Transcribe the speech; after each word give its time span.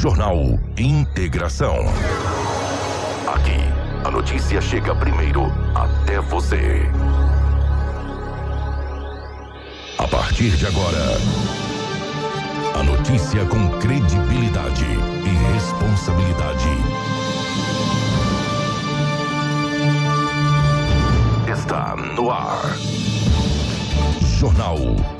Jornal 0.00 0.58
Integração. 0.78 1.76
Aqui, 3.26 3.60
a 4.02 4.10
notícia 4.10 4.58
chega 4.58 4.94
primeiro 4.94 5.42
até 5.74 6.18
você. 6.20 6.88
A 9.98 10.08
partir 10.08 10.52
de 10.52 10.66
agora, 10.66 11.18
a 12.76 12.82
notícia 12.82 13.44
com 13.44 13.78
credibilidade 13.78 14.86
e 14.86 15.52
responsabilidade. 15.52 16.70
Está 21.46 21.94
no 21.94 22.30
ar. 22.30 22.74
Jornal 24.38 25.19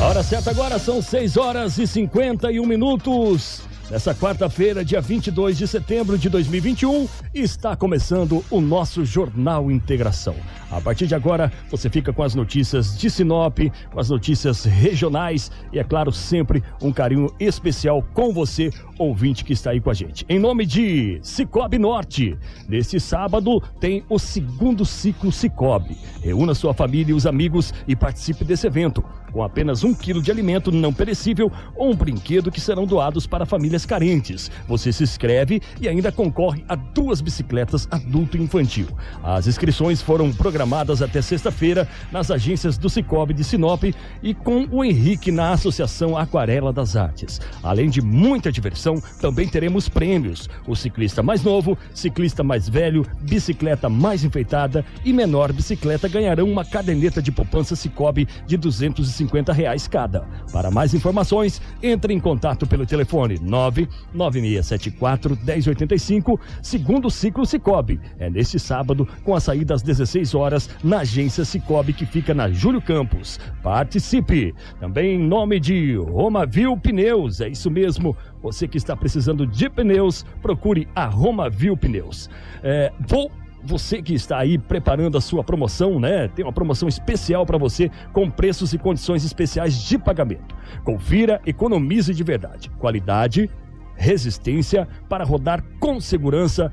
A 0.00 0.06
hora 0.06 0.22
certa 0.22 0.50
agora 0.50 0.78
são 0.78 1.02
6 1.02 1.36
horas 1.36 1.76
e 1.76 1.86
51 1.86 2.64
minutos. 2.64 3.60
Nessa 3.90 4.14
quarta-feira, 4.14 4.82
dia 4.82 4.98
22 4.98 5.58
de 5.58 5.68
setembro 5.68 6.16
de 6.16 6.30
2021, 6.30 7.06
está 7.34 7.76
começando 7.76 8.42
o 8.50 8.62
nosso 8.62 9.04
Jornal 9.04 9.70
Integração. 9.70 10.36
A 10.70 10.80
partir 10.80 11.08
de 11.08 11.16
agora, 11.16 11.52
você 11.68 11.90
fica 11.90 12.12
com 12.12 12.22
as 12.22 12.32
notícias 12.32 12.96
de 12.96 13.10
Sinop, 13.10 13.58
com 13.92 13.98
as 13.98 14.08
notícias 14.08 14.64
regionais 14.64 15.50
e, 15.72 15.80
é 15.80 15.84
claro, 15.84 16.12
sempre 16.12 16.62
um 16.80 16.92
carinho 16.92 17.34
especial 17.40 18.04
com 18.14 18.32
você, 18.32 18.70
ouvinte 18.96 19.44
que 19.44 19.52
está 19.52 19.70
aí 19.70 19.80
com 19.80 19.90
a 19.90 19.94
gente. 19.94 20.24
Em 20.28 20.38
nome 20.38 20.64
de 20.64 21.18
Cicobi 21.24 21.76
Norte, 21.76 22.38
neste 22.68 23.00
sábado 23.00 23.60
tem 23.80 24.04
o 24.08 24.16
segundo 24.16 24.84
ciclo 24.84 25.32
Cicobi. 25.32 25.98
Reúna 26.22 26.54
sua 26.54 26.72
família 26.72 27.10
e 27.10 27.16
os 27.16 27.26
amigos 27.26 27.74
e 27.88 27.96
participe 27.96 28.44
desse 28.44 28.68
evento 28.68 29.04
com 29.32 29.42
apenas 29.42 29.84
um 29.84 29.94
quilo 29.94 30.22
de 30.22 30.30
alimento 30.30 30.72
não 30.72 30.92
perecível 30.92 31.50
ou 31.76 31.90
um 31.90 31.96
brinquedo 31.96 32.50
que 32.50 32.60
serão 32.60 32.84
doados 32.84 33.26
para 33.26 33.46
famílias 33.46 33.86
carentes. 33.86 34.50
Você 34.68 34.92
se 34.92 35.02
inscreve 35.02 35.60
e 35.80 35.88
ainda 35.88 36.12
concorre 36.12 36.64
a 36.68 36.74
duas 36.74 37.20
bicicletas 37.20 37.88
adulto 37.90 38.36
e 38.36 38.42
infantil. 38.42 38.88
As 39.22 39.46
inscrições 39.46 40.02
foram 40.02 40.32
programadas 40.32 40.59
até 41.02 41.20
sexta-feira 41.20 41.88
nas 42.12 42.30
agências 42.30 42.78
do 42.78 42.88
Cicobi 42.88 43.34
de 43.34 43.42
Sinop 43.44 43.84
e 44.22 44.34
com 44.34 44.66
o 44.70 44.84
Henrique 44.84 45.32
na 45.32 45.52
Associação 45.52 46.16
Aquarela 46.16 46.72
das 46.72 46.96
Artes. 46.96 47.40
Além 47.62 47.88
de 47.88 48.00
muita 48.00 48.52
diversão, 48.52 49.02
também 49.20 49.48
teremos 49.48 49.88
prêmios. 49.88 50.48
O 50.66 50.76
ciclista 50.76 51.22
mais 51.22 51.42
novo, 51.42 51.76
ciclista 51.94 52.42
mais 52.42 52.68
velho, 52.68 53.06
bicicleta 53.20 53.88
mais 53.88 54.24
enfeitada 54.24 54.84
e 55.04 55.12
menor 55.12 55.52
bicicleta 55.52 56.08
ganharão 56.08 56.50
uma 56.50 56.64
caderneta 56.64 57.20
de 57.20 57.32
poupança 57.32 57.74
Cicobi 57.74 58.28
de 58.46 58.56
250 58.56 59.40
50 59.40 59.52
reais 59.52 59.88
cada. 59.88 60.26
Para 60.52 60.70
mais 60.70 60.94
informações, 60.94 61.60
entre 61.82 62.14
em 62.14 62.20
contato 62.20 62.66
pelo 62.66 62.86
telefone 62.86 63.38
99674 63.40 65.38
1085, 65.44 66.40
segundo 66.62 67.10
ciclo 67.10 67.46
Cicobi. 67.46 68.00
É 68.18 68.28
neste 68.28 68.58
sábado, 68.58 69.08
com 69.24 69.34
a 69.34 69.40
saída 69.40 69.74
às 69.74 69.82
16 69.82 70.34
horas, 70.34 70.49
na 70.82 71.00
agência 71.00 71.44
Cicobi, 71.44 71.92
que 71.92 72.06
fica 72.06 72.34
na 72.34 72.50
Júlio 72.50 72.80
Campos. 72.80 73.38
Participe! 73.62 74.54
Também 74.78 75.16
em 75.16 75.18
nome 75.18 75.60
de 75.60 75.96
Romavil 75.96 76.76
Pneus, 76.76 77.40
é 77.40 77.48
isso 77.48 77.70
mesmo. 77.70 78.16
Você 78.42 78.66
que 78.66 78.78
está 78.78 78.96
precisando 78.96 79.46
de 79.46 79.68
pneus, 79.68 80.24
procure 80.40 80.88
a 80.94 81.06
Romavil 81.06 81.76
Pneus. 81.76 82.30
É, 82.62 82.92
vou 83.06 83.30
você 83.62 84.00
que 84.00 84.14
está 84.14 84.38
aí 84.38 84.58
preparando 84.58 85.18
a 85.18 85.20
sua 85.20 85.44
promoção, 85.44 86.00
né? 86.00 86.28
Tem 86.28 86.44
uma 86.44 86.52
promoção 86.52 86.88
especial 86.88 87.44
para 87.44 87.58
você 87.58 87.90
com 88.12 88.30
preços 88.30 88.72
e 88.72 88.78
condições 88.78 89.24
especiais 89.24 89.82
de 89.82 89.98
pagamento. 89.98 90.54
Confira, 90.82 91.40
economize 91.44 92.14
de 92.14 92.24
verdade. 92.24 92.70
Qualidade, 92.78 93.50
resistência 93.96 94.88
para 95.08 95.24
rodar 95.24 95.62
com 95.78 96.00
segurança 96.00 96.72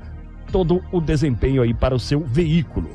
todo 0.50 0.82
o 0.90 1.00
desempenho 1.00 1.62
aí 1.62 1.74
para 1.74 1.94
o 1.94 2.00
seu 2.00 2.20
veículo. 2.20 2.88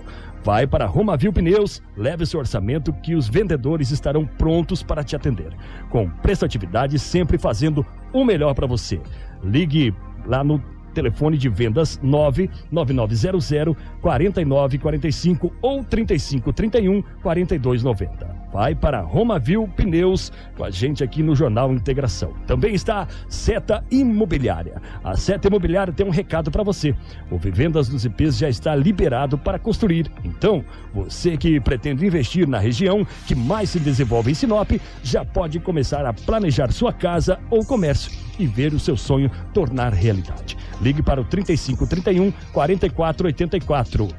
Vai 0.44 0.68
para 0.68 0.86
Romavil 0.86 1.32
Pneus, 1.32 1.82
leve 1.96 2.26
seu 2.26 2.40
orçamento 2.40 2.92
que 2.92 3.16
os 3.16 3.30
vendedores 3.30 3.92
estarão 3.92 4.26
prontos 4.26 4.84
para 4.84 5.04
te 5.04 5.16
atender. 5.16 5.56
Com 5.90 6.10
prestatividade, 6.10 7.00
sempre 7.00 7.38
fazendo 7.38 7.86
o 8.12 8.26
melhor 8.26 8.54
para 8.54 8.68
você. 8.68 9.02
Ligue 9.42 9.96
lá 10.26 10.44
no 10.44 10.62
telefone 10.94 11.38
de 11.38 11.50
vendas 11.50 12.00
99900 12.02 13.76
4945 14.02 15.54
ou 15.62 15.84
3531 15.84 17.02
4290 17.22 18.44
vai 18.54 18.76
para 18.76 19.02
Romavil 19.02 19.68
Pneus 19.76 20.32
com 20.56 20.64
a 20.64 20.70
gente 20.70 21.04
aqui 21.04 21.24
no 21.24 21.36
Jornal 21.36 21.74
Integração. 21.74 22.34
Também 22.46 22.76
está 22.76 23.08
Seta 23.28 23.84
Imobiliária. 23.90 24.80
A 25.04 25.18
Seta 25.18 25.48
Imobiliária 25.48 25.92
tem 25.92 26.06
um 26.06 26.12
recado 26.12 26.52
para 26.52 26.62
você. 26.62 26.96
O 27.32 27.38
Vivendas 27.40 27.90
dos 27.90 28.06
IPs 28.06 28.38
já 28.38 28.48
está 28.48 28.76
liberado 28.76 29.40
para 29.40 29.58
construir. 29.58 30.12
Então, 30.24 30.64
você 30.94 31.36
que 31.36 31.60
pretende 31.60 32.06
investir 32.06 32.48
na 32.48 32.60
região 32.60 33.06
que 33.26 33.34
mais 33.34 33.72
se 33.72 33.80
desenvolve 33.80 34.30
em 34.30 34.36
Sinop, 34.36 34.72
já 35.02 35.26
pode 35.26 35.60
começar 35.60 36.06
a 36.06 36.14
planejar 36.14 36.72
sua 36.72 36.94
casa 36.94 37.40
ou 37.50 37.66
comércio 37.66 38.12
e 38.38 38.46
ver 38.46 38.74
o 38.74 38.80
seu 38.80 38.96
sonho 38.96 39.32
tornar 39.52 39.94
realidade. 39.94 40.58
Ligue 40.84 41.02
para 41.02 41.22
o 41.22 41.24
3531 41.24 42.32
4484 42.52 44.10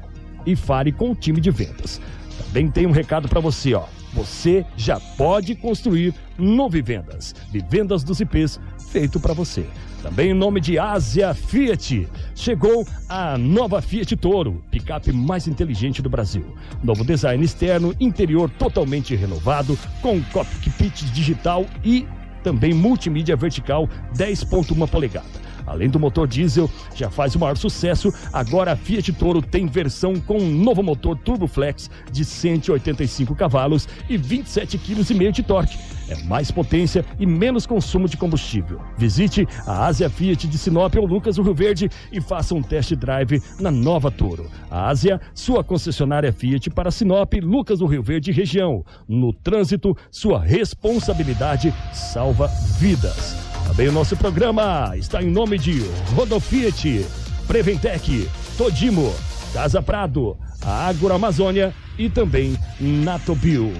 e 0.45 0.55
fale 0.55 0.91
com 0.91 1.11
o 1.11 1.15
time 1.15 1.39
de 1.39 1.51
vendas. 1.51 2.01
Também 2.45 2.69
tem 2.69 2.85
um 2.85 2.91
recado 2.91 3.29
para 3.29 3.39
você, 3.39 3.73
ó 3.73 3.85
você 4.15 4.65
já 4.77 4.99
pode 4.99 5.53
construir 5.55 6.15
no 6.37 6.69
Vivendas. 6.69 7.35
Vivendas 7.51 8.03
dos 8.03 8.21
IPs, 8.21 8.59
feito 8.89 9.19
para 9.19 9.33
você. 9.33 9.67
Também 10.01 10.29
em 10.29 10.33
nome 10.33 10.61
de 10.61 10.79
Ásia 10.79 11.33
Fiat, 11.33 12.07
chegou 12.33 12.87
a 13.09 13.37
nova 13.37 13.81
Fiat 13.81 14.15
Toro, 14.15 14.63
picape 14.71 15.11
mais 15.11 15.47
inteligente 15.47 16.01
do 16.01 16.09
Brasil. 16.09 16.55
Novo 16.81 17.03
design 17.03 17.43
externo, 17.43 17.93
interior 17.99 18.49
totalmente 18.49 19.15
renovado, 19.15 19.77
com 20.01 20.21
cockpit 20.25 21.03
digital 21.11 21.65
e 21.83 22.07
também 22.43 22.73
multimídia 22.73 23.35
vertical 23.35 23.89
10.1 24.15 24.87
polegada. 24.87 25.44
Além 25.65 25.89
do 25.89 25.99
motor 25.99 26.27
diesel, 26.27 26.69
já 26.95 27.09
faz 27.09 27.35
o 27.35 27.39
maior 27.39 27.57
sucesso, 27.57 28.13
agora 28.31 28.73
a 28.73 28.75
Fiat 28.75 29.11
Toro 29.13 29.41
tem 29.41 29.67
versão 29.67 30.15
com 30.15 30.37
um 30.37 30.51
novo 30.51 30.83
motor 30.83 31.17
Turbo 31.17 31.47
Flex 31.47 31.89
de 32.11 32.23
185 32.23 33.35
cavalos 33.35 33.87
e 34.09 34.17
27,5 34.17 34.79
kg 34.79 35.31
de 35.31 35.43
torque. 35.43 35.77
É 36.07 36.15
mais 36.23 36.51
potência 36.51 37.03
e 37.19 37.25
menos 37.25 37.65
consumo 37.65 38.07
de 38.07 38.15
combustível. 38.15 38.79
Visite 38.97 39.47
a 39.65 39.85
Ásia 39.85 40.09
Fiat 40.09 40.47
de 40.47 40.57
Sinop 40.57 40.95
ou 40.95 41.05
Lucas 41.05 41.37
do 41.37 41.41
Rio 41.41 41.55
Verde 41.55 41.89
e 42.11 42.21
faça 42.21 42.53
um 42.53 42.61
test 42.61 42.93
drive 42.95 43.41
na 43.59 43.71
nova 43.71 44.11
Toro. 44.11 44.49
A 44.69 44.87
Ásia, 44.87 45.19
sua 45.33 45.63
concessionária 45.63 46.31
Fiat 46.31 46.69
para 46.69 46.91
Sinop, 46.91 47.33
Lucas 47.41 47.79
do 47.79 47.87
Rio 47.87 48.03
Verde 48.03 48.31
região. 48.31 48.85
No 49.07 49.33
trânsito, 49.33 49.97
sua 50.11 50.39
responsabilidade 50.39 51.73
salva 51.91 52.47
vidas. 52.77 53.44
Também 53.67 53.87
o 53.89 53.91
nosso 53.91 54.15
programa 54.15 54.93
está 54.95 55.21
em 55.21 55.29
nome 55.29 55.57
de 55.57 55.83
Rodofiat, 56.15 57.05
Preventec, 57.47 58.29
Todimo, 58.57 59.13
Casa 59.53 59.81
Prado, 59.81 60.37
Agroamazônia 60.61 61.73
e 61.97 62.09
também 62.09 62.57
Natobio. 62.79 63.73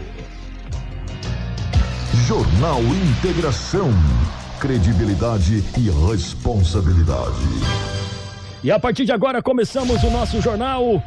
Jornal 2.27 2.81
Integração. 2.81 3.89
Credibilidade 4.59 5.63
e 5.77 5.89
responsabilidade. 6.09 7.45
E 8.63 8.71
a 8.71 8.79
partir 8.79 9.05
de 9.05 9.11
agora 9.11 9.43
começamos 9.43 10.01
o 10.03 10.09
nosso 10.09 10.41
jornal. 10.41 11.03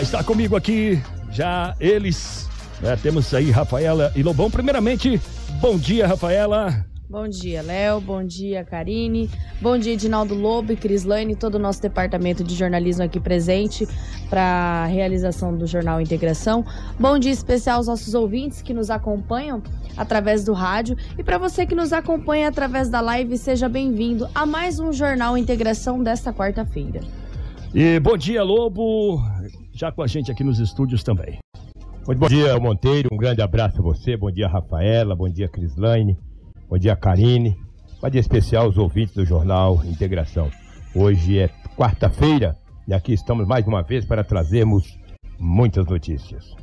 Está 0.00 0.24
comigo 0.24 0.56
aqui 0.56 1.00
já 1.30 1.76
eles. 1.78 2.48
Né? 2.80 2.96
Temos 2.96 3.32
aí 3.32 3.50
Rafaela 3.50 4.10
e 4.16 4.22
Lobão. 4.22 4.50
Primeiramente, 4.50 5.20
bom 5.60 5.78
dia, 5.78 6.08
Rafaela. 6.08 6.89
Bom 7.10 7.26
dia, 7.26 7.60
Léo. 7.60 8.00
Bom 8.00 8.22
dia, 8.22 8.64
Karine. 8.64 9.28
Bom 9.60 9.76
dia, 9.76 9.94
Edinaldo 9.94 10.32
Lobo 10.32 10.72
e 10.72 10.76
Crislane, 10.76 11.34
todo 11.34 11.56
o 11.56 11.58
nosso 11.58 11.82
departamento 11.82 12.44
de 12.44 12.54
jornalismo 12.54 13.02
aqui 13.02 13.18
presente 13.18 13.84
para 14.28 14.84
a 14.84 14.86
realização 14.86 15.58
do 15.58 15.66
Jornal 15.66 16.00
Integração. 16.00 16.64
Bom 17.00 17.18
dia 17.18 17.32
especial 17.32 17.78
aos 17.78 17.88
nossos 17.88 18.14
ouvintes 18.14 18.62
que 18.62 18.72
nos 18.72 18.90
acompanham 18.90 19.60
através 19.96 20.44
do 20.44 20.52
rádio 20.52 20.96
e 21.18 21.24
para 21.24 21.36
você 21.36 21.66
que 21.66 21.74
nos 21.74 21.92
acompanha 21.92 22.46
através 22.46 22.88
da 22.88 23.00
live, 23.00 23.36
seja 23.36 23.68
bem-vindo 23.68 24.28
a 24.32 24.46
mais 24.46 24.78
um 24.78 24.92
Jornal 24.92 25.36
Integração 25.36 26.00
desta 26.00 26.32
quarta-feira. 26.32 27.00
E 27.74 27.98
bom 27.98 28.16
dia, 28.16 28.44
Lobo, 28.44 29.20
já 29.72 29.90
com 29.90 30.04
a 30.04 30.06
gente 30.06 30.30
aqui 30.30 30.44
nos 30.44 30.60
estúdios 30.60 31.02
também. 31.02 31.38
Muito 32.06 32.20
bom 32.20 32.28
dia, 32.28 32.56
Monteiro. 32.60 33.08
Um 33.12 33.16
grande 33.16 33.42
abraço 33.42 33.80
a 33.80 33.82
você. 33.82 34.16
Bom 34.16 34.30
dia, 34.30 34.46
Rafaela. 34.46 35.16
Bom 35.16 35.28
dia, 35.28 35.48
Crislaine. 35.48 36.16
Bom 36.70 36.78
dia, 36.78 36.94
Karine. 36.94 37.58
Bom 38.00 38.08
dia 38.08 38.20
especial 38.20 38.66
aos 38.66 38.78
ouvintes 38.78 39.12
do 39.12 39.24
Jornal 39.24 39.82
Integração. 39.84 40.48
Hoje 40.94 41.40
é 41.40 41.50
quarta-feira 41.76 42.56
e 42.86 42.94
aqui 42.94 43.12
estamos 43.12 43.44
mais 43.44 43.66
uma 43.66 43.82
vez 43.82 44.04
para 44.04 44.22
trazermos 44.22 44.96
muitas 45.36 45.84
notícias. 45.84 46.54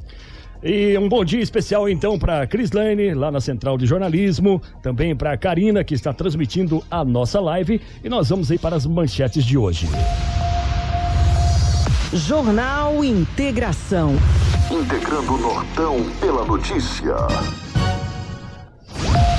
E 0.63 0.97
um 0.97 1.09
bom 1.09 1.25
dia 1.25 1.41
especial 1.41 1.89
então 1.89 2.17
para 2.17 2.47
Cris 2.47 2.71
Lane, 2.71 3.13
lá 3.13 3.29
na 3.29 3.41
Central 3.41 3.77
de 3.77 3.85
Jornalismo, 3.85 4.61
também 4.81 5.13
para 5.13 5.33
a 5.33 5.37
Karina, 5.37 5.83
que 5.83 5.93
está 5.93 6.13
transmitindo 6.13 6.81
a 6.89 7.03
nossa 7.03 7.41
live, 7.41 7.81
e 8.01 8.07
nós 8.07 8.29
vamos 8.29 8.49
aí 8.49 8.57
para 8.57 8.77
as 8.77 8.85
manchetes 8.85 9.43
de 9.43 9.57
hoje. 9.57 9.89
Jornal 12.13 13.03
Integração. 13.03 14.15
Integrando 14.71 15.33
o 15.33 15.37
Nortão 15.37 15.97
pela 16.21 16.45
notícia. 16.45 17.13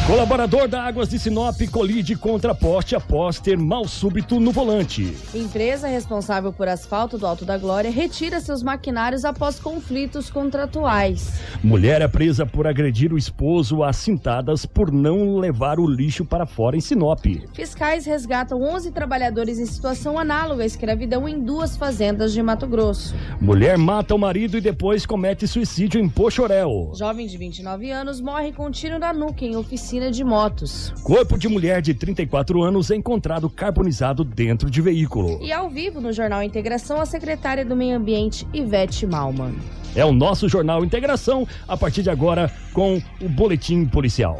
Colaborador 0.08 0.68
da 0.68 0.84
Águas 0.84 1.10
de 1.10 1.18
Sinop 1.18 1.60
colide 1.70 2.16
contra 2.16 2.54
poste 2.54 2.96
após 2.96 3.38
ter 3.38 3.58
mal 3.58 3.86
súbito 3.86 4.40
no 4.40 4.50
volante. 4.50 5.14
Empresa 5.34 5.86
responsável 5.86 6.50
por 6.50 6.66
asfalto 6.66 7.18
do 7.18 7.26
Alto 7.26 7.44
da 7.44 7.58
Glória 7.58 7.90
retira 7.90 8.40
seus 8.40 8.62
maquinários 8.62 9.26
após 9.26 9.60
conflitos 9.60 10.30
contratuais. 10.30 11.38
Mulher 11.62 12.00
é 12.00 12.08
presa 12.08 12.46
por 12.46 12.66
agredir 12.66 13.12
o 13.12 13.18
esposo 13.18 13.84
a 13.84 13.92
cintadas 13.92 14.64
por 14.64 14.90
não 14.90 15.36
levar 15.36 15.78
o 15.78 15.86
lixo 15.86 16.24
para 16.24 16.46
fora 16.46 16.74
em 16.74 16.80
Sinop. 16.80 17.26
Fiscais 17.52 18.06
resgatam 18.06 18.62
11 18.62 18.90
trabalhadores 18.92 19.58
em 19.58 19.66
situação 19.66 20.18
análoga 20.18 20.62
à 20.62 20.66
escravidão 20.66 21.28
em 21.28 21.38
duas 21.38 21.76
fazendas 21.76 22.32
de 22.32 22.42
Mato 22.42 22.66
Grosso. 22.66 23.14
Mulher 23.38 23.76
mata 23.76 24.14
o 24.14 24.18
marido 24.18 24.56
e 24.56 24.62
depois 24.62 25.04
comete 25.04 25.46
suicídio 25.46 26.00
em 26.00 26.08
Pochorel. 26.08 26.92
Jovem 26.94 27.26
de 27.26 27.36
29 27.36 27.90
anos 27.90 28.22
morre 28.22 28.52
com 28.52 28.70
tiro 28.70 28.98
na 28.98 29.12
nuca 29.12 29.44
em 29.44 29.54
oficina 29.54 29.97
de 30.10 30.22
motos. 30.22 30.94
Corpo 31.02 31.36
de 31.36 31.48
mulher 31.48 31.82
de 31.82 31.92
34 31.92 32.62
anos 32.62 32.90
é 32.90 32.96
encontrado 32.96 33.50
carbonizado 33.50 34.22
dentro 34.24 34.70
de 34.70 34.80
veículo. 34.80 35.38
E 35.42 35.52
ao 35.52 35.68
vivo 35.68 36.00
no 36.00 36.12
Jornal 36.12 36.42
Integração, 36.42 37.00
a 37.00 37.06
secretária 37.06 37.64
do 37.64 37.74
Meio 37.74 37.96
Ambiente, 37.96 38.46
Ivete 38.54 39.06
Malman. 39.06 39.54
É 39.96 40.04
o 40.04 40.12
nosso 40.12 40.48
Jornal 40.48 40.84
Integração, 40.84 41.46
a 41.66 41.76
partir 41.76 42.02
de 42.02 42.10
agora, 42.10 42.50
com 42.72 43.02
o 43.20 43.28
Boletim 43.28 43.84
Policial. 43.84 44.38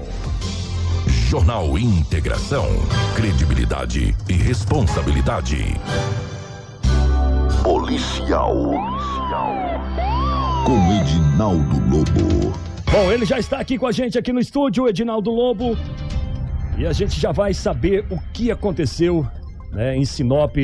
Jornal 1.28 1.76
Integração. 1.76 2.66
Credibilidade 3.14 4.16
e 4.28 4.32
responsabilidade. 4.32 5.58
Policial. 7.62 8.54
Com 10.64 10.92
Edinaldo 11.00 11.80
Lobo. 11.90 12.37
Bom, 13.00 13.12
ele 13.12 13.24
já 13.24 13.38
está 13.38 13.60
aqui 13.60 13.78
com 13.78 13.86
a 13.86 13.92
gente 13.92 14.18
aqui 14.18 14.32
no 14.32 14.40
estúdio, 14.40 14.88
Edinaldo 14.88 15.30
Lobo. 15.30 15.76
E 16.76 16.84
a 16.84 16.92
gente 16.92 17.20
já 17.20 17.30
vai 17.30 17.54
saber 17.54 18.04
o 18.10 18.18
que 18.32 18.50
aconteceu 18.50 19.24
né, 19.70 19.96
em 19.96 20.04
Sinop, 20.04 20.56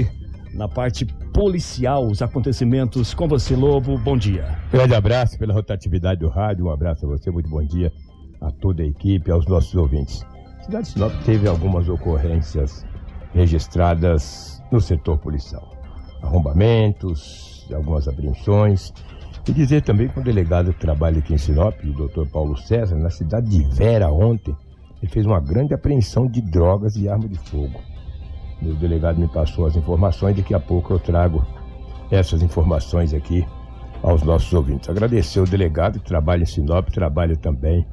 na 0.52 0.66
parte 0.66 1.06
policial, 1.32 2.04
os 2.04 2.22
acontecimentos 2.22 3.14
com 3.14 3.28
você, 3.28 3.54
Lobo. 3.54 3.96
Bom 3.96 4.16
dia. 4.16 4.58
Grande 4.72 4.96
abraço 4.96 5.38
pela 5.38 5.54
rotatividade 5.54 6.18
do 6.18 6.28
rádio, 6.28 6.66
um 6.66 6.70
abraço 6.70 7.06
a 7.06 7.08
você, 7.08 7.30
muito 7.30 7.48
bom 7.48 7.64
dia 7.64 7.92
a 8.40 8.50
toda 8.50 8.82
a 8.82 8.86
equipe, 8.86 9.30
aos 9.30 9.46
nossos 9.46 9.72
ouvintes. 9.76 10.26
A 10.58 10.64
cidade 10.64 10.86
de 10.88 10.92
Sinop 10.92 11.12
teve 11.24 11.46
algumas 11.46 11.88
ocorrências 11.88 12.84
registradas 13.32 14.60
no 14.72 14.80
setor 14.80 15.18
policial. 15.18 15.72
Arrombamentos, 16.20 17.64
algumas 17.72 18.08
apreensões 18.08 18.92
e 19.46 19.52
dizer 19.52 19.82
também 19.82 20.08
que 20.08 20.18
o 20.18 20.22
delegado 20.22 20.72
que 20.72 20.80
trabalha 20.80 21.18
aqui 21.18 21.34
em 21.34 21.38
Sinop, 21.38 21.74
o 21.84 21.92
doutor 21.92 22.26
Paulo 22.26 22.56
César, 22.56 22.96
na 22.96 23.10
cidade 23.10 23.48
de 23.48 23.62
Vera 23.74 24.10
ontem, 24.10 24.56
ele 25.02 25.12
fez 25.12 25.26
uma 25.26 25.38
grande 25.38 25.74
apreensão 25.74 26.26
de 26.26 26.40
drogas 26.40 26.96
e 26.96 27.08
arma 27.08 27.28
de 27.28 27.38
fogo. 27.38 27.78
Meu 28.62 28.74
delegado 28.74 29.20
me 29.20 29.28
passou 29.28 29.66
as 29.66 29.76
informações, 29.76 30.36
daqui 30.36 30.54
a 30.54 30.60
pouco 30.60 30.94
eu 30.94 30.98
trago 30.98 31.44
essas 32.10 32.42
informações 32.42 33.12
aqui 33.12 33.46
aos 34.02 34.22
nossos 34.22 34.52
ouvintes. 34.52 34.88
Agradecer 34.88 35.40
o 35.40 35.46
delegado 35.46 35.98
que 35.98 36.06
trabalha 36.06 36.42
em 36.42 36.46
Sinop, 36.46 36.88
trabalha 36.88 37.36
também, 37.36 37.86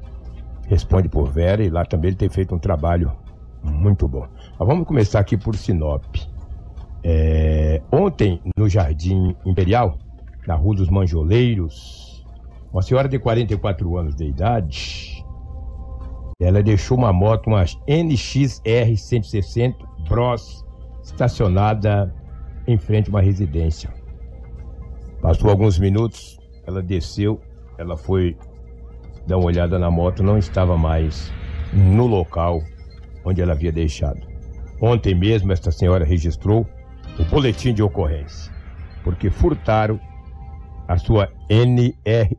responde 0.67 1.09
por 1.09 1.29
Vera 1.29 1.61
e 1.63 1.69
lá 1.69 1.83
também 1.85 2.09
ele 2.09 2.17
tem 2.17 2.29
feito 2.29 2.55
um 2.55 2.59
trabalho 2.59 3.11
muito 3.61 4.07
bom. 4.07 4.25
Mas 4.57 4.67
vamos 4.67 4.87
começar 4.87 5.19
aqui 5.19 5.35
por 5.35 5.55
Sinop. 5.57 6.03
É, 7.03 7.81
ontem, 7.91 8.39
no 8.55 8.69
Jardim 8.69 9.35
Imperial, 9.45 9.97
na 10.47 10.55
Rua 10.55 10.75
dos 10.75 10.89
Manjoleiros. 10.89 12.25
Uma 12.71 12.81
senhora 12.81 13.07
de 13.07 13.19
44 13.19 13.97
anos 13.97 14.15
de 14.15 14.25
idade. 14.25 15.25
Ela 16.39 16.63
deixou 16.63 16.97
uma 16.97 17.13
moto, 17.13 17.47
uma 17.47 17.63
NXR 17.87 18.95
160 18.97 19.77
Bros, 20.07 20.65
estacionada 21.03 22.13
em 22.67 22.77
frente 22.77 23.09
a 23.09 23.11
uma 23.11 23.21
residência. 23.21 23.93
Passou 25.21 25.49
alguns 25.49 25.77
minutos, 25.77 26.39
ela 26.65 26.81
desceu, 26.81 27.39
ela 27.77 27.95
foi 27.95 28.35
dar 29.27 29.37
uma 29.37 29.45
olhada 29.45 29.77
na 29.77 29.91
moto, 29.91 30.23
não 30.23 30.37
estava 30.37 30.77
mais 30.77 31.31
no 31.73 32.07
local 32.07 32.61
onde 33.23 33.41
ela 33.41 33.53
havia 33.53 33.71
deixado. 33.71 34.21
Ontem 34.81 35.13
mesmo, 35.13 35.51
esta 35.51 35.71
senhora 35.71 36.03
registrou 36.03 36.65
o 37.19 37.25
boletim 37.25 37.73
de 37.73 37.83
ocorrência, 37.83 38.51
porque 39.03 39.29
furtaram 39.29 39.99
a 40.91 40.97
sua 40.97 41.29
NR, 41.49 42.37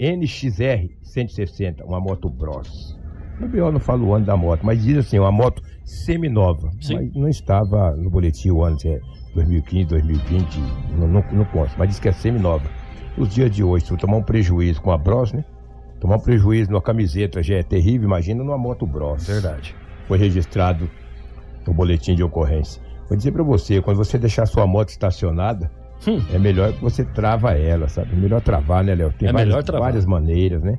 NXR 0.00 0.90
160, 1.02 1.84
uma 1.84 2.00
moto 2.00 2.28
Bros. 2.28 2.98
O 3.40 3.46
BO 3.46 3.70
não 3.70 3.78
fala 3.78 4.02
o 4.02 4.12
ano 4.12 4.26
da 4.26 4.36
moto, 4.36 4.66
mas 4.66 4.82
diz 4.82 4.98
assim, 4.98 5.20
uma 5.20 5.30
moto 5.30 5.62
seminova. 5.84 6.70
Mas 6.90 7.14
não 7.14 7.28
estava 7.28 7.92
no 7.92 8.10
boletim 8.10 8.50
o 8.50 8.64
ano, 8.64 8.78
se 8.78 8.88
é 8.88 9.00
2015, 9.36 9.84
2020, 9.86 10.60
não, 10.98 11.06
não, 11.06 11.24
não 11.32 11.44
consta, 11.44 11.76
mas 11.78 11.90
diz 11.90 12.00
que 12.00 12.08
é 12.08 12.12
seminova. 12.12 12.68
Os 13.16 13.28
dias 13.32 13.54
de 13.54 13.62
hoje, 13.62 13.86
se 13.86 13.92
eu 13.92 13.96
tomar 13.96 14.16
um 14.16 14.22
prejuízo 14.22 14.82
com 14.82 14.90
a 14.90 14.98
Bros, 14.98 15.32
né? 15.32 15.44
Tomar 16.00 16.16
um 16.16 16.20
prejuízo 16.20 16.72
numa 16.72 16.82
camiseta 16.82 17.40
já 17.40 17.54
é 17.54 17.62
terrível, 17.62 18.08
imagina 18.08 18.42
numa 18.42 18.58
moto 18.58 18.84
Bros. 18.84 19.24
Verdade. 19.24 19.76
Foi 20.08 20.18
registrado 20.18 20.90
no 21.64 21.72
boletim 21.72 22.16
de 22.16 22.24
ocorrência. 22.24 22.82
Vou 23.08 23.16
dizer 23.16 23.30
para 23.30 23.44
você, 23.44 23.80
quando 23.80 23.96
você 23.96 24.18
deixar 24.18 24.46
sua 24.46 24.66
moto 24.66 24.88
estacionada, 24.88 25.70
Hum. 26.06 26.20
É 26.32 26.38
melhor 26.38 26.72
que 26.72 26.80
você 26.80 27.04
trava 27.04 27.52
ela, 27.52 27.88
sabe? 27.88 28.12
É 28.12 28.16
melhor 28.16 28.40
travar, 28.40 28.82
né, 28.82 28.94
Léo? 28.94 29.12
Tem 29.18 29.28
é 29.28 29.32
várias, 29.32 29.64
várias 29.66 30.06
maneiras, 30.06 30.62
né? 30.62 30.78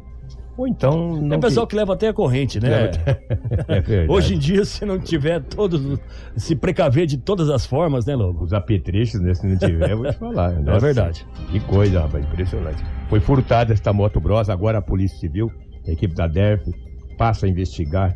Ou 0.56 0.68
então. 0.68 1.16
Não 1.20 1.38
é 1.38 1.40
pessoal 1.40 1.66
que 1.66 1.76
leva 1.76 1.94
até 1.94 2.10
a 2.10 2.14
corrente, 2.14 2.60
né? 2.60 2.92
é 3.68 4.06
Hoje 4.08 4.36
em 4.36 4.38
dia, 4.38 4.64
se 4.66 4.86
não 4.86 5.00
tiver 5.00 5.42
todos. 5.42 6.00
Se 6.36 6.56
precaver 6.56 7.08
de 7.08 7.18
todas 7.18 7.50
as 7.50 7.66
formas, 7.66 8.06
né, 8.06 8.16
Lobo? 8.16 8.44
Os 8.44 8.54
apetrechos, 8.54 9.20
né? 9.20 9.34
Se 9.34 9.46
não 9.48 9.58
tiver, 9.58 9.92
eu 9.92 9.98
vou 9.98 10.12
te 10.12 10.18
falar. 10.18 10.54
É 10.54 10.60
Nossa, 10.60 10.78
é 10.78 10.80
verdade. 10.80 11.28
Que 11.52 11.60
coisa, 11.62 12.02
rapaz, 12.02 12.24
impressionante. 12.26 12.84
Foi 13.10 13.20
furtada 13.20 13.74
esta 13.74 13.92
moto 13.92 14.20
Bros, 14.20 14.50
agora 14.50 14.78
a 14.78 14.82
Polícia 14.82 15.18
Civil, 15.18 15.52
a 15.88 15.92
equipe 15.92 16.14
da 16.14 16.28
DERF, 16.28 16.72
passa 17.18 17.46
a 17.46 17.50
investigar 17.50 18.16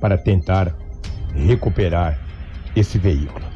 para 0.00 0.18
tentar 0.18 0.76
recuperar 1.34 2.18
esse 2.76 2.98
veículo. 2.98 3.51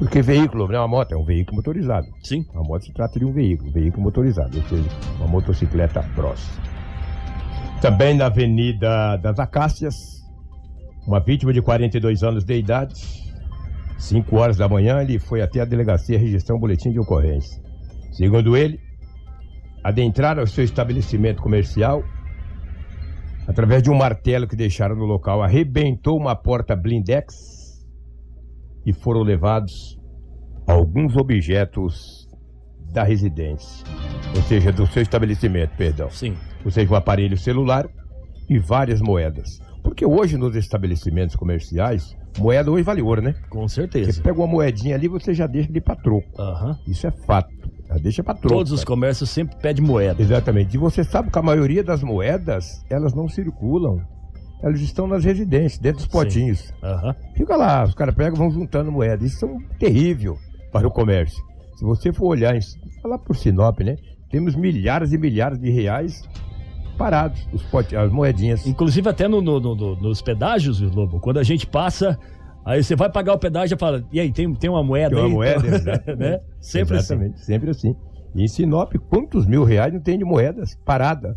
Porque 0.00 0.22
veículo, 0.22 0.66
não 0.66 0.74
é 0.74 0.78
uma 0.78 0.88
moto, 0.88 1.12
é 1.12 1.16
um 1.16 1.24
veículo 1.24 1.58
motorizado. 1.58 2.08
Sim. 2.22 2.46
A 2.54 2.62
moto 2.62 2.86
se 2.86 2.92
trata 2.92 3.18
de 3.18 3.24
um 3.26 3.32
veículo, 3.32 3.68
um 3.68 3.72
veículo 3.72 4.02
motorizado, 4.02 4.56
ou 4.56 4.64
seja, 4.64 4.88
uma 5.18 5.28
motocicleta 5.28 6.00
Bros. 6.16 6.40
Também 7.82 8.16
na 8.16 8.26
Avenida 8.26 9.18
das 9.18 9.38
Acácias, 9.38 9.94
uma 11.06 11.20
vítima 11.20 11.52
de 11.52 11.60
42 11.60 12.22
anos 12.22 12.44
de 12.44 12.56
idade, 12.56 12.94
5 13.98 14.36
horas 14.36 14.56
da 14.56 14.66
manhã, 14.66 15.02
ele 15.02 15.18
foi 15.18 15.42
até 15.42 15.60
a 15.60 15.66
delegacia 15.66 16.18
registrar 16.18 16.56
um 16.56 16.58
boletim 16.58 16.90
de 16.92 16.98
ocorrência. 16.98 17.62
Segundo 18.10 18.56
ele, 18.56 18.80
adentraram 19.84 20.40
ao 20.40 20.46
seu 20.46 20.64
estabelecimento 20.64 21.42
comercial 21.42 22.02
através 23.46 23.82
de 23.82 23.90
um 23.90 23.94
martelo 23.94 24.48
que 24.48 24.56
deixaram 24.56 24.96
no 24.96 25.04
local, 25.04 25.42
arrebentou 25.42 26.16
uma 26.16 26.34
porta 26.34 26.74
blindex 26.74 27.59
e 28.84 28.92
foram 28.92 29.22
levados 29.22 29.98
alguns 30.66 31.16
objetos 31.16 32.28
da 32.92 33.02
residência, 33.04 33.86
ou 34.34 34.42
seja, 34.42 34.72
do 34.72 34.86
seu 34.86 35.02
estabelecimento, 35.02 35.70
perdão. 35.76 36.10
Sim. 36.10 36.34
Ou 36.64 36.70
seja, 36.70 36.92
um 36.92 36.96
aparelho 36.96 37.36
celular 37.36 37.88
e 38.48 38.58
várias 38.58 39.00
moedas. 39.00 39.60
Porque 39.82 40.04
hoje 40.04 40.36
nos 40.36 40.54
estabelecimentos 40.56 41.36
comerciais, 41.36 42.14
moeda 42.38 42.70
hoje 42.70 42.82
vale 42.82 43.00
ouro, 43.00 43.22
né? 43.22 43.34
Com 43.48 43.66
Você 43.66 43.76
certeza. 43.76 44.20
pega 44.22 44.38
uma 44.38 44.46
moedinha 44.46 44.94
ali, 44.94 45.08
você 45.08 45.32
já 45.32 45.46
deixa 45.46 45.72
de 45.72 45.80
pra 45.80 45.96
troco. 45.96 46.28
Aham. 46.38 46.76
Isso 46.86 47.06
é 47.06 47.10
fato. 47.10 47.48
Já 47.88 47.94
deixa 47.96 48.22
pra 48.22 48.34
troco. 48.34 48.54
Todos 48.56 48.72
os 48.72 48.80
cara. 48.80 48.88
comércios 48.88 49.30
sempre 49.30 49.56
pedem 49.56 49.84
moeda. 49.84 50.20
Exatamente. 50.20 50.74
E 50.74 50.78
você 50.78 51.02
sabe 51.02 51.30
que 51.30 51.38
a 51.38 51.42
maioria 51.42 51.82
das 51.82 52.02
moedas, 52.02 52.84
elas 52.90 53.14
não 53.14 53.28
circulam. 53.28 54.00
Elas 54.62 54.80
estão 54.80 55.06
nas 55.06 55.24
residências, 55.24 55.78
dentro 55.78 55.98
dos 55.98 56.06
potinhos. 56.06 56.72
Aham. 56.82 57.14
Fica 57.34 57.56
lá, 57.56 57.84
os 57.84 57.94
caras 57.94 58.14
pegam 58.14 58.34
e 58.34 58.38
vão 58.38 58.50
juntando 58.50 58.92
moeda. 58.92 59.24
Isso 59.24 59.44
é 59.44 59.48
um 59.48 59.58
terrível 59.78 60.36
para 60.72 60.86
o 60.86 60.90
comércio. 60.90 61.42
Se 61.76 61.84
você 61.84 62.12
for 62.12 62.26
olhar, 62.26 62.54
lá 63.04 63.18
por 63.18 63.34
Sinop, 63.36 63.80
né? 63.80 63.96
Temos 64.30 64.54
milhares 64.54 65.12
e 65.12 65.18
milhares 65.18 65.58
de 65.58 65.70
reais 65.70 66.22
parados, 66.98 67.48
os 67.52 67.62
potes, 67.64 67.94
as 67.96 68.12
moedinhas. 68.12 68.66
Inclusive 68.66 69.08
até 69.08 69.26
no, 69.26 69.40
no- 69.40 69.58
no- 69.58 69.74
no- 69.74 69.96
nos 69.96 70.20
pedágios, 70.20 70.80
Lobo, 70.82 71.18
quando 71.18 71.38
a 71.38 71.42
gente 71.42 71.66
passa, 71.66 72.18
aí 72.62 72.84
você 72.84 72.94
vai 72.94 73.10
pagar 73.10 73.32
o 73.32 73.38
pedágio 73.38 73.74
e 73.74 73.78
fala, 73.78 74.04
e 74.12 74.20
aí, 74.20 74.30
tem, 74.30 74.52
tem 74.54 74.68
uma 74.68 74.82
moeda 74.84 75.16
Tem 75.16 75.24
uma 75.24 75.26
aí? 75.28 75.32
moeda, 75.32 75.66
Então, 75.66 75.74
exatamente. 75.80 76.18
né? 76.20 76.40
Sempre 76.60 76.96
assim. 76.98 77.14
Exatamente, 77.14 77.40
sempre 77.40 77.70
assim. 77.70 77.96
E 78.34 78.44
em 78.44 78.48
Sinop, 78.48 78.92
quantos 79.08 79.46
mil 79.46 79.64
reais 79.64 79.92
não 79.94 80.00
tem 80.00 80.18
de 80.18 80.24
moedas 80.24 80.76
parada? 80.84 81.36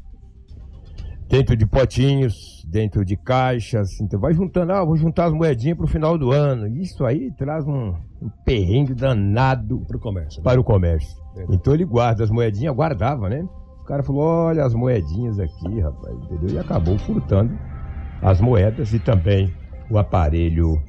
Dentro 1.29 1.55
de 1.55 1.65
potinhos, 1.65 2.52
dentro 2.73 3.05
de 3.05 3.15
caixas. 3.15 4.01
Então 4.01 4.19
vai 4.19 4.33
juntando, 4.33 4.73
ah, 4.73 4.83
vou 4.83 4.97
juntar 4.97 5.25
as 5.25 5.33
moedinhas 5.33 5.77
pro 5.77 5.85
final 5.85 6.17
do 6.17 6.31
ano. 6.31 6.67
Isso 6.67 7.05
aí 7.05 7.31
traz 7.37 7.65
um, 7.67 7.93
um 8.21 8.29
perrengue 8.43 8.95
danado 8.95 9.79
Pro 9.87 9.99
comércio. 9.99 10.39
né? 10.39 10.43
para 10.43 10.59
o 10.59 10.63
comércio. 10.63 11.15
Verdade. 11.35 11.55
Então 11.55 11.73
ele 11.73 11.85
guarda 11.85 12.23
as 12.23 12.31
moedinhas, 12.31 12.75
guardava, 12.75 13.29
né? 13.29 13.47
O 13.79 13.85
cara 13.85 14.01
falou: 14.01 14.23
olha 14.23 14.65
as 14.65 14.73
moedinhas 14.73 15.39
aqui, 15.39 15.79
rapaz, 15.79 16.15
entendeu? 16.23 16.55
E 16.55 16.59
acabou 16.59 16.97
furtando 16.97 17.57
as 18.21 18.41
moedas 18.41 18.91
e 18.93 18.99
também 18.99 19.53
o 19.89 19.97
aparelho 19.97 20.81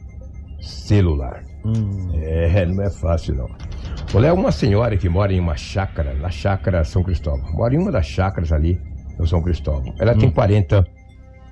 celular. 0.61 1.45
Hum, 1.65 2.11
É, 2.15 2.65
não 2.67 2.83
é 2.83 2.91
fácil 2.91 3.35
não. 3.35 3.49
Olha, 4.15 4.33
uma 4.33 4.53
senhora 4.53 4.97
que 4.97 5.09
mora 5.09 5.33
em 5.33 5.41
uma 5.41 5.57
chácara, 5.57 6.15
na 6.15 6.31
chácara 6.31 6.85
São 6.85 7.03
Cristóvão. 7.03 7.53
Mora 7.53 7.75
em 7.75 7.79
uma 7.79 7.91
das 7.91 8.07
chácaras 8.07 8.53
ali 8.53 8.81
no 9.19 9.27
São 9.27 9.43
Cristóvão. 9.43 9.93
Ela 9.99 10.15
tem 10.15 10.31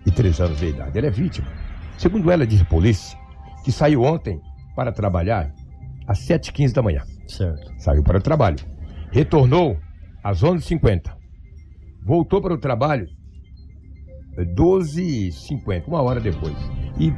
43 0.02 0.40
anos 0.40 0.58
de 0.58 0.66
idade. 0.66 0.98
Ela 0.98 1.06
é 1.06 1.10
vítima. 1.10 1.48
Segundo 1.98 2.30
ela, 2.30 2.46
disse 2.46 2.62
a 2.62 2.66
polícia, 2.66 3.18
que 3.64 3.70
saiu 3.70 4.02
ontem 4.02 4.40
para 4.74 4.92
trabalhar 4.92 5.52
às 6.06 6.18
7h15 6.26 6.72
da 6.72 6.82
manhã. 6.82 7.02
certo. 7.28 7.72
Saiu 7.78 8.02
para 8.02 8.18
o 8.18 8.22
trabalho. 8.22 8.58
Retornou 9.10 9.76
às 10.22 10.42
11h50. 10.42 11.12
Voltou 12.04 12.40
para 12.40 12.54
o 12.54 12.58
trabalho 12.58 13.06
às 14.36 14.46
12h50, 14.46 15.86
uma 15.86 16.02
hora 16.02 16.20
depois. 16.20 16.56
E 16.98 17.12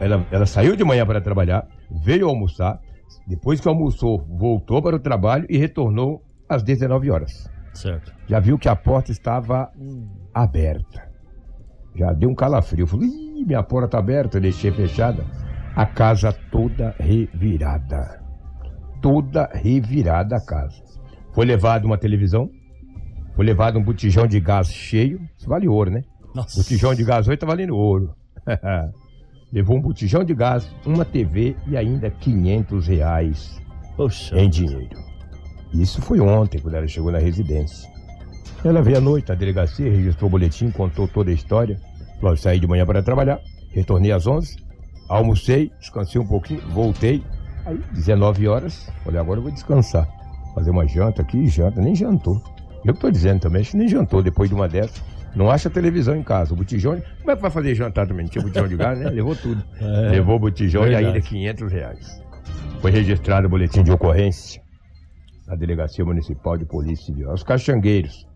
ela, 0.00 0.26
ela 0.30 0.46
saiu 0.46 0.76
de 0.76 0.84
manhã 0.84 1.04
para 1.04 1.20
trabalhar, 1.20 1.66
veio 2.02 2.28
almoçar. 2.28 2.80
Depois 3.26 3.60
que 3.60 3.68
almoçou, 3.68 4.24
voltou 4.38 4.80
para 4.80 4.96
o 4.96 5.00
trabalho 5.00 5.44
e 5.48 5.58
retornou 5.58 6.22
às 6.48 6.62
19 6.62 7.10
horas. 7.10 7.48
Certo. 7.74 8.12
Já 8.26 8.40
viu 8.40 8.58
que 8.58 8.68
a 8.68 8.76
porta 8.76 9.10
estava 9.12 9.70
aberta. 10.32 11.09
Já 11.94 12.12
deu 12.12 12.30
um 12.30 12.34
calafrio. 12.34 12.86
Falei, 12.86 13.08
Ih, 13.08 13.44
minha 13.44 13.62
porta 13.62 13.86
está 13.86 13.98
aberta, 13.98 14.38
eu 14.38 14.42
deixei 14.42 14.70
fechada. 14.70 15.24
A 15.74 15.86
casa 15.86 16.32
toda 16.50 16.94
revirada. 16.98 18.20
Toda 19.00 19.48
revirada 19.52 20.36
a 20.36 20.40
casa. 20.40 20.82
Foi 21.32 21.46
levado 21.46 21.84
uma 21.84 21.96
televisão, 21.96 22.50
foi 23.34 23.44
levado 23.44 23.78
um 23.78 23.82
botijão 23.82 24.26
de 24.26 24.40
gás 24.40 24.72
cheio. 24.72 25.20
Isso 25.38 25.48
vale 25.48 25.68
ouro, 25.68 25.90
né? 25.90 26.04
Nossa. 26.34 26.60
Botijão 26.60 26.94
de 26.94 27.04
gás 27.04 27.26
hoje 27.26 27.36
tá 27.36 27.46
valendo 27.46 27.76
ouro. 27.76 28.14
Levou 29.52 29.76
um 29.76 29.80
botijão 29.80 30.22
de 30.22 30.32
gás, 30.32 30.68
uma 30.86 31.04
TV 31.04 31.56
e 31.66 31.76
ainda 31.76 32.08
500 32.08 32.86
reais 32.86 33.60
Poxa. 33.96 34.38
em 34.38 34.48
dinheiro. 34.48 34.96
Isso 35.72 36.00
foi 36.02 36.20
ontem, 36.20 36.60
quando 36.60 36.74
ela 36.74 36.86
chegou 36.86 37.10
na 37.10 37.18
residência. 37.18 37.90
Ela 38.64 38.82
veio 38.82 38.98
à 38.98 39.00
noite 39.00 39.32
à 39.32 39.34
delegacia, 39.34 39.90
registrou 39.90 40.28
o 40.28 40.30
boletim, 40.30 40.70
contou 40.70 41.08
toda 41.08 41.30
a 41.30 41.34
história. 41.34 41.80
Falou, 42.20 42.36
saí 42.36 42.60
de 42.60 42.66
manhã 42.66 42.84
para 42.84 43.02
trabalhar, 43.02 43.40
retornei 43.70 44.12
às 44.12 44.26
11, 44.26 44.56
almocei, 45.08 45.72
descansei 45.80 46.20
um 46.20 46.26
pouquinho, 46.26 46.60
voltei. 46.68 47.22
Aí, 47.64 47.78
19 47.92 48.48
horas, 48.48 48.90
falei, 49.04 49.18
agora 49.20 49.38
eu 49.38 49.42
vou 49.44 49.52
descansar. 49.52 50.06
Fazer 50.54 50.70
uma 50.70 50.86
janta 50.86 51.22
aqui, 51.22 51.48
janta, 51.48 51.80
nem 51.80 51.94
jantou. 51.94 52.42
Eu 52.84 52.94
que 52.94 53.00
tô 53.00 53.10
dizendo 53.10 53.40
também, 53.40 53.62
acho 53.62 53.72
que 53.72 53.76
nem 53.76 53.88
jantou 53.88 54.22
depois 54.22 54.48
de 54.48 54.54
uma 54.54 54.68
dessas. 54.68 55.02
Não 55.34 55.50
acha 55.50 55.70
televisão 55.70 56.16
em 56.16 56.22
casa. 56.22 56.52
O 56.52 56.56
botijão. 56.56 57.00
Como 57.20 57.30
é 57.30 57.36
que 57.36 57.42
vai 57.42 57.50
fazer 57.50 57.74
jantar 57.74 58.06
também? 58.06 58.24
Não 58.24 58.30
tinha 58.30 58.42
botijão 58.42 58.66
de 58.66 58.76
gás, 58.76 58.98
né? 58.98 59.08
Levou 59.10 59.36
tudo. 59.36 59.62
É. 59.80 60.10
Levou 60.10 60.36
o 60.36 60.38
botijão 60.40 60.82
Verdade. 60.82 61.04
e 61.04 61.06
ainda 61.08 61.20
500 61.20 61.72
reais. 61.72 62.22
Foi 62.80 62.90
registrado 62.90 63.46
o 63.46 63.50
boletim 63.50 63.82
de 63.82 63.92
ocorrência 63.92 64.60
na 65.46 65.54
Delegacia 65.54 66.04
Municipal 66.04 66.56
de 66.56 66.64
Polícia 66.64 67.06
Civil. 67.06 67.30
Os 67.30 67.42
caxangueiros, 67.42 68.26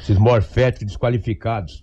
esses 0.00 0.18
morféticos 0.18 0.86
desqualificados, 0.86 1.82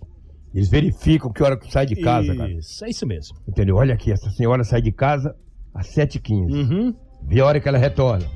eles 0.54 0.68
verificam 0.68 1.30
que 1.30 1.42
hora 1.42 1.56
que 1.56 1.70
sai 1.70 1.84
de 1.86 1.96
casa, 1.96 2.34
cara. 2.34 2.50
Isso, 2.50 2.84
é 2.84 2.88
isso 2.88 3.06
mesmo. 3.06 3.36
Entendeu? 3.46 3.76
Olha 3.76 3.94
aqui, 3.94 4.10
essa 4.10 4.30
senhora 4.30 4.64
sai 4.64 4.80
de 4.80 4.90
casa 4.90 5.36
às 5.74 5.86
7h15. 5.94 6.50
Uhum. 6.50 6.94
Vê 7.28 7.40
a 7.40 7.44
hora 7.44 7.60
que 7.60 7.68
ela 7.68 7.78
retorna. 7.78 8.26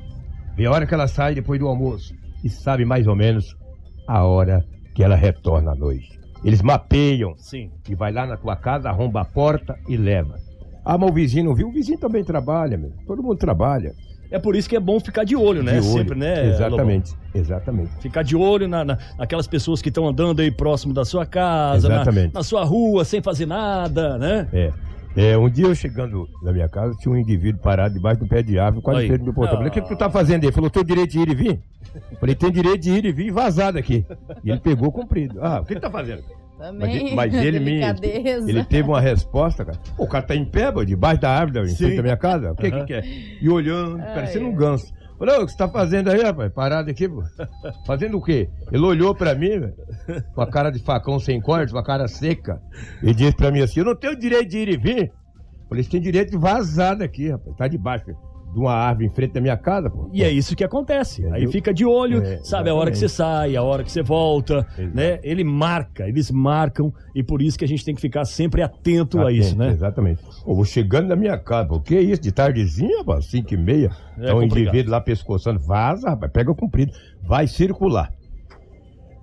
Vê 0.55 0.65
a 0.65 0.71
hora 0.71 0.85
que 0.85 0.93
ela 0.93 1.07
sai 1.07 1.33
depois 1.33 1.59
do 1.59 1.67
almoço. 1.67 2.13
E 2.43 2.49
sabe 2.49 2.85
mais 2.85 3.07
ou 3.07 3.15
menos 3.15 3.55
a 4.07 4.23
hora 4.23 4.63
que 4.93 5.03
ela 5.03 5.15
retorna 5.15 5.71
à 5.71 5.75
noite. 5.75 6.19
Eles 6.43 6.61
mapeiam 6.61 7.35
Sim. 7.37 7.71
e 7.87 7.95
vai 7.95 8.11
lá 8.11 8.25
na 8.25 8.35
tua 8.35 8.55
casa, 8.55 8.89
arromba 8.89 9.21
a 9.21 9.25
porta 9.25 9.77
e 9.87 9.95
leva. 9.95 10.35
Ah, 10.83 10.97
mas 10.97 11.09
o 11.09 11.13
vizinho 11.13 11.45
não 11.45 11.55
viu? 11.55 11.69
O 11.69 11.71
vizinho 11.71 11.99
também 11.99 12.23
trabalha, 12.23 12.77
meu. 12.77 12.91
Todo 13.05 13.21
mundo 13.21 13.37
trabalha. 13.37 13.93
É 14.31 14.39
por 14.39 14.55
isso 14.55 14.67
que 14.69 14.75
é 14.75 14.79
bom 14.79 14.99
ficar 14.99 15.23
de 15.25 15.35
olho, 15.35 15.61
né? 15.61 15.73
De 15.73 15.77
olho. 15.79 15.97
Sempre, 15.99 16.17
né? 16.17 16.47
Exatamente, 16.49 17.13
exatamente. 17.35 17.87
Lobão? 17.89 18.01
Ficar 18.01 18.23
de 18.23 18.35
olho 18.35 18.67
na, 18.67 18.85
na- 18.85 18.97
naquelas 19.17 19.45
pessoas 19.45 19.81
que 19.81 19.89
estão 19.89 20.07
andando 20.07 20.39
aí 20.41 20.49
próximo 20.49 20.93
da 20.93 21.03
sua 21.03 21.25
casa, 21.25 21.89
na, 21.89 21.95
Exatamente. 21.95 22.33
na 22.33 22.41
sua 22.43 22.63
rua, 22.63 23.03
sem 23.03 23.21
fazer 23.21 23.45
nada, 23.45 24.17
né? 24.17 24.47
É. 24.53 24.71
É, 25.13 25.37
um 25.37 25.49
dia 25.49 25.65
eu 25.65 25.75
chegando 25.75 26.25
na 26.41 26.53
minha 26.53 26.69
casa, 26.69 26.95
tinha 26.97 27.13
um 27.13 27.17
indivíduo 27.17 27.61
parado 27.61 27.93
debaixo 27.93 28.21
do 28.21 28.27
pé 28.27 28.41
de 28.41 28.57
árvore, 28.57 28.81
quase 28.81 29.17
do 29.17 29.23
meu 29.25 29.33
portão. 29.33 29.55
Ah. 29.55 29.57
Falei, 29.57 29.69
o 29.69 29.71
que, 29.73 29.81
que 29.81 29.87
tu 29.89 29.97
tá 29.97 30.09
fazendo 30.09 30.43
aí? 30.43 30.47
Ele 30.47 30.53
falou, 30.55 30.69
tenho 30.69 30.85
direito 30.85 31.11
de 31.11 31.19
ir 31.19 31.29
e 31.29 31.35
vir? 31.35 31.59
Falei, 32.17 32.33
tem 32.33 32.49
direito 32.49 32.79
de 32.81 32.91
ir 32.91 33.03
e 33.05 33.11
vir 33.11 33.25
e 33.27 33.31
vazar 33.31 33.73
daqui. 33.73 34.05
E 34.41 34.49
ele 34.49 34.61
pegou 34.61 34.89
cumprido. 34.89 35.39
Ah, 35.41 35.59
o 35.59 35.65
que 35.65 35.73
ele 35.73 35.81
tá 35.81 35.91
fazendo? 35.91 36.23
Mas, 36.61 36.69
Também. 36.69 36.95
ele- 37.07 37.15
mas 37.15 37.33
ele 37.33 37.59
me. 37.59 37.81
Ele 38.47 38.63
teve 38.65 38.87
uma 38.87 39.01
resposta, 39.01 39.65
cara. 39.65 39.79
Pô, 39.97 40.03
o 40.03 40.07
cara 40.07 40.23
tá 40.23 40.35
em 40.35 40.45
pé, 40.45 40.71
pô, 40.71 40.85
debaixo 40.85 41.19
da 41.21 41.31
árvore, 41.31 41.65
em 41.65 41.69
Sim. 41.69 41.75
frente 41.85 41.95
da 41.97 42.03
minha 42.03 42.17
casa. 42.17 42.51
O 42.51 42.55
que 42.55 42.67
Aham. 42.67 42.79
que 42.81 42.85
quer? 42.85 43.03
E 43.41 43.49
olhando, 43.49 43.97
parecendo 43.97 44.45
um 44.45 44.55
ganso. 44.55 44.93
Falei, 45.17 45.35
o 45.37 45.45
que 45.45 45.51
você 45.51 45.57
tá 45.57 45.67
fazendo 45.69 46.09
aí, 46.09 46.21
rapaz? 46.21 46.51
Parado 46.51 46.89
aqui, 46.89 47.07
pô. 47.07 47.23
Fazendo 47.85 48.17
o 48.17 48.21
quê? 48.23 48.49
Ele 48.71 48.83
olhou 48.83 49.13
pra 49.13 49.35
mim, 49.35 49.49
velho, 49.59 49.73
com 50.33 50.41
a 50.41 50.47
cara 50.49 50.71
de 50.71 50.79
facão 50.79 51.19
sem 51.19 51.39
corte, 51.39 51.71
com 51.71 51.77
a 51.79 51.83
cara 51.83 52.07
seca, 52.07 52.59
e 53.03 53.13
disse 53.13 53.35
pra 53.35 53.51
mim 53.51 53.61
assim: 53.61 53.79
Eu 53.81 53.85
não 53.85 53.95
tenho 53.95 54.15
direito 54.17 54.49
de 54.49 54.57
ir 54.57 54.69
e 54.69 54.77
vir. 54.77 55.11
Falei, 55.69 55.83
você 55.83 55.89
tem 55.91 56.01
direito 56.01 56.31
de 56.31 56.37
vazar 56.37 56.97
daqui, 56.97 57.29
rapaz. 57.29 57.55
Tá 57.55 57.67
debaixo 57.67 58.05
de 58.53 58.59
uma 58.59 58.73
árvore 58.73 59.05
em 59.05 59.09
frente 59.09 59.31
da 59.33 59.41
minha 59.41 59.55
casa, 59.55 59.89
pô. 59.89 60.09
E 60.11 60.23
é 60.23 60.29
isso 60.29 60.55
que 60.55 60.63
acontece. 60.63 61.23
Aí 61.25 61.29
Entendeu? 61.31 61.51
fica 61.51 61.73
de 61.73 61.85
olho, 61.85 62.21
É, 62.21 62.39
sabe, 62.43 62.69
a 62.69 62.75
hora 62.75 62.91
que 62.91 62.97
você 62.97 63.07
sai, 63.07 63.55
a 63.55 63.63
hora 63.63 63.83
que 63.83 63.91
você 63.91 64.01
volta, 64.03 64.67
Exato. 64.77 64.95
né? 64.95 65.19
Ele 65.23 65.43
marca, 65.43 66.07
eles 66.07 66.29
marcam, 66.29 66.93
e 67.15 67.23
por 67.23 67.41
isso 67.41 67.57
que 67.57 67.63
a 67.63 67.67
gente 67.67 67.85
tem 67.85 67.95
que 67.95 68.01
ficar 68.01 68.25
sempre 68.25 68.61
atento, 68.61 69.19
a 69.25 69.31
isso, 69.31 69.49
Atento, 69.55 69.59
né? 69.63 69.69
Exatamente. 69.71 70.21
Pô, 70.43 70.53
vou 70.55 70.65
chegando 70.65 71.07
na 71.07 71.15
minha 71.15 71.37
casa, 71.37 71.69
pô, 71.69 71.75
o 71.75 71.81
que 71.81 71.95
é 71.95 72.01
isso? 72.01 72.21
De 72.21 72.31
tardezinha, 72.31 72.97
rapaz, 72.99 73.25
5 73.25 73.53
e 73.53 73.57
meia. 73.57 73.91
É 74.17 74.23
Então 74.25 74.37
o 74.37 74.41
complicado. 74.41 74.67
indivíduo 74.67 74.91
lá 74.91 74.99
pescoçando, 75.01 75.59
vaza, 75.59 76.09
rapaz, 76.09 76.31
pega 76.31 76.53
comprido, 76.53 76.91
vai 77.23 77.47
circular. 77.47 78.11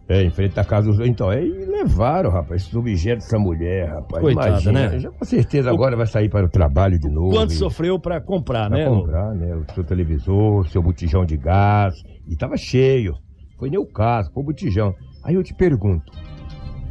É, 0.09 0.23
em 0.23 0.31
frente 0.31 0.55
da 0.55 0.65
casa 0.65 0.91
dos. 0.91 0.99
Então, 1.07 1.29
aí 1.29 1.51
levaram, 1.51 2.31
rapaz, 2.31 2.63
esses 2.63 2.75
objetos 2.75 3.25
dessa 3.27 3.39
mulher, 3.39 3.89
rapaz. 3.91 4.23
Coitada, 4.23 4.49
Imagina, 4.49 4.89
né? 4.91 4.99
Já 4.99 5.11
com 5.11 5.25
certeza 5.25 5.71
agora 5.71 5.95
vai 5.97 6.07
sair 6.07 6.31
para 6.31 6.47
o 6.47 6.49
trabalho 6.49 6.99
de 6.99 7.09
novo. 7.11 7.31
Quanto 7.31 7.53
e- 7.53 7.57
sofreu 7.57 7.99
pra 7.99 8.19
comprar, 8.21 8.69
Pra 8.71 8.79
né? 8.79 8.87
comprar, 8.87 9.35
né? 9.35 9.55
O 9.55 9.65
seu 9.75 9.85
televisor, 9.85 10.61
o 10.61 10.65
seu 10.69 10.83
botijão 10.83 11.27
de 11.27 11.37
gás. 11.37 12.03
E 12.27 12.35
tava 12.37 12.57
cheio. 12.57 13.17
Foi 13.59 13.69
nem 13.69 13.79
o 13.79 13.85
caso, 13.85 14.31
foi 14.33 14.43
o 14.43 14.47
botijão. 14.47 14.95
Aí 15.23 15.35
eu 15.35 15.43
te 15.45 15.53
pergunto, 15.53 16.11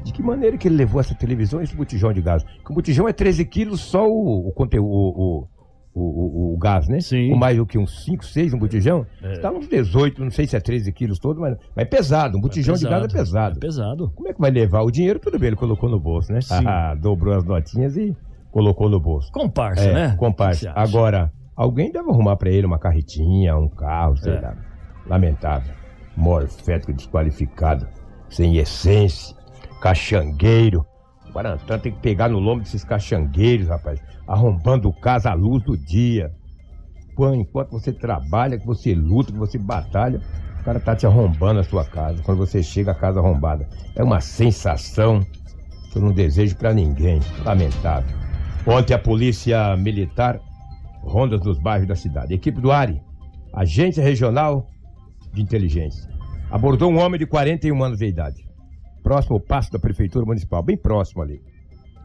de 0.04 0.14
que 0.14 0.22
maneira 0.22 0.56
que 0.58 0.68
ele 0.68 0.76
levou 0.76 1.02
essa 1.02 1.16
televisão 1.16 1.60
e 1.60 1.64
esse 1.64 1.76
botijão 1.76 2.14
de 2.14 2.22
gás? 2.22 2.44
Porque 2.44 2.72
o 2.72 2.76
botijão 2.76 3.08
é 3.08 3.14
13 3.14 3.44
quilos 3.46 3.82
só 3.82 4.06
o, 4.08 4.48
o 4.48 4.52
conteúdo, 4.52 4.88
o, 4.92 5.10
o, 5.44 5.48
o, 6.00 6.54
o 6.54 6.58
gás, 6.58 6.88
né? 6.88 7.00
Sim. 7.00 7.30
Com 7.30 7.36
mais 7.38 7.58
do 7.58 7.66
que 7.66 7.78
uns 7.78 8.04
5, 8.06 8.26
6 8.26 8.54
um 8.54 8.60
botijão. 8.60 9.06
É. 9.22 9.40
Tá 9.40 9.52
uns 9.52 9.68
18, 9.68 10.24
não 10.24 10.32
sei 10.32 10.46
se 10.48 10.56
é 10.56 10.60
13 10.60 10.92
quilos 10.92 11.20
todo, 11.20 11.40
mas, 11.42 11.58
mas 11.76 11.84
é 11.84 11.86
pesado. 11.86 12.38
Um 12.38 12.42
botijão 12.42 12.76
de 12.76 12.84
gás 12.88 13.04
é 13.04 13.08
pesado. 13.08 13.58
É 13.58 13.60
pesado. 13.60 14.12
Como 14.16 14.28
é 14.30 14.34
que 14.34 14.40
vai 14.40 14.52
levar? 14.52 14.82
O 14.82 14.92
dinheiro, 14.92 15.20
tudo 15.20 15.38
bem, 15.40 15.48
ele 15.48 15.56
colocou 15.56 15.90
no 15.90 16.00
bolso, 16.00 16.32
né? 16.32 16.42
Sim. 16.42 16.66
Ah, 16.66 16.96
dobrou 16.96 17.34
as 17.34 17.44
notinhas 17.44 17.96
e 17.98 18.16
colocou 18.52 18.90
no 18.90 19.00
bolso. 19.00 19.32
Comparsa, 19.32 19.84
É, 19.84 19.94
né? 19.94 20.14
O 20.14 20.18
comparsa. 20.18 20.72
Agora, 20.76 21.32
alguém 21.56 21.92
deve 21.92 22.10
arrumar 22.10 22.36
pra 22.38 22.50
ele 22.50 22.66
uma 22.66 22.80
carretinha, 22.80 23.56
um 23.58 23.68
carro, 23.70 24.18
sei 24.18 24.34
É. 24.34 24.40
lá. 24.40 24.56
Lamentável. 25.08 25.74
Morfético 26.16 26.92
desqualificado, 26.94 27.88
sem 28.30 28.58
essência, 28.58 29.36
caxangueiro. 29.82 30.86
Guarantã 31.32 31.78
tem 31.78 31.92
que 31.92 32.00
pegar 32.00 32.30
no 32.30 32.40
lombo 32.40 32.62
desses 32.62 32.84
caxangueiros, 32.84 33.68
rapaz. 33.68 34.00
Arrombando 34.28 34.92
casa 34.94 35.30
à 35.32 35.34
luz 35.34 35.64
do 35.64 35.78
dia. 35.78 36.32
Enquanto 37.36 37.72
você 37.72 37.92
trabalha, 37.92 38.60
que 38.60 38.66
você 38.66 38.94
luta, 38.94 39.32
que 39.32 39.38
você 39.38 39.58
batalha, 39.58 40.22
o 40.60 40.64
cara 40.64 40.80
tá 40.80 40.96
te 40.96 41.06
arrombando 41.06 41.60
a 41.60 41.64
sua 41.64 41.86
casa. 41.86 42.22
Quando 42.24 42.38
você 42.38 42.62
chega 42.62 42.92
a 42.92 42.96
casa 42.96 43.20
arrombada. 43.20 43.68
É 43.96 44.04
uma 44.04 44.22
sensação 44.22 45.22
que 45.92 45.98
eu 45.98 46.02
não 46.02 46.12
desejo 46.12 46.56
para 46.56 46.74
ninguém. 46.74 47.20
Lamentável. 47.44 48.16
Ontem 48.66 48.94
a 48.94 49.00
polícia 49.00 49.76
militar, 49.78 50.40
rondas 51.02 51.42
nos 51.42 51.60
bairros 51.60 51.88
da 51.88 51.96
cidade. 51.96 52.34
Equipe 52.34 52.60
do 52.60 52.72
ARI, 52.72 53.02
Agência 53.54 54.04
Regional 54.04 54.70
de 55.34 55.42
Inteligência, 55.42 56.10
abordou 56.52 56.92
um 56.92 57.00
homem 57.00 57.18
de 57.18 57.26
41 57.26 57.84
anos 57.84 58.00
de 58.00 58.06
idade 58.06 58.47
próximo 59.04 59.36
ao 59.36 59.40
passo 59.40 59.72
da 59.72 59.80
Prefeitura 59.80 60.26
Municipal, 60.26 60.62
bem 60.62 60.78
próximo 60.78 61.22
ali. 61.22 61.42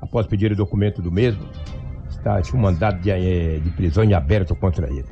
Após 0.01 0.27
pedir 0.27 0.53
o 0.53 0.57
documento 0.57 1.01
do 1.01 1.11
mesmo, 1.11 1.49
está, 2.09 2.41
um 2.55 2.59
mandado 2.59 3.01
de, 3.01 3.11
eh, 3.11 3.61
de 3.61 3.71
prisão 3.71 4.05
em 4.05 4.15
aberto 4.15 4.55
contra 4.55 4.89
ele. 4.89 5.09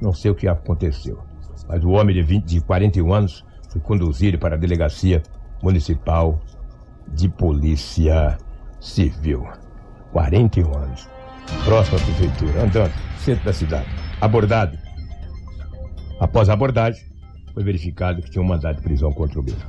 Não 0.00 0.12
sei 0.12 0.30
o 0.30 0.34
que 0.34 0.48
aconteceu, 0.48 1.18
mas 1.68 1.84
o 1.84 1.90
homem 1.90 2.14
de, 2.14 2.22
20, 2.22 2.44
de 2.44 2.60
41 2.60 3.12
anos 3.12 3.44
foi 3.70 3.80
conduzido 3.80 4.38
para 4.38 4.54
a 4.54 4.58
Delegacia 4.58 5.22
Municipal 5.62 6.40
de 7.08 7.28
Polícia 7.28 8.38
Civil. 8.80 9.46
41 10.12 10.76
anos. 10.76 11.08
Próximo 11.64 11.98
à 11.98 12.00
Prefeitura, 12.00 12.62
andando, 12.62 12.92
centro 13.18 13.44
da 13.44 13.52
cidade. 13.52 13.86
Abordado. 14.20 14.78
Após 16.20 16.48
a 16.48 16.52
abordagem, 16.52 17.04
foi 17.52 17.64
verificado 17.64 18.22
que 18.22 18.30
tinha 18.30 18.42
um 18.42 18.46
mandado 18.46 18.76
de 18.76 18.82
prisão 18.82 19.12
contra 19.12 19.40
o 19.40 19.42
mesmo. 19.42 19.62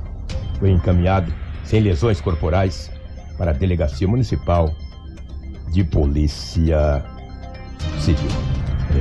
Foi 0.58 0.70
encaminhado 0.70 1.32
sem 1.66 1.80
lesões 1.80 2.20
corporais, 2.20 2.90
para 3.36 3.50
a 3.50 3.54
Delegacia 3.54 4.08
Municipal 4.08 4.74
de 5.72 5.84
Polícia 5.84 7.04
Civil. 7.98 8.30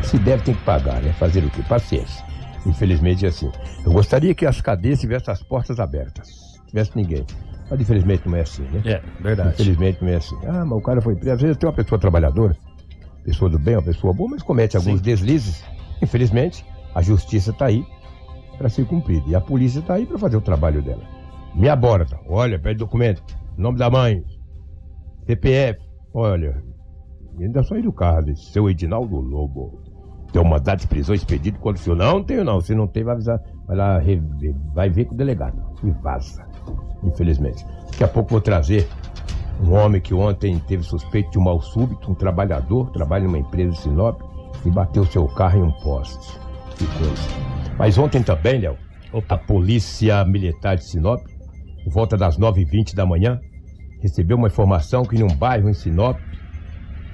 Se 0.04 0.18
deve, 0.20 0.44
tem 0.44 0.56
que 0.56 0.64
pagar, 0.64 1.02
né? 1.02 1.14
Fazer 1.14 1.44
o 1.44 1.50
quê? 1.50 1.62
Paciência. 1.70 2.26
Infelizmente 2.66 3.26
é 3.26 3.30
assim. 3.30 3.50
Eu 3.86 3.94
gostaria 3.94 4.34
que 4.34 4.46
as 4.46 4.60
cadeias 4.60 5.00
tivessem 5.00 5.32
as 5.32 5.42
portas 5.42 5.80
abertas. 5.80 6.58
Não 6.58 6.66
tivesse 6.66 6.92
ninguém. 6.96 7.26
Mas 7.70 7.80
infelizmente 7.80 8.28
não 8.28 8.36
é 8.36 8.42
assim, 8.42 8.64
né? 8.64 8.82
É, 8.84 9.02
verdade. 9.22 9.50
Infelizmente 9.50 10.04
não 10.04 10.10
é 10.10 10.16
assim. 10.16 10.36
Ah, 10.46 10.66
mas 10.66 10.78
o 10.78 10.82
cara 10.82 11.02
foi 11.02 11.16
preso. 11.16 11.36
Às 11.36 11.42
vezes 11.42 11.58
tem 11.58 11.70
uma 11.70 11.76
pessoa 11.76 12.00
trabalhadora, 12.00 12.58
pessoa 13.24 13.50
do 13.50 13.58
bem, 13.60 13.76
uma 13.76 13.84
pessoa 13.84 14.14
boa, 14.14 14.30
mas 14.30 14.44
comete 14.44 14.76
alguns 14.76 14.98
Sim. 14.98 15.04
deslizes. 15.04 15.64
Infelizmente, 16.02 16.66
a 16.94 17.02
justiça 17.02 17.52
está 17.52 17.68
aí 17.68 17.86
para 18.58 18.70
ser 18.70 18.86
cumprida. 18.86 19.24
E 19.28 19.36
a 19.36 19.42
polícia 19.42 19.80
está 19.80 19.94
aí 19.94 20.06
para 20.06 20.18
fazer 20.18 20.38
o 20.38 20.42
trabalho 20.42 20.82
dela. 20.82 21.15
Me 21.56 21.70
aborda. 21.70 22.20
Olha, 22.28 22.60
pede 22.60 22.80
documento. 22.80 23.24
Nome 23.58 23.78
da 23.78 23.90
mãe. 23.90 24.22
CPF. 25.26 25.80
Olha. 26.14 26.62
Ainda 27.40 27.64
saí 27.64 27.82
do 27.82 27.94
carro 27.94 28.36
seu 28.36 28.70
Edinaldo 28.70 29.16
Lobo. 29.16 29.82
Tem 30.34 30.42
uma 30.42 30.60
data 30.60 30.82
de 30.82 30.88
prisão 30.88 31.16
expedido 31.16 31.58
condicional? 31.60 32.16
Não 32.16 32.24
tenho 32.26 32.44
não. 32.44 32.60
Se 32.60 32.76
não 32.76 32.88
tem, 32.88 33.06
vai 33.06 33.14
avisar. 33.14 33.40
Vai 33.66 33.78
lá, 33.78 34.02
vai 34.74 34.90
ver 34.90 35.06
com 35.06 35.14
o 35.14 35.18
delegado. 35.18 35.58
E 35.82 35.92
vaza. 35.92 36.46
Infelizmente. 37.04 37.66
Daqui 37.86 38.04
a 38.04 38.08
pouco 38.10 38.32
vou 38.32 38.42
trazer 38.42 38.86
um 39.62 39.74
homem 39.74 40.02
que 40.02 40.14
ontem 40.14 40.60
teve 40.68 40.84
suspeito 40.84 41.32
de 41.32 41.40
um 41.40 41.44
mal 41.44 41.62
súbito, 41.62 42.12
um 42.12 42.16
trabalhador, 42.16 42.92
trabalha 42.92 43.24
numa 43.24 43.40
empresa 43.40 43.72
de 43.72 43.78
Sinop, 43.78 44.20
e 44.66 44.70
bateu 44.70 45.06
seu 45.06 45.26
carro 45.30 45.60
em 45.60 45.64
um 45.64 45.72
poste. 45.72 46.38
Que 46.76 46.86
coisa. 46.86 47.76
Mas 47.78 47.98
ontem 47.98 48.22
também, 48.22 48.60
Léo, 48.60 48.78
a 49.30 49.38
polícia 49.38 50.26
militar 50.26 50.76
de 50.76 50.84
Sinop 50.84 51.22
por 51.86 51.94
volta 51.94 52.18
das 52.18 52.38
9h20 52.38 52.94
da 52.94 53.06
manhã, 53.06 53.40
recebeu 54.02 54.36
uma 54.36 54.48
informação 54.48 55.06
que 55.06 55.16
em 55.16 55.24
um 55.24 55.34
bairro 55.34 55.70
em 55.70 55.74
Sinop, 55.74 56.20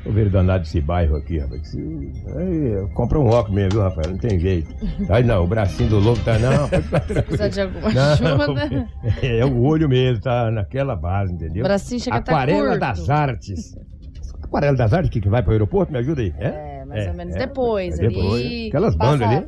Tô 0.04 0.12
vendo 0.12 0.32
danado 0.32 0.64
esse 0.64 0.82
bairro 0.82 1.16
aqui, 1.16 1.38
rapaz. 1.38 1.76
Aí, 1.76 2.88
compra 2.96 3.20
um 3.20 3.28
óculos 3.28 3.54
mesmo, 3.54 3.72
viu, 3.74 3.82
rapaz? 3.82 4.08
Não 4.08 4.18
tem 4.18 4.40
jeito. 4.40 4.74
Aí 5.10 5.24
não, 5.24 5.44
o 5.44 5.48
bracinho 5.48 5.90
do 5.90 6.00
lobo 6.00 6.20
tá. 6.24 6.40
Não, 6.40 6.68
Precisa 7.24 7.50
de 7.50 7.62
alguma 7.62 7.88
ajuda. 7.88 8.90
É, 9.22 9.40
é, 9.40 9.46
o 9.46 9.62
olho 9.62 9.88
mesmo, 9.88 10.22
tá 10.22 10.50
naquela 10.50 10.96
base, 10.96 11.34
entendeu? 11.34 11.64
O 11.64 11.68
bracinho 11.68 12.00
chega 12.00 12.18
Aquarela 12.18 12.80
tá 12.80 12.92
das 12.92 13.10
Artes. 13.10 13.78
Aquarela 14.42 14.76
das 14.76 14.92
Artes, 14.92 15.12
que, 15.12 15.22
que 15.22 15.30
vai 15.30 15.44
para 15.44 15.50
o 15.50 15.54
aeroporto, 15.54 15.92
me 15.92 16.00
ajuda 16.00 16.22
aí. 16.22 16.34
É, 16.40 16.80
é 16.82 16.86
mais 16.86 17.06
é, 17.06 17.10
ou 17.10 17.16
menos 17.16 17.36
é, 17.36 17.40
depois. 17.40 18.00
É, 18.00 18.08
depois. 18.08 18.46
Ali, 18.46 18.68
Aquelas 18.70 18.96
bandas 18.96 19.30
ali. 19.30 19.46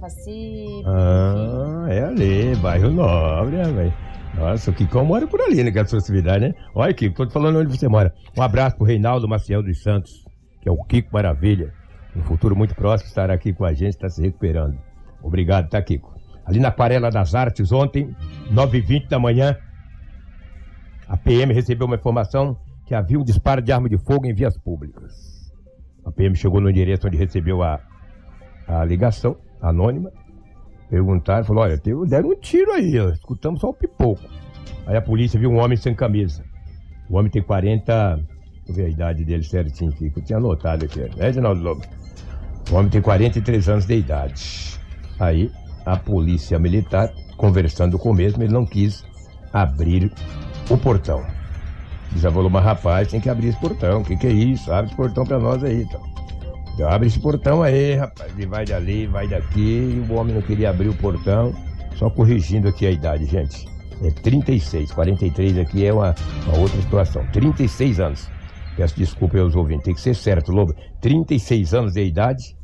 ah, 0.86 1.86
é 1.90 2.04
ali, 2.04 2.56
bairro 2.58 2.92
nobre, 2.92 3.58
né, 3.58 3.64
velho? 3.64 3.94
Nossa, 4.36 4.72
o 4.72 4.74
Kikão 4.74 5.06
mora 5.06 5.28
por 5.28 5.40
ali, 5.42 5.64
né, 5.64 5.72
atividade, 5.80 6.48
né? 6.48 6.56
Olha, 6.74 6.94
Kiko, 6.94 7.16
tô 7.16 7.26
te 7.26 7.34
falando 7.34 7.60
onde 7.60 7.78
você 7.78 7.88
mora. 7.88 8.14
Um 8.36 8.42
abraço 8.42 8.76
pro 8.76 8.86
Reinaldo 8.86 9.28
Maciel 9.28 9.62
dos 9.62 9.82
Santos, 9.82 10.26
que 10.60 10.68
é 10.68 10.72
o 10.72 10.84
Kiko 10.84 11.10
Maravilha. 11.14 11.72
No 12.16 12.24
futuro 12.24 12.56
muito 12.56 12.76
próximo 12.76 13.08
estará 13.08 13.34
aqui 13.34 13.54
com 13.54 13.64
a 13.64 13.74
gente, 13.74 13.92
está 13.92 14.10
se 14.10 14.22
recuperando. 14.22 14.78
Obrigado, 15.22 15.70
tá, 15.70 15.82
Kiko? 15.82 16.14
Ali 16.46 16.60
na 16.60 16.70
Aquarela 16.70 17.10
das 17.10 17.36
Artes, 17.36 17.72
ontem, 17.72 18.14
9h20 18.52 19.08
da 19.08 19.20
manhã, 19.20 19.56
a 21.08 21.16
PM 21.16 21.54
recebeu 21.54 21.86
uma 21.86 21.96
informação 21.96 22.58
que 22.86 22.96
havia 22.96 23.20
um 23.20 23.24
disparo 23.24 23.62
de 23.62 23.72
arma 23.72 23.88
de 23.88 23.98
fogo 23.98 24.26
em 24.26 24.34
vias 24.34 24.58
públicas. 24.58 25.52
A 26.04 26.12
PM 26.12 26.36
chegou 26.36 26.60
no 26.60 26.70
endereço 26.70 27.08
onde 27.08 27.18
recebeu 27.18 27.64
a, 27.64 27.80
a 28.68 28.84
ligação 28.84 29.38
anônima 29.62 30.12
Perguntaram, 30.94 31.44
falou, 31.44 31.64
olha, 31.64 31.82
deram 32.08 32.30
um 32.30 32.36
tiro 32.36 32.72
aí, 32.72 33.00
ó, 33.00 33.10
escutamos 33.10 33.60
só 33.60 33.70
o 33.70 33.74
pipoco. 33.74 34.22
Aí 34.86 34.96
a 34.96 35.02
polícia 35.02 35.40
viu 35.40 35.50
um 35.50 35.58
homem 35.58 35.76
sem 35.76 35.96
camisa. 35.96 36.46
O 37.10 37.18
homem 37.18 37.32
tem 37.32 37.42
40. 37.42 38.18
Deixa 38.18 38.28
eu 38.70 38.76
ver 38.76 38.86
a 38.86 38.90
idade 38.90 39.26
dele 39.26 39.42
certinho 39.42 39.90
aqui, 39.90 40.12
que 40.12 40.20
eu 40.20 40.24
tinha 40.24 40.38
anotado 40.38 40.86
aqui. 40.86 41.02
É, 41.02 41.10
Reginaldo 41.18 41.64
Lobo? 41.64 41.82
O 42.70 42.76
homem 42.76 42.92
tem 42.92 43.02
43 43.02 43.70
anos 43.70 43.86
de 43.88 43.96
idade. 43.96 44.80
Aí 45.20 45.52
a 45.84 45.98
polícia 45.98 46.60
militar, 46.60 47.12
conversando 47.38 47.98
com 47.98 48.12
o 48.12 48.14
mesmo, 48.14 48.44
ele 48.44 48.54
não 48.54 48.64
quis 48.64 49.04
abrir 49.52 50.12
o 50.70 50.78
portão. 50.78 51.26
Já 52.18 52.32
falou, 52.32 52.52
mas 52.52 52.64
rapaz, 52.64 53.08
tem 53.08 53.20
que 53.20 53.32
abrir 53.32 53.48
esse 53.48 53.60
portão. 53.60 54.02
O 54.02 54.06
que, 54.06 54.16
que 54.16 54.28
é 54.28 54.32
isso? 54.32 54.72
Abre 54.72 54.92
esse 54.92 54.96
portão 54.96 55.26
pra 55.26 55.40
nós 55.40 55.64
aí, 55.64 55.82
então. 55.82 56.13
Então, 56.74 56.90
abre 56.90 57.08
esse 57.08 57.20
portão 57.20 57.62
aí, 57.62 57.96
rapaz. 57.96 58.34
E 58.38 58.46
vai 58.46 58.66
dali, 58.66 59.06
vai 59.06 59.28
daqui. 59.28 59.60
E 59.60 60.06
o 60.10 60.16
homem 60.16 60.34
não 60.34 60.42
queria 60.42 60.70
abrir 60.70 60.90
o 60.90 60.96
portão. 60.96 61.54
Só 61.96 62.10
corrigindo 62.10 62.68
aqui 62.68 62.88
a 62.88 62.92
idade, 62.92 63.26
gente. 63.26 63.68
É 64.02 64.10
36. 64.10 64.92
43 64.92 65.60
aqui 65.60 65.86
é 65.86 65.94
uma, 65.94 66.16
uma 66.48 66.58
outra 66.58 66.82
situação. 66.82 67.26
36 67.32 68.00
anos. 68.00 68.30
Peço 68.76 68.98
desculpa 68.98 69.38
aos 69.38 69.56
ouvintes. 69.56 69.86
Tem 69.86 69.94
que 69.94 70.02
ser 70.02 70.16
certo, 70.16 70.52
Lobo. 70.52 70.74
36 71.00 71.74
anos 71.74 71.94
de 71.94 72.04
idade, 72.04 72.58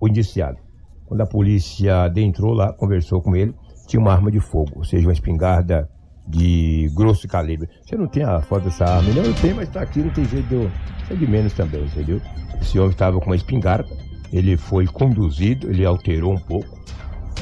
o 0.00 0.08
indiciado. 0.08 0.56
Quando 1.04 1.20
a 1.20 1.26
polícia 1.26 2.04
adentrou 2.04 2.54
lá, 2.54 2.72
conversou 2.72 3.20
com 3.20 3.36
ele, 3.36 3.54
tinha 3.86 4.00
uma 4.00 4.12
arma 4.12 4.30
de 4.30 4.40
fogo, 4.40 4.72
ou 4.76 4.84
seja, 4.84 5.06
uma 5.06 5.12
espingarda 5.12 5.88
de 6.26 6.90
grosso 6.94 7.28
calibre. 7.28 7.68
Você 7.84 7.96
não 7.96 8.06
tem 8.06 8.22
a 8.22 8.40
foto 8.40 8.64
dessa 8.64 8.84
arma? 8.84 9.12
Não, 9.12 9.22
eu 9.22 9.34
tenho, 9.34 9.56
mas 9.56 9.68
tá 9.68 9.82
aqui, 9.82 10.00
não 10.00 10.10
tem 10.10 10.24
jeito 10.24 10.48
de 10.48 10.54
eu. 10.54 10.70
É 11.10 11.14
de 11.14 11.26
menos 11.26 11.52
também, 11.52 11.84
entendeu? 11.84 12.20
Esse 12.60 12.78
homem 12.78 12.92
estava 12.92 13.18
com 13.18 13.26
uma 13.26 13.36
espingarda, 13.36 13.88
ele 14.32 14.56
foi 14.56 14.86
conduzido, 14.86 15.70
ele 15.70 15.84
alterou 15.84 16.32
um 16.32 16.38
pouco, 16.38 16.78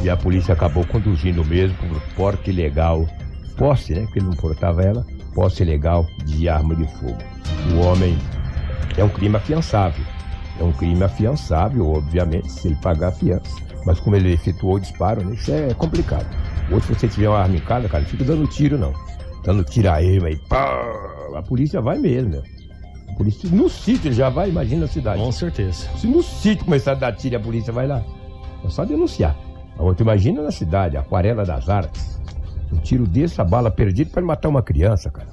e 0.03 0.11
a 0.11 0.17
polícia 0.17 0.53
acabou 0.53 0.85
conduzindo 0.85 1.45
mesmo 1.45 1.77
por 1.77 2.01
porte 2.17 2.51
ilegal, 2.51 3.07
posse, 3.57 3.95
né? 3.95 4.03
Porque 4.03 4.19
ele 4.19 4.27
não 4.27 4.37
portava 4.37 4.83
ela, 4.83 5.07
posse 5.35 5.63
ilegal 5.63 6.07
de 6.25 6.49
arma 6.49 6.75
de 6.75 6.87
fogo. 6.99 7.19
O 7.73 7.87
homem 7.87 8.19
é 8.97 9.05
um 9.05 9.09
crime 9.09 9.37
afiançável. 9.37 10.05
É 10.59 10.65
um 10.65 10.73
crime 10.73 11.03
afiançável, 11.03 11.93
obviamente, 11.93 12.51
se 12.51 12.69
ele 12.69 12.77
pagar 12.77 13.09
a 13.09 13.13
fiança. 13.13 13.57
Mas 13.87 13.99
como 14.01 14.17
ele 14.17 14.33
efetuou 14.33 14.75
o 14.75 14.81
disparo, 14.81 15.25
né, 15.25 15.35
isso 15.35 15.53
é 15.53 15.73
complicado. 15.75 16.27
Hoje, 16.73 16.87
se 16.87 16.95
você 16.95 17.09
tiver 17.09 17.29
uma 17.29 17.39
arma 17.39 17.57
em 17.57 17.61
casa, 17.61 17.87
cara, 17.89 18.03
não 18.03 18.09
fica 18.09 18.25
dando 18.25 18.47
tiro, 18.47 18.79
não. 18.79 18.93
Dando 19.45 19.63
tiro 19.63 19.91
aí, 19.91 20.19
mas 20.19 20.39
pá, 20.49 20.65
a 21.35 21.43
polícia 21.43 21.81
vai 21.83 21.99
mesmo, 21.99 22.31
né? 22.31 22.43
A 23.11 23.13
polícia, 23.15 23.49
no 23.51 23.69
sítio 23.69 24.11
já 24.13 24.31
vai, 24.31 24.49
imagina 24.49 24.87
a 24.87 24.89
cidade. 24.89 25.21
Com 25.21 25.31
certeza. 25.31 25.87
Se 25.99 26.07
no 26.07 26.23
sítio 26.23 26.65
começar 26.65 26.93
a 26.93 26.95
dar 26.95 27.13
tiro, 27.13 27.37
a 27.37 27.41
polícia 27.41 27.73
vai 27.73 27.87
lá. 27.87 28.03
É 28.65 28.69
só 28.71 28.85
denunciar. 28.87 29.37
A 29.77 29.83
outra, 29.83 30.03
imagina 30.03 30.43
na 30.43 30.51
cidade, 30.51 30.97
Aquarela 30.97 31.45
das 31.45 31.69
Artes. 31.69 32.19
Um 32.73 32.79
tiro 32.79 33.07
desse, 33.07 33.39
a 33.39 33.45
bala 33.45 33.71
perdida, 33.71 34.11
pode 34.11 34.27
matar 34.27 34.49
uma 34.49 34.63
criança, 34.63 35.11
cara. 35.11 35.29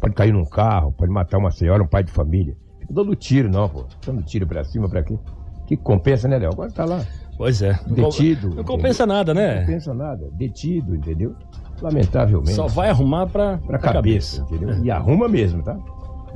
Pode 0.00 0.14
cair 0.14 0.32
num 0.32 0.46
carro, 0.46 0.92
pode 0.92 1.12
matar 1.12 1.36
uma 1.36 1.50
senhora, 1.50 1.82
um 1.82 1.86
pai 1.86 2.02
de 2.02 2.10
família. 2.10 2.56
Fica 2.78 2.94
dando 2.94 3.14
tiro, 3.14 3.50
não, 3.50 3.68
pô. 3.68 3.84
Dando 4.06 4.22
tiro 4.22 4.46
pra 4.46 4.64
cima, 4.64 4.88
pra 4.88 5.02
quê? 5.02 5.18
Que 5.66 5.76
compensa, 5.76 6.26
né, 6.26 6.38
Léo? 6.38 6.52
Agora 6.52 6.70
tá 6.70 6.86
lá. 6.86 7.04
Pois 7.40 7.62
é. 7.62 7.72
Detido. 7.86 8.54
Não 8.54 8.62
compensa 8.62 9.06
nada, 9.06 9.32
né? 9.32 9.54
Não 9.54 9.60
compensa 9.62 9.94
nada. 9.94 10.28
Detido, 10.32 10.94
entendeu? 10.94 11.34
Lamentavelmente. 11.80 12.52
Só 12.52 12.66
vai 12.66 12.90
arrumar 12.90 13.28
pra, 13.28 13.56
pra, 13.56 13.78
pra 13.78 13.78
cabeça, 13.78 14.42
cabeça, 14.42 14.54
entendeu? 14.54 14.84
E 14.84 14.90
arruma 14.90 15.26
mesmo, 15.26 15.62
tá? 15.62 15.74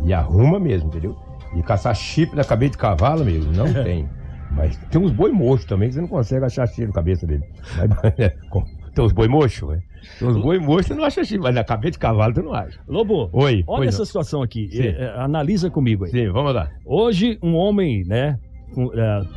E 0.03 0.15
arruma 0.15 0.59
mesmo, 0.59 0.89
entendeu? 0.89 1.15
E 1.55 1.63
caçar 1.63 1.95
chip 1.95 2.35
na 2.35 2.43
cabeça 2.43 2.73
de 2.73 2.79
cavalo 2.79 3.23
mesmo, 3.23 3.53
não 3.53 3.71
tem. 3.85 4.09
Mas 4.53 4.79
tem 4.91 4.99
uns 4.99 5.11
boi 5.13 5.31
mortos 5.31 5.67
também 5.67 5.89
que 5.91 5.95
você 5.95 6.01
não 6.01 6.09
consegue 6.09 6.47
achar 6.47 6.67
chip 6.67 6.87
na 6.87 6.95
cabeça 6.95 7.27
dele. 7.27 7.45
Tem 8.95 9.05
os 9.05 9.13
boi 9.13 9.27
mocho, 9.27 9.67
velho. 9.67 9.83
Tem 10.21 10.29
os 10.29 10.41
boi 10.41 10.59
mocho, 10.61 10.87
você 10.87 10.95
não 10.95 11.03
acha 11.03 11.21
assim, 11.21 11.37
mas 11.37 11.53
na 11.53 11.65
cabeça 11.65 11.93
de 11.93 11.99
cavalo 11.99 12.33
tu 12.33 12.43
não 12.45 12.55
acha. 12.55 12.79
Lobo, 12.87 13.29
Oi, 13.33 13.65
olha 13.67 13.89
essa 13.89 13.99
não. 13.99 14.05
situação 14.07 14.41
aqui. 14.41 14.69
Sim. 14.71 14.83
É, 14.83 15.03
é, 15.03 15.21
analisa 15.21 15.69
comigo 15.69 16.05
aí. 16.05 16.13
Sim, 16.13 16.31
vamos 16.31 16.55
lá. 16.55 16.71
Hoje, 16.87 17.37
um 17.43 17.57
homem, 17.57 18.05
né, 18.05 18.39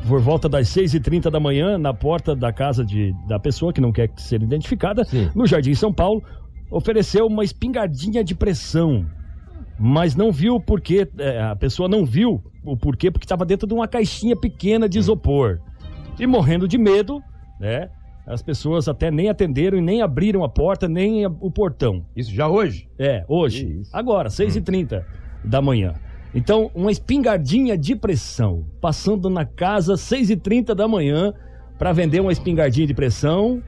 por 0.08 0.22
volta 0.22 0.50
das 0.50 0.68
6h30 0.70 1.30
da 1.30 1.40
manhã, 1.40 1.78
na 1.78 1.94
porta 1.94 2.36
da 2.36 2.52
casa 2.52 2.84
de, 2.84 3.14
da 3.28 3.40
pessoa 3.40 3.72
que 3.72 3.82
não 3.82 3.92
quer 3.92 4.10
ser 4.18 4.42
identificada, 4.42 5.04
Sim. 5.06 5.30
no 5.36 5.46
Jardim 5.46 5.74
São 5.74 5.94
Paulo, 5.94 6.24
ofereceu 6.70 7.26
uma 7.28 7.44
espingardinha 7.44 8.24
de 8.24 8.36
pressão. 8.36 9.06
Mas 9.80 10.16
não 10.16 10.32
viu 10.32 10.56
o 10.56 10.60
porquê, 10.60 11.08
é, 11.20 11.42
a 11.42 11.56
pessoa 11.56 11.88
não 11.88 12.06
viu 12.06 12.42
o 12.64 12.76
porquê, 12.76 13.12
porque 13.12 13.26
estava 13.26 13.46
dentro 13.46 13.68
de 13.68 13.74
uma 13.74 13.88
caixinha 13.88 14.36
pequena 14.36 14.90
de 14.90 14.98
isopor. 14.98 15.60
E 16.20 16.26
morrendo 16.26 16.68
de 16.68 16.78
medo, 16.78 17.22
né? 17.60 17.90
As 18.26 18.42
pessoas 18.42 18.90
até 18.90 19.10
nem 19.10 19.30
atenderam 19.30 19.78
e 19.78 19.82
nem 19.82 20.02
abriram 20.02 20.44
a 20.44 20.50
porta, 20.50 20.88
nem 20.88 21.26
o 21.26 21.50
portão. 21.50 22.06
Isso 22.14 22.34
já 22.34 22.48
hoje? 22.50 22.90
É, 23.00 23.24
hoje. 23.28 23.80
Isso. 23.82 23.96
Agora, 23.96 24.28
6h30 24.28 25.06
da 25.46 25.62
manhã. 25.62 25.94
Então, 26.34 26.70
uma 26.76 26.92
espingardinha 26.92 27.78
de 27.78 27.96
pressão, 27.96 28.66
passando 28.82 29.30
na 29.30 29.46
casa 29.46 29.94
6h30 29.94 30.76
da 30.76 30.88
manhã 30.88 31.34
para 31.78 31.94
vender 31.94 32.20
uma 32.20 32.32
espingardinha 32.32 32.86
de 32.86 32.94
pressão. 32.94 33.62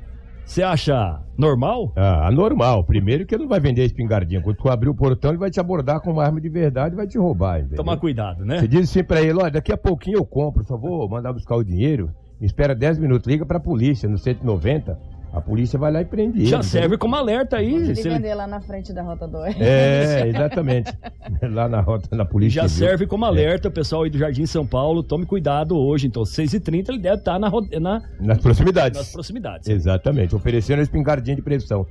Você 0.45 0.63
acha 0.63 1.21
normal? 1.37 1.93
Ah, 1.95 2.27
anormal. 2.27 2.83
Primeiro 2.83 3.23
que 3.25 3.35
ele 3.35 3.43
não 3.43 3.49
vai 3.49 3.59
vender 3.59 3.83
a 3.83 3.85
espingardinha. 3.85 4.41
Quando 4.41 4.57
tu 4.57 4.67
abrir 4.67 4.89
o 4.89 4.95
portão, 4.95 5.29
ele 5.29 5.37
vai 5.37 5.51
te 5.51 5.59
abordar 5.59 6.01
com 6.01 6.11
uma 6.11 6.23
arma 6.23 6.41
de 6.41 6.49
verdade 6.49 6.95
e 6.95 6.97
vai 6.97 7.05
te 7.05 7.19
roubar, 7.19 7.59
entendeu? 7.59 7.77
Tomar 7.77 7.97
cuidado, 7.97 8.43
né? 8.43 8.59
Você 8.59 8.67
diz 8.67 8.89
assim 8.89 9.03
pra 9.03 9.21
ele, 9.21 9.33
olha, 9.39 9.51
daqui 9.51 9.71
a 9.71 9.77
pouquinho 9.77 10.17
eu 10.17 10.25
compro, 10.25 10.65
só 10.65 10.75
vou 10.75 11.07
mandar 11.07 11.33
buscar 11.33 11.55
o 11.55 11.63
dinheiro. 11.63 12.09
Me 12.41 12.47
espera 12.47 12.73
10 12.73 12.97
minutos, 12.97 13.27
liga 13.27 13.45
pra 13.45 13.59
polícia 13.59 14.09
no 14.09 14.17
190. 14.17 14.97
A 15.31 15.39
polícia 15.39 15.77
vai 15.77 15.91
lá 15.91 16.01
e 16.01 16.05
prende 16.05 16.39
ele. 16.39 16.45
Já 16.47 16.57
entendeu? 16.57 16.63
serve 16.81 16.97
como 16.97 17.15
alerta 17.15 17.57
aí. 17.57 17.73
Ele 17.75 17.95
se 17.95 18.07
ele- 18.07 18.33
lá 18.33 18.47
na 18.47 18.59
frente 18.61 18.91
da 18.91 19.03
Rota 19.03 19.27
2. 19.27 19.55
É, 19.61 20.27
exatamente. 20.27 20.91
lá 21.53 21.69
na 21.69 21.81
rota, 21.81 22.15
na 22.15 22.25
polícia. 22.25 22.63
Já 22.63 22.67
Civil. 22.67 22.87
serve 22.87 23.05
como 23.07 23.25
alerta, 23.25 23.67
o 23.67 23.71
pessoal 23.71 24.03
aí 24.03 24.09
do 24.09 24.17
Jardim 24.17 24.47
São 24.47 24.65
Paulo. 24.65 25.03
Tome 25.03 25.27
cuidado 25.27 25.77
hoje. 25.77 26.07
Então, 26.07 26.23
6h30 26.23 26.89
ele 26.89 26.97
deve 26.99 27.17
estar 27.17 27.37
na, 27.37 27.47
ro- 27.47 27.67
na- 27.79 28.01
Nas 28.19 28.39
proximidades. 28.39 28.97
nas 28.99 29.11
proximidades. 29.11 29.69
Exatamente, 29.69 30.35
oferecendo 30.35 30.79
a 30.79 30.83
espingardinha 30.83 31.35
de 31.35 31.41
pressão. 31.43 31.85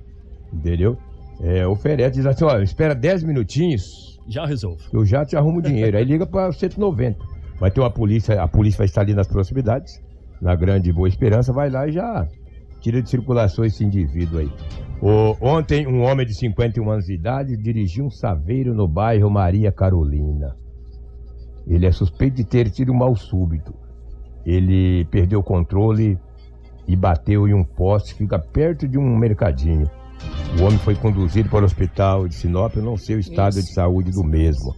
Entendeu? 0.52 0.98
É, 1.40 1.64
oferece, 1.66 2.16
diz 2.16 2.26
assim, 2.26 2.44
olha, 2.44 2.64
espera 2.64 2.92
10 2.94 3.22
minutinhos 3.22 4.18
Já 4.26 4.44
resolvo. 4.44 4.82
eu 4.92 5.04
já 5.06 5.24
te 5.24 5.36
arrumo 5.36 5.60
o 5.60 5.62
dinheiro. 5.62 5.96
Aí 5.96 6.04
liga 6.04 6.26
para 6.26 6.50
190. 6.50 7.16
Vai 7.60 7.70
ter 7.70 7.80
uma 7.80 7.90
polícia, 7.90 8.42
a 8.42 8.48
polícia 8.48 8.78
vai 8.78 8.86
estar 8.86 9.02
ali 9.02 9.14
nas 9.14 9.28
proximidades, 9.28 10.02
na 10.42 10.54
Grande 10.56 10.92
Boa 10.92 11.06
Esperança, 11.08 11.52
vai 11.52 11.70
lá 11.70 11.86
e 11.86 11.92
já 11.92 12.26
tira 12.80 13.02
de 13.02 13.08
circulação 13.10 13.64
esse 13.64 13.84
indivíduo 13.84 14.40
aí. 14.40 14.50
O- 15.00 15.36
ontem, 15.40 15.86
um 15.86 16.02
homem 16.02 16.26
de 16.26 16.34
51 16.34 16.90
anos 16.90 17.06
de 17.06 17.14
idade 17.14 17.56
dirigiu 17.56 18.06
um 18.06 18.10
saveiro 18.10 18.74
no 18.74 18.88
bairro 18.88 19.30
Maria 19.30 19.70
Carolina. 19.70 20.56
Ele 21.66 21.86
é 21.86 21.92
suspeito 21.92 22.36
de 22.36 22.44
ter 22.44 22.70
tido 22.70 22.92
um 22.92 22.96
mal 22.96 23.14
súbito. 23.14 23.74
Ele 24.44 25.04
perdeu 25.10 25.40
o 25.40 25.44
controle 25.44 26.18
e 26.86 26.96
bateu 26.96 27.46
em 27.46 27.52
um 27.52 27.62
poste 27.62 28.14
que 28.14 28.22
fica 28.24 28.38
perto 28.38 28.88
de 28.88 28.96
um 28.98 29.16
mercadinho. 29.16 29.88
O 30.58 30.64
homem 30.64 30.78
foi 30.78 30.94
conduzido 30.94 31.48
para 31.48 31.62
o 31.62 31.64
hospital 31.64 32.26
de 32.26 32.34
Sinop, 32.34 32.74
eu 32.74 32.82
não 32.82 32.96
sei 32.96 33.16
o 33.16 33.20
estado 33.20 33.58
Isso. 33.58 33.68
de 33.68 33.74
saúde 33.74 34.10
do 34.10 34.24
mesmo. 34.24 34.74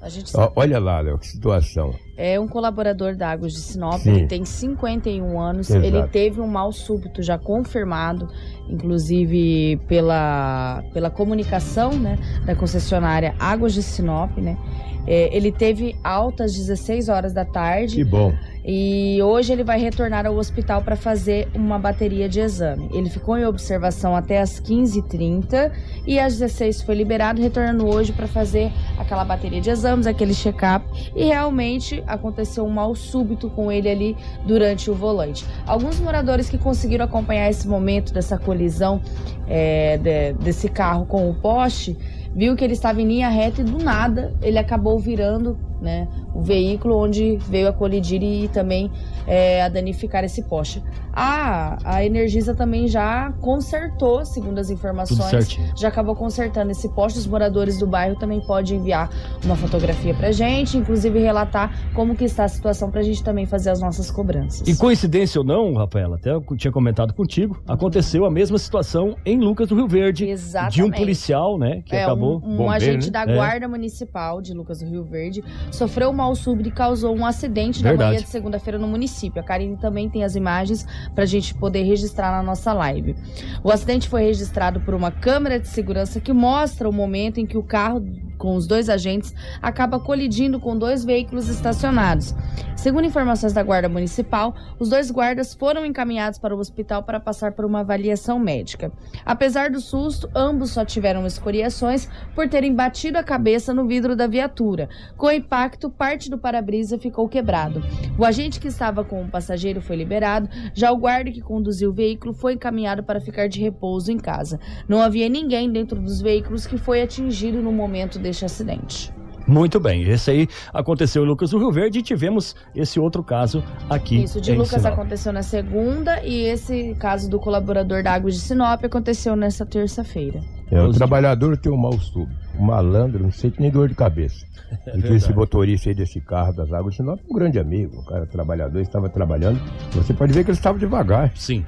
Olha 0.55 0.79
lá, 0.79 1.01
Léo, 1.01 1.19
que 1.19 1.27
situação. 1.27 1.95
É 2.17 2.39
um 2.39 2.47
colaborador 2.47 3.17
da 3.17 3.31
Águas 3.31 3.53
de 3.53 3.61
Sinop, 3.61 3.99
Sim. 4.01 4.11
ele 4.11 4.27
tem 4.27 4.45
51 4.45 5.41
anos, 5.41 5.71
Exato. 5.71 5.87
ele 5.87 6.03
teve 6.09 6.41
um 6.41 6.47
mal 6.47 6.71
súbito 6.73 7.23
já 7.23 7.39
confirmado, 7.39 8.29
inclusive 8.69 9.81
pela, 9.89 10.83
pela 10.93 11.09
comunicação 11.09 11.93
né, 11.93 12.19
da 12.45 12.55
concessionária 12.55 13.35
Águas 13.39 13.73
de 13.73 13.83
Sinop, 13.83 14.37
né? 14.37 14.59
É, 15.07 15.35
ele 15.35 15.51
teve 15.51 15.97
alta 16.05 16.45
às 16.45 16.55
16 16.55 17.09
horas 17.09 17.33
da 17.33 17.45
tarde. 17.45 17.97
Que 17.97 18.05
bom. 18.05 18.35
E 18.65 19.19
hoje 19.23 19.53
ele 19.53 19.65
vai 19.65 19.79
retornar 19.81 20.27
ao 20.27 20.37
hospital 20.37 20.83
para 20.83 20.97
fazer 20.97 21.49
uma 21.55 21.79
bateria 21.79 22.29
de 22.29 22.41
exame. 22.41 22.89
Ele 22.93 23.09
ficou 23.09 23.37
em 23.39 23.45
observação 23.45 24.15
até 24.15 24.41
as 24.41 24.61
15h30 24.61 25.73
e 26.07 26.19
às 26.19 26.35
16 26.39 26.83
foi 26.83 26.95
liberado, 26.95 27.41
retornando 27.41 27.87
hoje 27.89 28.13
para 28.13 28.27
fazer 28.27 28.71
aquela 28.99 29.25
bateria 29.25 29.61
de 29.61 29.71
exames, 29.71 30.07
aquele 30.07 30.35
check-up. 30.35 30.85
E 31.17 31.25
realmente 31.25 32.03
aconteceu 32.07 32.65
um 32.65 32.71
mal 32.71 32.95
súbito 32.95 33.49
com 33.51 33.73
ele 33.73 33.89
ali 33.89 34.17
durante 34.47 34.91
o 34.91 34.95
volante. 34.95 35.47
Alguns 35.67 35.99
moradores 35.99 36.49
que 36.49 36.59
conseguiram 36.59 37.05
acompanhar 37.05 37.49
esse 37.49 37.67
momento 37.67 38.13
dessa 38.13 38.37
colisão 38.39 39.01
é, 39.49 39.97
de- 39.99 40.33
desse 40.35 40.69
carro 40.69 41.07
com 41.07 41.29
o 41.31 41.35
poste 41.35 41.97
viu 42.35 42.55
que 42.55 42.63
ele 42.63 42.75
estava 42.75 43.01
em 43.03 43.07
linha 43.07 43.29
reta 43.29 43.61
e 43.61 43.65
do 43.65 43.79
nada 43.83 44.33
ele 44.41 44.59
acabou 44.59 44.99
virando 44.99 45.59
né, 45.81 46.07
o 46.35 46.41
veículo 46.41 46.97
onde 46.97 47.37
veio 47.37 47.69
a 47.69 47.73
colidir 47.73 48.23
e 48.23 48.49
também 48.49 48.91
é, 49.27 49.63
a 49.63 49.69
danificar 49.69 50.25
esse 50.25 50.43
poste. 50.43 50.83
A, 51.13 51.79
a 51.85 52.05
Energisa 52.05 52.55
também 52.55 52.87
já 52.87 53.33
consertou, 53.41 54.25
segundo 54.25 54.59
as 54.59 54.71
informações, 54.71 55.59
já 55.77 55.89
acabou 55.89 56.15
consertando 56.15 56.71
esse 56.71 56.89
poste. 56.91 57.19
Os 57.19 57.27
moradores 57.27 57.79
do 57.79 57.87
bairro 57.87 58.17
também 58.17 58.41
podem 58.41 58.79
enviar 58.79 59.11
uma 59.45 59.57
fotografia 59.57 60.15
pra 60.15 60.31
gente, 60.31 60.77
inclusive 60.77 61.19
relatar 61.19 61.93
como 61.95 62.15
que 62.15 62.25
está 62.25 62.45
a 62.45 62.49
situação 62.49 62.91
pra 62.91 63.03
gente 63.03 63.25
também 63.25 63.45
fazer 63.47 63.71
as 63.71 63.81
nossas 63.81 64.11
cobranças. 64.11 64.67
E 64.69 64.77
coincidência 64.77 65.41
ou 65.41 65.47
não, 65.47 65.75
Rafaela, 65.75 66.17
até 66.17 66.33
eu 66.33 66.45
tinha 66.57 66.73
comentado 66.73 67.13
contigo, 67.13 67.61
aconteceu 67.67 68.25
a 68.25 68.31
mesma 68.31 68.59
situação 68.59 69.17
em 69.25 69.39
Lucas 69.39 69.69
do 69.69 69.75
Rio 69.75 69.89
Verde. 69.89 70.29
Exatamente. 70.29 70.75
De 70.75 70.83
um 70.83 70.91
policial, 70.91 71.59
né, 71.59 71.83
que 71.85 71.95
é, 71.95 72.05
acabou. 72.05 72.35
um, 72.35 72.55
um 72.55 72.57
bombeiro, 72.57 72.73
agente 72.73 73.07
né? 73.07 73.13
da 73.13 73.33
É. 73.33 73.35
Guarda 73.35 73.69
Municipal 73.69 74.41
de 74.41 74.55
Lucas 74.55 74.79
do 74.79 74.89
Rio 74.89 75.05
Verde 75.05 75.43
sofreu 75.77 76.11
um 76.11 76.13
mal 76.13 76.35
súbito 76.35 76.69
e 76.69 76.73
causou 76.73 77.17
um 77.17 77.25
acidente 77.25 77.83
na 77.83 77.91
Verdade. 77.91 78.11
manhã 78.11 78.23
de 78.23 78.29
segunda-feira 78.29 78.79
no 78.79 78.89
município. 78.89 79.41
A 79.41 79.45
Karine 79.45 79.77
também 79.77 80.09
tem 80.09 80.25
as 80.25 80.35
imagens 80.35 80.87
pra 81.15 81.25
gente 81.25 81.55
poder 81.55 81.83
registrar 81.83 82.31
na 82.31 82.43
nossa 82.43 82.73
live. 82.73 83.17
O 83.63 83.71
acidente 83.71 84.09
foi 84.09 84.23
registrado 84.23 84.81
por 84.81 84.95
uma 84.95 85.11
câmera 85.11 85.59
de 85.59 85.69
segurança 85.69 86.21
que 86.21 86.33
mostra 86.33 86.89
o 86.89 86.93
momento 86.93 87.39
em 87.39 87.47
que 87.47 87.57
o 87.57 87.63
carro 87.63 88.01
com 88.41 88.57
os 88.57 88.67
dois 88.67 88.89
agentes 88.89 89.35
acaba 89.61 90.01
colidindo 90.01 90.59
com 90.59 90.77
dois 90.77 91.05
veículos 91.05 91.49
estacionados. 91.49 92.35
Segundo 92.75 93.05
informações 93.05 93.53
da 93.53 93.63
Guarda 93.63 93.91
Municipal, 93.91 94.55
os 94.79 94.89
dois 94.89 95.11
guardas 95.11 95.53
foram 95.53 95.85
encaminhados 95.85 96.39
para 96.39 96.57
o 96.57 96.59
hospital 96.59 97.03
para 97.03 97.21
passar 97.21 97.53
por 97.53 97.67
uma 97.67 97.81
avaliação 97.81 98.39
médica. 98.39 98.91
Apesar 99.23 99.69
do 99.69 99.83
susto, 99.83 100.31
ambos 100.35 100.71
só 100.71 100.83
tiveram 100.83 101.27
escoriações 101.27 102.09
por 102.35 102.49
terem 102.49 102.75
batido 102.75 103.19
a 103.19 103.23
cabeça 103.23 103.75
no 103.75 103.87
vidro 103.87 104.17
da 104.17 104.27
viatura. 104.27 104.89
Com 105.19 105.27
o 105.27 105.31
impacto, 105.31 105.91
parte 105.91 106.31
do 106.31 106.39
para-brisa 106.39 106.99
ficou 106.99 107.29
quebrado. 107.29 107.83
O 108.17 108.25
agente 108.25 108.59
que 108.59 108.69
estava 108.69 109.05
com 109.05 109.23
o 109.23 109.29
passageiro 109.29 109.83
foi 109.83 109.97
liberado, 109.97 110.49
já 110.73 110.91
o 110.91 110.97
guarda 110.97 111.31
que 111.31 111.43
conduziu 111.43 111.91
o 111.91 111.93
veículo 111.95 112.33
foi 112.33 112.55
encaminhado 112.55 113.03
para 113.03 113.21
ficar 113.21 113.47
de 113.47 113.61
repouso 113.61 114.11
em 114.11 114.17
casa. 114.17 114.59
Não 114.89 115.03
havia 115.03 115.29
ninguém 115.29 115.71
dentro 115.71 116.01
dos 116.01 116.23
veículos 116.23 116.67
que 116.67 116.79
foi 116.79 117.03
atingido 117.03 117.61
no 117.61 117.73
momento 117.73 118.19
deste 118.31 118.45
acidente. 118.45 119.13
Muito 119.47 119.81
bem, 119.81 120.09
esse 120.09 120.31
aí 120.31 120.49
aconteceu 120.73 121.25
em 121.25 121.27
Lucas 121.27 121.51
do 121.51 121.59
Rio 121.59 121.73
Verde 121.73 121.99
e 121.99 122.03
tivemos 122.03 122.55
esse 122.75 123.01
outro 123.01 123.25
caso 123.25 123.65
aqui. 123.89 124.23
Isso 124.23 124.41
de 124.41 124.53
em 124.53 124.55
Lucas 124.55 124.83
Sinop. 124.83 124.93
aconteceu 124.93 125.33
na 125.33 125.43
segunda 125.43 126.23
e 126.23 126.45
esse 126.45 126.95
caso 127.01 127.29
do 127.29 127.41
colaborador 127.41 128.03
da 128.03 128.13
Água 128.13 128.31
de 128.31 128.39
Sinop 128.39 128.85
aconteceu 128.85 129.35
nessa 129.35 129.67
terça-feira. 129.67 130.41
É, 130.71 130.81
o 130.81 130.93
trabalhador 130.93 131.57
tem 131.57 131.73
um 131.73 131.77
mal 131.77 131.99
súbito. 131.99 132.39
O 132.57 132.63
malandro 132.63 133.25
não 133.25 133.33
sente 133.33 133.61
nem 133.61 133.71
dor 133.71 133.89
de 133.89 133.95
cabeça. 133.95 134.47
É 134.87 134.97
então 134.97 135.17
esse 135.17 135.33
motorista 135.33 135.89
aí 135.89 135.97
desse 135.97 136.21
carro 136.21 136.53
das 136.53 136.73
águas 136.73 136.95
de 136.95 136.99
Sinop 136.99 137.19
é 137.19 137.23
um 137.29 137.35
grande 137.35 137.59
amigo. 137.59 137.99
Um 137.99 138.05
cara 138.05 138.25
trabalhador, 138.25 138.79
estava 138.81 139.09
trabalhando. 139.09 139.61
Você 139.95 140.15
pode 140.15 140.33
ver 140.33 140.45
que 140.45 140.53
ele 140.53 140.57
estava 140.57 140.79
devagar. 140.79 141.33
Sim, 141.35 141.67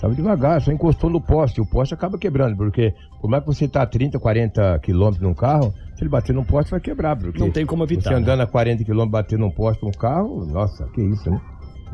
Estava 0.00 0.14
devagar, 0.14 0.62
só 0.62 0.72
encostou 0.72 1.10
no 1.10 1.20
poste. 1.20 1.60
O 1.60 1.66
poste 1.66 1.92
acaba 1.92 2.16
quebrando, 2.16 2.56
porque 2.56 2.94
por 3.20 3.28
mais 3.28 3.42
que 3.42 3.48
você 3.48 3.68
tá 3.68 3.82
a 3.82 3.86
30, 3.86 4.18
40 4.18 4.78
quilômetros 4.78 5.20
num 5.20 5.34
carro, 5.34 5.74
se 5.94 6.02
ele 6.02 6.08
bater 6.08 6.34
num 6.34 6.42
poste 6.42 6.70
vai 6.70 6.80
quebrar. 6.80 7.14
Porque 7.16 7.38
não 7.38 7.50
tem 7.50 7.66
como 7.66 7.84
evitar. 7.84 8.04
você 8.04 8.10
né? 8.14 8.16
andando 8.16 8.40
a 8.40 8.46
40 8.46 8.82
quilômetros, 8.82 9.12
bater 9.12 9.38
num 9.38 9.50
poste 9.50 9.84
um 9.84 9.90
carro, 9.90 10.46
nossa, 10.46 10.86
que 10.94 11.02
isso, 11.02 11.30
né? 11.30 11.38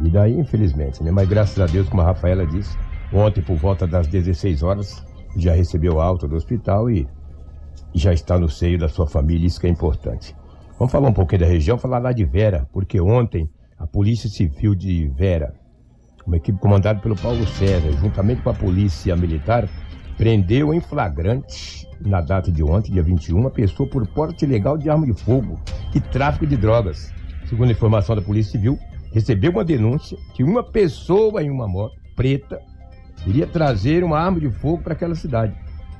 E 0.04 0.08
daí, 0.08 0.38
infelizmente, 0.38 1.02
né? 1.02 1.10
Mas 1.10 1.28
graças 1.28 1.58
a 1.58 1.66
Deus, 1.66 1.88
como 1.88 2.00
a 2.00 2.04
Rafaela 2.04 2.46
disse, 2.46 2.78
ontem 3.12 3.42
por 3.42 3.56
volta 3.56 3.88
das 3.88 4.06
16 4.06 4.62
horas, 4.62 5.04
já 5.36 5.52
recebeu 5.52 6.00
alta 6.00 6.28
do 6.28 6.36
hospital 6.36 6.88
e 6.88 7.08
já 7.92 8.12
está 8.12 8.38
no 8.38 8.48
seio 8.48 8.78
da 8.78 8.88
sua 8.88 9.08
família, 9.08 9.48
isso 9.48 9.60
que 9.60 9.66
é 9.66 9.70
importante. 9.70 10.32
Vamos 10.78 10.92
falar 10.92 11.08
um 11.08 11.12
pouquinho 11.12 11.40
da 11.40 11.46
região, 11.46 11.76
falar 11.76 11.98
lá 11.98 12.12
de 12.12 12.24
Vera, 12.24 12.68
porque 12.72 13.00
ontem 13.00 13.50
a 13.76 13.84
Polícia 13.84 14.30
Civil 14.30 14.76
de 14.76 15.08
Vera, 15.08 15.54
uma 16.26 16.36
equipe 16.36 16.58
comandada 16.58 17.00
pelo 17.00 17.16
Paulo 17.16 17.46
César, 17.46 17.92
juntamente 18.00 18.42
com 18.42 18.50
a 18.50 18.54
Polícia 18.54 19.14
Militar, 19.16 19.68
prendeu 20.16 20.74
em 20.74 20.80
flagrante, 20.80 21.86
na 22.00 22.20
data 22.20 22.50
de 22.50 22.62
ontem, 22.62 22.92
dia 22.92 23.02
21, 23.02 23.38
uma 23.38 23.50
pessoa 23.50 23.88
por 23.88 24.06
porte 24.08 24.44
ilegal 24.44 24.76
de 24.76 24.90
arma 24.90 25.06
de 25.06 25.14
fogo 25.14 25.58
e 25.94 26.00
tráfico 26.00 26.46
de 26.46 26.56
drogas. 26.56 27.12
Segundo 27.46 27.68
a 27.68 27.72
informação 27.72 28.16
da 28.16 28.22
Polícia 28.22 28.52
Civil, 28.52 28.78
recebeu 29.12 29.52
uma 29.52 29.64
denúncia 29.64 30.18
que 30.34 30.42
uma 30.42 30.62
pessoa 30.62 31.42
em 31.42 31.50
uma 31.50 31.68
moto 31.68 31.96
preta 32.14 32.60
iria 33.26 33.46
trazer 33.46 34.02
uma 34.02 34.18
arma 34.18 34.40
de 34.40 34.50
fogo 34.50 34.82
para 34.82 34.92
aquela 34.92 35.14
cidade. 35.14 35.54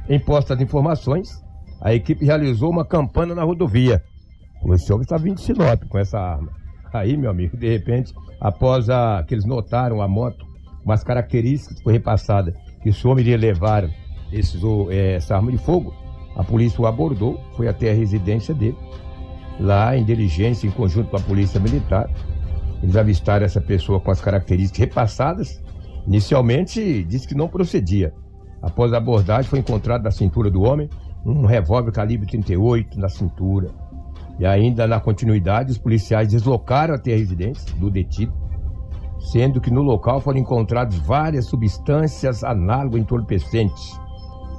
Em 0.09 0.19
postas 0.19 0.61
informações, 0.61 1.43
a 1.81 1.95
equipe 1.95 2.25
realizou 2.25 2.71
uma 2.71 2.85
campana 2.85 3.35
na 3.35 3.43
rodovia. 3.43 4.03
O 4.63 4.77
senhor 4.77 5.01
está 5.01 5.17
vindo 5.17 5.37
de 5.37 5.43
Sinop 5.43 5.85
com 5.89 5.99
essa 5.99 6.19
arma. 6.19 6.51
Aí, 6.93 7.17
meu 7.17 7.31
amigo, 7.31 7.57
de 7.57 7.69
repente, 7.69 8.15
após 8.41 8.91
a, 8.91 9.25
que 9.27 9.35
eles 9.35 9.45
notaram 9.45 10.01
a 10.01 10.09
moto, 10.09 10.47
umas 10.85 11.03
características 11.03 11.79
que 11.79 11.85
foi 11.85 11.93
repassada, 11.95 12.55
que 12.83 12.91
o 12.91 13.11
homem 13.11 13.25
iria 13.25 13.37
levar 13.37 13.89
esses, 14.33 14.61
é, 14.91 15.15
essa 15.15 15.37
arma 15.37 15.51
de 15.51 15.59
fogo, 15.59 15.95
a 16.37 16.45
polícia 16.45 16.81
o 16.81 16.87
abordou, 16.87 17.41
foi 17.57 17.67
até 17.67 17.91
a 17.91 17.95
residência 17.95 18.55
dele, 18.55 18.77
lá 19.59 19.97
em 19.97 20.05
diligência, 20.05 20.67
em 20.67 20.71
conjunto 20.71 21.11
com 21.11 21.17
a 21.17 21.21
polícia 21.21 21.59
militar. 21.59 22.09
Eles 22.83 22.95
avistaram 22.95 23.47
essa 23.47 23.61
pessoa 23.61 23.99
com 23.99 24.11
as 24.11 24.21
características 24.21 24.79
repassadas. 24.79 25.63
Inicialmente, 26.07 27.03
disse 27.05 27.27
que 27.27 27.35
não 27.35 27.49
procedia. 27.49 28.13
Após 28.61 28.93
a 28.93 28.99
abordagem, 28.99 29.49
foi 29.49 29.61
encontrado 29.61 30.03
na 30.03 30.11
cintura 30.11 30.51
do 30.51 30.63
homem 30.63 30.91
um 31.25 31.47
revólver 31.47 31.91
calibre 31.91 32.27
38 32.27 32.99
na 33.01 33.09
cintura. 33.09 33.71
E 34.39 34.45
ainda 34.45 34.87
na 34.87 35.01
continuidade, 35.01 35.73
os 35.73 35.79
policiais 35.79 36.29
deslocaram 36.29 36.95
até 36.95 37.15
a 37.15 37.17
residência 37.17 37.75
do 37.77 37.91
detido, 37.91 38.33
sendo 39.33 39.61
que 39.61 39.71
no 39.71 39.83
local 39.83 40.21
foram 40.21 40.39
encontradas 40.39 40.97
várias 40.99 41.47
substâncias 41.47 42.45
análogas 42.45 43.01
entorpecentes, 43.01 43.99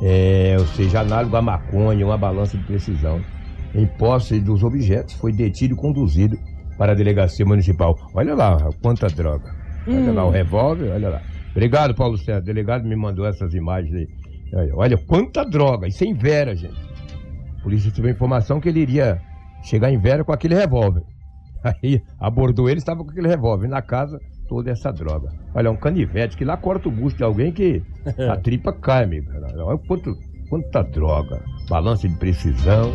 é, 0.02 0.56
ou 0.60 0.66
seja, 0.68 1.02
análogo 1.02 1.36
à 1.36 1.42
maconha, 1.42 2.06
uma 2.06 2.18
balança 2.18 2.58
de 2.58 2.64
precisão. 2.64 3.22
Em 3.76 3.86
posse 3.86 4.40
dos 4.40 4.64
objetos, 4.64 5.14
foi 5.16 5.32
detido 5.32 5.74
e 5.74 5.78
conduzido 5.78 6.38
para 6.78 6.94
a 6.94 6.96
delegacia 6.96 7.46
municipal. 7.46 7.96
Olha 8.14 8.34
lá 8.34 8.70
quanta 8.82 9.08
droga. 9.08 9.54
Olha 9.88 9.98
hum. 9.98 10.14
lá 10.14 10.26
o 10.26 10.30
hum. 10.30 10.32
revólver, 10.32 10.92
olha 10.92 11.10
lá. 11.10 11.22
Obrigado, 11.52 11.94
Paulo 11.96 12.18
Sérgio. 12.18 12.42
O 12.42 12.46
delegado 12.46 12.88
me 12.88 12.96
mandou 12.96 13.26
essas 13.26 13.54
imagens 13.54 13.94
aí. 13.94 14.72
Olha, 14.74 14.98
quanta 14.98 15.44
droga. 15.44 15.88
Isso 15.88 16.04
é 16.04 16.08
em 16.08 16.14
Vera, 16.14 16.56
gente. 16.56 16.78
A 17.60 17.64
polícia 17.64 17.92
teve 17.92 18.12
informação 18.12 18.60
que 18.60 18.70
ele 18.70 18.80
iria 18.80 19.22
chegar 19.62 19.92
em 19.92 19.98
Vera 19.98 20.24
com 20.24 20.32
aquele 20.32 20.56
revólver. 20.56 21.04
Aí 21.64 22.02
abordou 22.20 22.70
ele, 22.70 22.80
estava 22.80 23.04
com 23.04 23.12
aquele 23.12 23.28
revólver. 23.28 23.68
Na 23.68 23.82
casa, 23.82 24.20
toda 24.48 24.72
essa 24.72 24.92
droga. 24.92 25.30
Olha, 25.54 25.72
um 25.72 25.76
canivete 25.76 26.38
que 26.38 26.46
lá 26.46 26.58
corta 26.58 26.88
o 26.88 26.92
busto 26.92 27.18
de 27.18 27.24
alguém 27.24 27.52
que 27.52 27.84
a 28.30 28.38
tripa 28.38 28.72
cai, 28.74 29.04
amigo. 29.04 29.30
Olha 29.34 29.78
quanto, 29.80 30.18
quanta 30.50 30.84
droga. 30.84 31.44
Balança 31.70 32.08
de 32.08 32.16
precisão. 32.16 32.94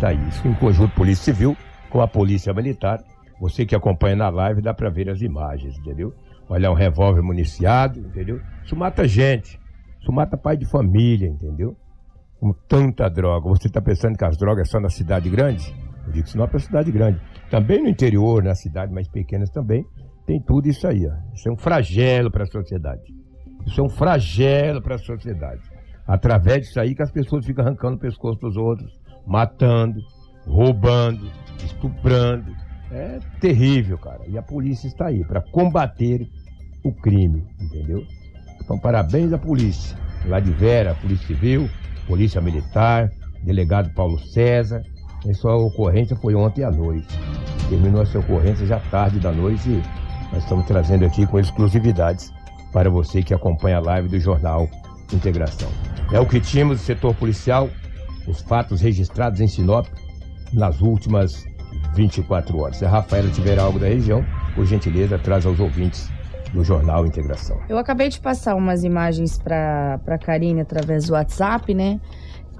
Tá 0.00 0.12
isso. 0.12 0.46
Em 0.46 0.54
conjunto 0.54 0.94
Polícia 0.94 1.32
Civil 1.32 1.56
com 1.90 2.00
a 2.00 2.08
Polícia 2.08 2.52
Militar. 2.52 3.02
Você 3.40 3.64
que 3.64 3.74
acompanha 3.74 4.16
na 4.16 4.28
live 4.28 4.60
dá 4.60 4.74
para 4.74 4.90
ver 4.90 5.08
as 5.08 5.22
imagens, 5.22 5.78
entendeu? 5.78 6.12
Olha, 6.48 6.70
um 6.70 6.74
revólver 6.74 7.22
municiado, 7.22 8.00
entendeu? 8.00 8.40
Isso 8.64 8.74
mata 8.74 9.06
gente. 9.06 9.60
Isso 10.00 10.12
mata 10.12 10.36
pai 10.36 10.56
de 10.56 10.64
família, 10.64 11.28
entendeu? 11.28 11.76
Com 12.40 12.52
tanta 12.52 13.08
droga. 13.08 13.48
Você 13.48 13.68
está 13.68 13.80
pensando 13.80 14.16
que 14.16 14.24
as 14.24 14.36
drogas 14.36 14.68
são 14.68 14.80
na 14.80 14.88
cidade 14.88 15.28
grande? 15.28 15.74
Eu 16.08 16.12
digo 16.12 16.28
não 16.36 16.44
é 16.44 16.46
para 16.46 16.58
cidade 16.58 16.90
grande. 16.90 17.20
Também 17.50 17.82
no 17.82 17.88
interior, 17.88 18.42
nas 18.42 18.60
cidades 18.60 18.92
mais 18.92 19.08
pequenas 19.08 19.50
também, 19.50 19.84
tem 20.26 20.40
tudo 20.40 20.68
isso 20.68 20.86
aí. 20.86 21.06
Ó. 21.06 21.34
Isso 21.34 21.48
é 21.48 21.52
um 21.52 21.56
flagelo 21.56 22.30
para 22.30 22.44
a 22.44 22.46
sociedade. 22.46 23.02
Isso 23.66 23.80
é 23.80 23.84
um 23.84 23.88
flagelo 23.88 24.82
para 24.82 24.94
a 24.94 24.98
sociedade. 24.98 25.60
Através 26.06 26.66
disso 26.66 26.80
aí 26.80 26.94
que 26.94 27.02
as 27.02 27.10
pessoas 27.10 27.44
ficam 27.44 27.64
arrancando 27.64 27.96
o 27.96 28.00
pescoço 28.00 28.40
dos 28.40 28.56
outros, 28.56 28.90
matando, 29.26 30.00
roubando, 30.46 31.30
estuprando. 31.62 32.50
É 32.90 33.18
terrível, 33.38 33.98
cara. 33.98 34.26
E 34.26 34.38
a 34.38 34.42
polícia 34.42 34.86
está 34.86 35.08
aí 35.08 35.22
para 35.24 35.42
combater 35.42 36.26
o 36.82 36.92
crime, 36.92 37.44
entendeu? 37.60 38.02
Então, 38.62 38.78
parabéns 38.78 39.32
à 39.32 39.38
polícia. 39.38 39.96
Lá 40.26 40.40
de 40.40 40.50
Vera, 40.52 40.94
Polícia 40.94 41.26
Civil, 41.26 41.68
Polícia 42.06 42.40
Militar, 42.40 43.10
delegado 43.44 43.92
Paulo 43.94 44.18
César. 44.18 44.82
Essa 45.28 45.50
ocorrência 45.50 46.16
foi 46.16 46.34
ontem 46.34 46.64
à 46.64 46.70
noite. 46.70 47.06
Terminou 47.68 48.02
essa 48.02 48.18
ocorrência 48.18 48.64
já 48.64 48.80
tarde 48.90 49.20
da 49.20 49.30
noite 49.30 49.68
e 49.68 49.82
nós 50.32 50.42
estamos 50.42 50.64
trazendo 50.66 51.04
aqui 51.04 51.26
com 51.26 51.38
exclusividades 51.38 52.32
para 52.72 52.88
você 52.88 53.22
que 53.22 53.34
acompanha 53.34 53.76
a 53.76 53.80
live 53.80 54.08
do 54.08 54.18
Jornal 54.18 54.66
Integração. 55.12 55.68
É 56.10 56.18
o 56.18 56.26
que 56.26 56.40
tínhamos 56.40 56.78
do 56.78 56.82
setor 56.82 57.14
policial, 57.14 57.68
os 58.26 58.40
fatos 58.40 58.80
registrados 58.80 59.42
em 59.42 59.46
Sinop 59.46 59.86
nas 60.50 60.80
últimas 60.80 61.44
24 61.94 62.58
horas. 62.58 62.78
Se 62.78 62.86
a 62.86 62.88
Rafaela 62.88 63.28
tiver 63.30 63.58
algo 63.58 63.78
da 63.78 63.86
região, 63.86 64.24
por 64.54 64.64
gentileza, 64.64 65.18
traz 65.18 65.44
aos 65.44 65.60
ouvintes 65.60 66.08
do 66.54 66.64
Jornal 66.64 67.04
Integração. 67.04 67.60
Eu 67.68 67.76
acabei 67.76 68.08
de 68.08 68.18
passar 68.18 68.54
umas 68.54 68.82
imagens 68.82 69.36
para 69.36 70.00
a 70.06 70.18
Karine 70.18 70.62
através 70.62 71.06
do 71.06 71.12
WhatsApp, 71.12 71.74
né? 71.74 72.00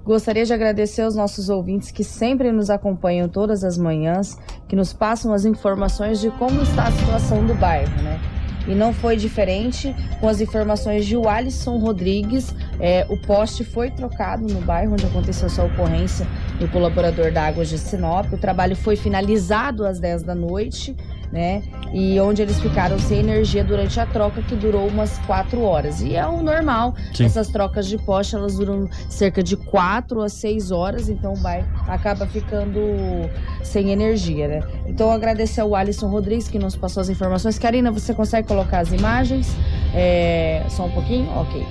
Gostaria 0.08 0.46
de 0.46 0.54
agradecer 0.54 1.02
aos 1.02 1.14
nossos 1.14 1.50
ouvintes 1.50 1.90
que 1.90 2.02
sempre 2.02 2.50
nos 2.50 2.70
acompanham 2.70 3.28
todas 3.28 3.62
as 3.62 3.76
manhãs, 3.76 4.38
que 4.66 4.74
nos 4.74 4.90
passam 4.90 5.34
as 5.34 5.44
informações 5.44 6.18
de 6.18 6.30
como 6.30 6.62
está 6.62 6.86
a 6.86 6.90
situação 6.90 7.44
do 7.46 7.54
bairro, 7.54 7.94
né? 8.02 8.18
E 8.66 8.74
não 8.74 8.94
foi 8.94 9.18
diferente 9.18 9.94
com 10.18 10.26
as 10.26 10.40
informações 10.40 11.04
de 11.04 11.14
Alisson 11.14 11.76
Rodrigues. 11.76 12.54
É, 12.80 13.04
o 13.10 13.18
poste 13.18 13.64
foi 13.64 13.90
trocado 13.90 14.46
no 14.46 14.62
bairro 14.62 14.94
onde 14.94 15.04
aconteceu 15.04 15.44
essa 15.44 15.62
ocorrência 15.62 16.26
do 16.58 16.66
colaborador 16.68 17.30
da 17.30 17.46
Águas 17.46 17.68
de 17.68 17.76
Sinop. 17.76 18.32
O 18.32 18.38
trabalho 18.38 18.76
foi 18.76 18.96
finalizado 18.96 19.84
às 19.84 20.00
10 20.00 20.22
da 20.22 20.34
noite 20.34 20.96
né? 21.32 21.62
E 21.92 22.18
onde 22.20 22.42
eles 22.42 22.58
ficaram 22.60 22.98
sem 22.98 23.20
energia 23.20 23.64
durante 23.64 23.98
a 23.98 24.06
troca, 24.06 24.42
que 24.42 24.54
durou 24.54 24.86
umas 24.86 25.18
quatro 25.20 25.62
horas. 25.62 26.00
E 26.00 26.14
é 26.16 26.26
o 26.26 26.42
normal, 26.42 26.94
Sim. 27.14 27.24
essas 27.24 27.48
trocas 27.48 27.86
de 27.86 27.98
poste, 27.98 28.34
elas 28.34 28.56
duram 28.56 28.88
cerca 29.08 29.42
de 29.42 29.56
quatro 29.56 30.22
a 30.22 30.28
seis 30.28 30.70
horas, 30.70 31.08
então 31.08 31.32
o 31.32 31.38
bairro 31.38 31.66
acaba 31.86 32.26
ficando 32.26 32.80
sem 33.62 33.90
energia, 33.90 34.48
né? 34.48 34.62
Então, 34.86 35.10
agradecer 35.10 35.60
ao 35.60 35.74
Alisson 35.74 36.08
Rodrigues, 36.08 36.48
que 36.48 36.58
nos 36.58 36.76
passou 36.76 37.00
as 37.00 37.08
informações. 37.08 37.58
Karina, 37.58 37.90
você 37.90 38.14
consegue 38.14 38.46
colocar 38.46 38.80
as 38.80 38.92
imagens? 38.92 39.54
É... 39.94 40.62
Só 40.68 40.84
um 40.84 40.90
pouquinho? 40.90 41.28
Ok. 41.36 41.66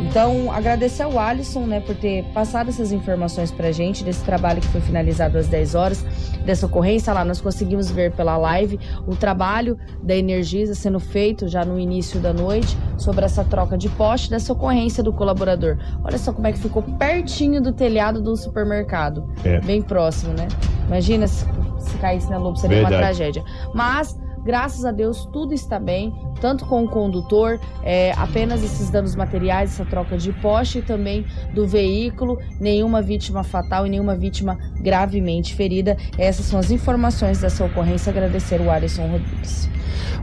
Então, 0.00 0.52
agradecer 0.52 1.02
ao 1.02 1.18
Alisson, 1.18 1.60
né, 1.60 1.80
por 1.80 1.94
ter 1.94 2.24
passado 2.34 2.68
essas 2.68 2.92
informações 2.92 3.50
pra 3.50 3.72
gente, 3.72 4.04
desse 4.04 4.22
trabalho 4.22 4.60
que 4.60 4.66
foi 4.68 4.80
finalizado 4.80 5.38
às 5.38 5.48
10 5.48 5.74
horas, 5.74 6.04
dessa 6.44 6.66
ocorrência 6.66 7.12
lá. 7.12 7.24
Nós 7.24 7.40
conseguimos 7.40 7.90
ver 7.90 8.12
pela 8.12 8.36
live 8.36 8.78
o 9.06 9.16
trabalho 9.16 9.78
da 10.02 10.14
Energisa 10.14 10.74
sendo 10.74 11.00
feito 11.00 11.48
já 11.48 11.64
no 11.64 11.78
início 11.78 12.20
da 12.20 12.32
noite 12.32 12.76
sobre 12.98 13.24
essa 13.24 13.42
troca 13.44 13.78
de 13.78 13.88
poste 13.88 14.28
dessa 14.28 14.52
ocorrência 14.52 15.02
do 15.02 15.12
colaborador. 15.12 15.78
Olha 16.04 16.18
só 16.18 16.32
como 16.32 16.46
é 16.46 16.52
que 16.52 16.58
ficou 16.58 16.82
pertinho 16.82 17.60
do 17.62 17.72
telhado 17.72 18.20
do 18.20 18.36
supermercado. 18.36 19.32
É. 19.44 19.60
Bem 19.60 19.80
próximo, 19.80 20.34
né? 20.34 20.48
Imagina 20.86 21.26
se, 21.26 21.46
se 21.78 21.96
caísse 21.98 22.28
na 22.28 22.36
Lobo, 22.36 22.56
seria 22.56 22.78
Verdade. 22.78 22.94
uma 22.94 23.02
tragédia. 23.02 23.44
Mas 23.72 24.18
Graças 24.44 24.84
a 24.84 24.90
Deus, 24.90 25.24
tudo 25.32 25.54
está 25.54 25.78
bem, 25.78 26.12
tanto 26.40 26.66
com 26.66 26.84
o 26.84 26.88
condutor, 26.88 27.60
é, 27.82 28.12
apenas 28.16 28.62
esses 28.64 28.90
danos 28.90 29.14
materiais, 29.14 29.72
essa 29.72 29.84
troca 29.84 30.18
de 30.18 30.32
poste 30.32 30.78
e 30.78 30.82
também 30.82 31.24
do 31.54 31.66
veículo, 31.66 32.38
nenhuma 32.58 33.00
vítima 33.00 33.44
fatal 33.44 33.86
e 33.86 33.90
nenhuma 33.90 34.16
vítima 34.16 34.58
gravemente 34.80 35.54
ferida. 35.54 35.96
Essas 36.18 36.46
são 36.46 36.58
as 36.58 36.70
informações 36.70 37.40
dessa 37.40 37.64
ocorrência. 37.64 38.10
Agradecer 38.10 38.60
o 38.60 38.70
Alisson 38.70 39.06
Rodrigues. 39.06 39.70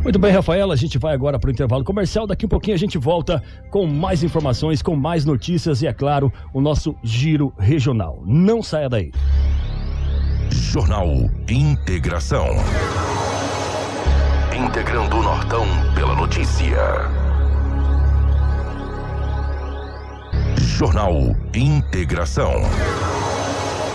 Muito 0.03 0.19
bem, 0.19 0.31
Rafaela, 0.31 0.73
a 0.73 0.77
gente 0.77 0.97
vai 0.97 1.13
agora 1.13 1.39
para 1.39 1.49
o 1.49 1.51
intervalo 1.51 1.83
comercial. 1.83 2.27
Daqui 2.27 2.45
um 2.45 2.49
pouquinho 2.49 2.75
a 2.75 2.79
gente 2.79 2.97
volta 2.97 3.41
com 3.69 3.85
mais 3.85 4.23
informações, 4.23 4.81
com 4.81 4.95
mais 4.95 5.25
notícias 5.25 5.81
e, 5.81 5.87
é 5.87 5.93
claro, 5.93 6.31
o 6.53 6.61
nosso 6.61 6.95
giro 7.03 7.53
regional. 7.57 8.21
Não 8.25 8.61
saia 8.61 8.89
daí. 8.89 9.11
Jornal 10.49 11.07
Integração 11.49 12.47
integrando 14.65 15.17
o 15.17 15.23
Nortão 15.23 15.65
pela 15.95 16.13
notícia. 16.15 16.77
Jornal 20.57 21.35
Integração. 21.53 22.61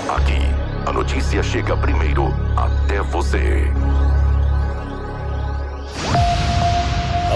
Aqui, 0.08 0.40
a 0.86 0.92
notícia 0.92 1.42
chega 1.42 1.76
primeiro 1.76 2.34
até 2.56 3.00
você. 3.02 3.70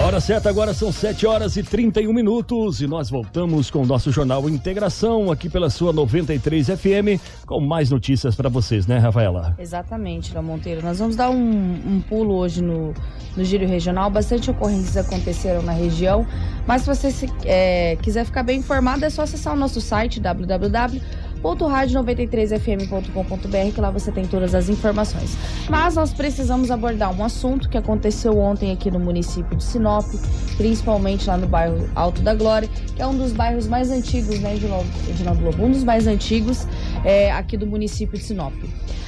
Hora 0.05 0.21
certa 0.21 0.49
agora 0.49 0.73
são 0.73 0.93
7 0.93 1.27
horas 1.27 1.57
e 1.57 1.61
31 1.61 2.13
minutos 2.13 2.81
e 2.81 2.87
nós 2.87 3.09
voltamos 3.09 3.69
com 3.69 3.83
o 3.83 3.85
nosso 3.85 4.11
jornal 4.11 4.49
Integração 4.49 5.29
aqui 5.29 5.49
pela 5.49 5.69
sua 5.69 5.91
93 5.91 6.67
FM 6.67 7.21
com 7.45 7.59
mais 7.59 7.91
notícias 7.91 8.33
para 8.33 8.47
vocês, 8.47 8.87
né, 8.87 8.97
Rafaela? 8.97 9.55
Exatamente, 9.59 10.33
Léo 10.33 10.41
Monteiro. 10.41 10.81
Nós 10.81 10.99
vamos 10.99 11.17
dar 11.17 11.29
um, 11.29 11.35
um 11.35 12.01
pulo 12.07 12.35
hoje 12.35 12.63
no, 12.63 12.93
no 13.35 13.43
Giro 13.43 13.67
Regional. 13.67 14.09
Bastante 14.09 14.49
ocorrências 14.49 14.95
aconteceram 14.95 15.61
na 15.61 15.73
região, 15.73 16.25
mas 16.65 16.83
se 16.83 16.87
você 16.87 17.11
se, 17.11 17.29
é, 17.43 17.97
quiser 18.01 18.25
ficar 18.25 18.43
bem 18.43 18.59
informado, 18.59 19.03
é 19.03 19.09
só 19.09 19.23
acessar 19.23 19.53
o 19.53 19.57
nosso 19.57 19.81
site 19.81 20.19
www 20.19 21.01
www.radio93fm.com.br 21.41 23.73
que 23.73 23.81
lá 23.81 23.89
você 23.89 24.11
tem 24.11 24.25
todas 24.25 24.53
as 24.53 24.69
informações. 24.69 25.37
Mas 25.69 25.95
nós 25.95 26.13
precisamos 26.13 26.69
abordar 26.71 27.17
um 27.17 27.23
assunto 27.23 27.69
que 27.69 27.77
aconteceu 27.77 28.37
ontem 28.37 28.71
aqui 28.71 28.91
no 28.91 28.99
município 28.99 29.57
de 29.57 29.63
Sinop, 29.63 30.05
principalmente 30.57 31.27
lá 31.27 31.37
no 31.37 31.47
bairro 31.47 31.89
Alto 31.95 32.21
da 32.21 32.33
Glória, 32.33 32.67
que 32.95 33.01
é 33.01 33.07
um 33.07 33.17
dos 33.17 33.31
bairros 33.31 33.67
mais 33.67 33.91
antigos, 33.91 34.39
né, 34.39 34.55
Edinaldo 34.55 35.43
Lobo? 35.43 35.63
Um 35.63 35.71
dos 35.71 35.83
mais 35.83 36.07
antigos 36.07 36.67
é, 37.03 37.31
aqui 37.31 37.57
do 37.57 37.65
município 37.65 38.17
de 38.17 38.23
Sinop. 38.23 38.53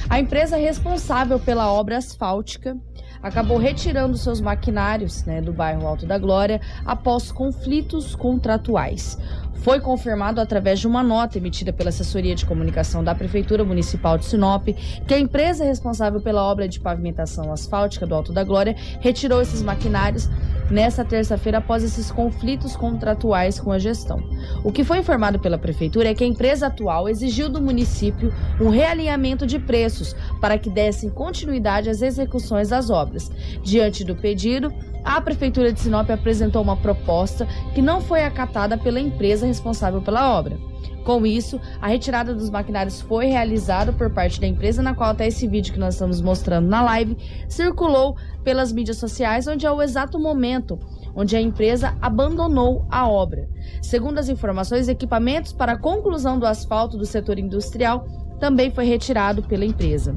A 0.08 0.18
empresa 0.18 0.56
responsável 0.56 1.38
pela 1.38 1.72
obra 1.72 1.98
asfáltica 1.98 2.76
acabou 3.22 3.56
retirando 3.56 4.18
seus 4.18 4.40
maquinários 4.40 5.24
né, 5.24 5.40
do 5.40 5.52
bairro 5.52 5.86
Alto 5.86 6.04
da 6.04 6.18
Glória 6.18 6.60
após 6.84 7.30
conflitos 7.30 8.16
contratuais. 8.16 9.16
Foi 9.62 9.78
confirmado 9.78 10.40
através 10.40 10.80
de 10.80 10.88
uma 10.88 11.04
nota 11.04 11.38
emitida 11.38 11.72
pela 11.72 11.90
assessoria 11.90 12.34
de 12.34 12.44
comunicação 12.44 13.04
da 13.04 13.14
Prefeitura 13.14 13.64
Municipal 13.64 14.18
de 14.18 14.24
Sinop 14.24 14.66
que 15.06 15.14
a 15.14 15.18
empresa 15.18 15.64
responsável 15.64 16.20
pela 16.20 16.42
obra 16.42 16.66
de 16.66 16.80
pavimentação 16.80 17.52
asfáltica 17.52 18.04
do 18.04 18.12
Alto 18.12 18.32
da 18.32 18.42
Glória 18.42 18.74
retirou 19.00 19.40
esses 19.40 19.62
maquinários 19.62 20.28
nesta 20.68 21.04
terça-feira 21.04 21.58
após 21.58 21.84
esses 21.84 22.10
conflitos 22.10 22.74
contratuais 22.74 23.60
com 23.60 23.70
a 23.70 23.78
gestão. 23.78 24.20
O 24.64 24.72
que 24.72 24.82
foi 24.82 24.98
informado 24.98 25.38
pela 25.38 25.58
prefeitura 25.58 26.10
é 26.10 26.14
que 26.14 26.24
a 26.24 26.26
empresa 26.26 26.66
atual 26.66 27.08
exigiu 27.08 27.48
do 27.48 27.62
município 27.62 28.34
um 28.60 28.68
realinhamento 28.68 29.46
de 29.46 29.60
preços 29.60 30.16
para 30.40 30.58
que 30.58 30.70
dessem 30.70 31.08
continuidade 31.08 31.88
às 31.88 32.02
execuções 32.02 32.70
das 32.70 32.90
obras. 32.90 33.30
Diante 33.62 34.02
do 34.02 34.16
pedido, 34.16 34.72
a 35.04 35.20
prefeitura 35.20 35.72
de 35.72 35.80
Sinop 35.80 36.10
apresentou 36.10 36.62
uma 36.62 36.76
proposta 36.76 37.46
que 37.74 37.82
não 37.82 38.00
foi 38.00 38.24
acatada 38.24 38.76
pela 38.78 39.00
empresa 39.00 39.46
responsável 39.46 40.00
pela 40.00 40.36
obra. 40.36 40.58
Com 41.04 41.26
isso, 41.26 41.60
a 41.80 41.88
retirada 41.88 42.32
dos 42.32 42.48
maquinários 42.48 43.00
foi 43.00 43.26
realizada 43.26 43.92
por 43.92 44.10
parte 44.10 44.40
da 44.40 44.46
empresa, 44.46 44.82
na 44.82 44.94
qual 44.94 45.10
até 45.10 45.26
esse 45.26 45.48
vídeo 45.48 45.72
que 45.72 45.78
nós 45.78 45.94
estamos 45.94 46.20
mostrando 46.20 46.68
na 46.68 46.82
live 46.82 47.16
circulou 47.48 48.16
pelas 48.44 48.72
mídias 48.72 48.98
sociais, 48.98 49.48
onde 49.48 49.66
é 49.66 49.70
o 49.70 49.82
exato 49.82 50.18
momento 50.18 50.78
onde 51.14 51.36
a 51.36 51.40
empresa 51.40 51.96
abandonou 52.00 52.86
a 52.90 53.08
obra. 53.08 53.48
Segundo 53.82 54.18
as 54.18 54.28
informações, 54.28 54.88
equipamentos 54.88 55.52
para 55.52 55.72
a 55.72 55.78
conclusão 55.78 56.38
do 56.38 56.46
asfalto 56.46 56.96
do 56.96 57.04
setor 57.04 57.38
industrial 57.38 58.06
também 58.40 58.70
foi 58.70 58.84
retirado 58.84 59.42
pela 59.42 59.64
empresa. 59.64 60.16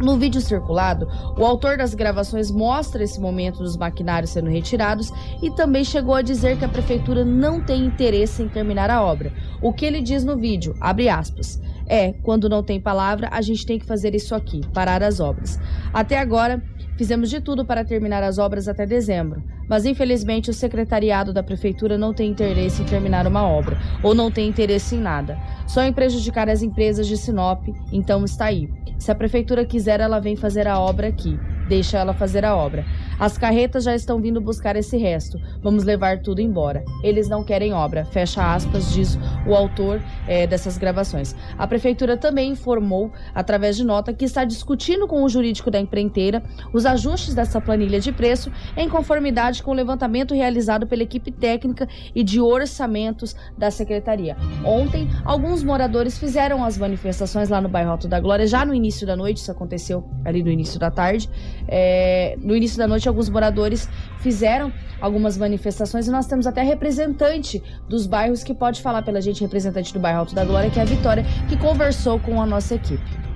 No 0.00 0.16
vídeo 0.16 0.40
circulado, 0.40 1.08
o 1.36 1.44
autor 1.44 1.76
das 1.76 1.92
gravações 1.92 2.52
mostra 2.52 3.02
esse 3.02 3.20
momento 3.20 3.58
dos 3.58 3.76
maquinários 3.76 4.30
sendo 4.30 4.48
retirados 4.48 5.12
e 5.42 5.50
também 5.50 5.82
chegou 5.82 6.14
a 6.14 6.22
dizer 6.22 6.56
que 6.56 6.64
a 6.64 6.68
prefeitura 6.68 7.24
não 7.24 7.60
tem 7.60 7.84
interesse 7.84 8.42
em 8.42 8.48
terminar 8.48 8.90
a 8.90 9.02
obra. 9.02 9.32
O 9.60 9.72
que 9.72 9.84
ele 9.84 10.00
diz 10.00 10.22
no 10.22 10.36
vídeo, 10.36 10.74
abre 10.80 11.08
aspas, 11.08 11.60
é, 11.86 12.12
quando 12.22 12.48
não 12.48 12.62
tem 12.62 12.80
palavra, 12.80 13.28
a 13.32 13.40
gente 13.40 13.66
tem 13.66 13.78
que 13.78 13.86
fazer 13.86 14.14
isso 14.14 14.34
aqui, 14.34 14.60
parar 14.72 15.02
as 15.02 15.18
obras. 15.18 15.58
Até 15.92 16.18
agora, 16.18 16.62
fizemos 16.98 17.30
de 17.30 17.40
tudo 17.40 17.64
para 17.64 17.84
terminar 17.84 18.24
as 18.24 18.38
obras 18.38 18.66
até 18.66 18.84
dezembro, 18.84 19.40
mas 19.68 19.86
infelizmente 19.86 20.50
o 20.50 20.52
secretariado 20.52 21.32
da 21.32 21.44
prefeitura 21.44 21.96
não 21.96 22.12
tem 22.12 22.28
interesse 22.28 22.82
em 22.82 22.84
terminar 22.84 23.24
uma 23.24 23.46
obra, 23.46 23.78
ou 24.02 24.16
não 24.16 24.32
tem 24.32 24.48
interesse 24.48 24.96
em 24.96 25.00
nada. 25.00 25.38
Só 25.64 25.84
em 25.84 25.92
prejudicar 25.92 26.48
as 26.48 26.60
empresas 26.60 27.06
de 27.06 27.16
Sinop, 27.16 27.68
então 27.92 28.24
está 28.24 28.46
aí. 28.46 28.68
Se 28.98 29.12
a 29.12 29.14
prefeitura 29.14 29.64
quiser, 29.64 30.00
ela 30.00 30.18
vem 30.18 30.34
fazer 30.34 30.66
a 30.66 30.80
obra 30.80 31.06
aqui. 31.06 31.38
Deixa 31.68 31.98
ela 31.98 32.12
fazer 32.12 32.44
a 32.44 32.56
obra. 32.56 32.84
As 33.18 33.36
carretas 33.36 33.84
já 33.84 33.94
estão 33.94 34.20
vindo 34.20 34.40
buscar 34.40 34.76
esse 34.76 34.96
resto. 34.96 35.38
Vamos 35.60 35.84
levar 35.84 36.22
tudo 36.22 36.40
embora. 36.40 36.84
Eles 37.02 37.28
não 37.28 37.42
querem 37.42 37.72
obra. 37.72 38.04
Fecha 38.04 38.54
aspas, 38.54 38.92
diz 38.92 39.18
o 39.46 39.54
autor 39.54 40.00
é, 40.26 40.46
dessas 40.46 40.78
gravações. 40.78 41.34
A 41.58 41.66
prefeitura 41.66 42.16
também 42.16 42.52
informou, 42.52 43.12
através 43.34 43.76
de 43.76 43.84
nota, 43.84 44.12
que 44.12 44.24
está 44.24 44.44
discutindo 44.44 45.06
com 45.06 45.24
o 45.24 45.28
jurídico 45.28 45.70
da 45.70 45.80
empreiteira 45.80 46.42
os 46.72 46.86
ajustes 46.86 47.34
dessa 47.34 47.60
planilha 47.60 48.00
de 48.00 48.12
preço 48.12 48.52
em 48.76 48.88
conformidade 48.88 49.62
com 49.62 49.72
o 49.72 49.74
levantamento 49.74 50.34
realizado 50.34 50.86
pela 50.86 51.02
equipe 51.02 51.30
técnica 51.30 51.88
e 52.14 52.22
de 52.22 52.40
orçamentos 52.40 53.34
da 53.56 53.70
secretaria. 53.70 54.36
Ontem, 54.64 55.08
alguns 55.24 55.62
moradores 55.62 56.18
fizeram 56.18 56.64
as 56.64 56.78
manifestações 56.78 57.48
lá 57.48 57.60
no 57.60 57.68
bairro 57.68 57.90
Alto 57.90 58.08
da 58.08 58.20
Glória, 58.20 58.46
já 58.46 58.64
no 58.64 58.74
início 58.74 59.06
da 59.06 59.16
noite, 59.16 59.38
isso 59.38 59.50
aconteceu 59.50 60.08
ali 60.24 60.42
no 60.42 60.50
início 60.50 60.78
da 60.78 60.90
tarde. 60.90 61.28
É, 61.68 62.36
no 62.40 62.56
início 62.56 62.78
da 62.78 62.86
noite, 62.86 63.06
alguns 63.06 63.28
moradores 63.28 63.88
fizeram 64.20 64.72
algumas 65.00 65.36
manifestações 65.36 66.08
e 66.08 66.10
nós 66.10 66.26
temos 66.26 66.46
até 66.46 66.62
representante 66.62 67.62
dos 67.88 68.06
bairros 68.06 68.42
que 68.42 68.54
pode 68.54 68.82
falar 68.82 69.02
pela 69.02 69.20
gente, 69.20 69.42
representante 69.42 69.92
do 69.92 70.00
bairro 70.00 70.20
Alto 70.20 70.34
da 70.34 70.44
Glória, 70.44 70.70
que 70.70 70.78
é 70.78 70.82
a 70.82 70.86
Vitória, 70.86 71.24
que 71.48 71.56
conversou 71.56 72.18
com 72.18 72.40
a 72.40 72.46
nossa 72.46 72.74
equipe. 72.74 73.27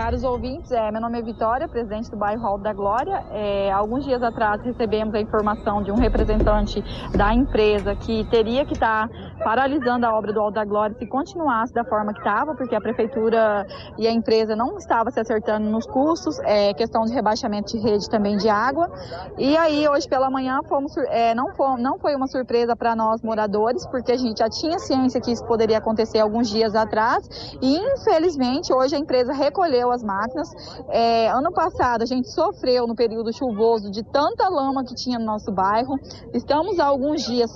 Caros 0.00 0.24
ouvintes, 0.24 0.72
é, 0.72 0.90
meu 0.90 0.98
nome 0.98 1.18
é 1.18 1.22
Vitória, 1.22 1.68
presidente 1.68 2.10
do 2.10 2.16
bairro 2.16 2.46
Alto 2.46 2.62
da 2.62 2.72
Glória. 2.72 3.22
É, 3.32 3.70
alguns 3.70 4.02
dias 4.02 4.22
atrás 4.22 4.62
recebemos 4.62 5.14
a 5.14 5.20
informação 5.20 5.82
de 5.82 5.92
um 5.92 5.94
representante 5.94 6.82
da 7.14 7.34
empresa 7.34 7.94
que 7.94 8.24
teria 8.30 8.64
que 8.64 8.72
estar 8.72 9.06
tá 9.06 9.14
paralisando 9.44 10.06
a 10.06 10.16
obra 10.16 10.32
do 10.32 10.40
Alto 10.40 10.54
da 10.54 10.64
Glória 10.64 10.96
se 10.98 11.06
continuasse 11.06 11.74
da 11.74 11.84
forma 11.84 12.14
que 12.14 12.18
estava, 12.18 12.54
porque 12.54 12.74
a 12.74 12.80
prefeitura 12.80 13.66
e 13.98 14.06
a 14.06 14.10
empresa 14.10 14.56
não 14.56 14.78
estavam 14.78 15.12
se 15.12 15.20
acertando 15.20 15.68
nos 15.68 15.84
custos, 15.84 16.38
é, 16.44 16.72
questão 16.72 17.04
de 17.04 17.12
rebaixamento 17.12 17.76
de 17.76 17.78
rede 17.78 18.08
também 18.08 18.38
de 18.38 18.48
água. 18.48 18.90
E 19.36 19.54
aí, 19.54 19.86
hoje 19.86 20.08
pela 20.08 20.30
manhã, 20.30 20.60
fomos, 20.66 20.96
é, 21.08 21.34
não, 21.34 21.52
fomos, 21.54 21.78
não 21.78 21.98
foi 21.98 22.16
uma 22.16 22.26
surpresa 22.26 22.74
para 22.74 22.96
nós 22.96 23.20
moradores, 23.20 23.86
porque 23.86 24.12
a 24.12 24.16
gente 24.16 24.38
já 24.38 24.48
tinha 24.48 24.78
ciência 24.78 25.20
que 25.20 25.30
isso 25.30 25.44
poderia 25.44 25.76
acontecer 25.76 26.20
alguns 26.20 26.48
dias 26.48 26.74
atrás. 26.74 27.28
E 27.60 27.76
infelizmente, 27.76 28.72
hoje 28.72 28.96
a 28.96 28.98
empresa 28.98 29.34
recolheu 29.34 29.89
as 29.90 30.02
máquinas. 30.02 30.48
É, 30.88 31.28
ano 31.30 31.52
passado 31.52 32.02
a 32.02 32.06
gente 32.06 32.30
sofreu 32.30 32.86
no 32.86 32.94
período 32.94 33.32
chuvoso 33.32 33.90
de 33.90 34.02
tanta 34.02 34.48
lama 34.48 34.84
que 34.84 34.94
tinha 34.94 35.18
no 35.18 35.24
nosso 35.24 35.52
bairro. 35.52 35.96
Estamos 36.32 36.78
há 36.78 36.86
alguns 36.86 37.24
dias, 37.24 37.50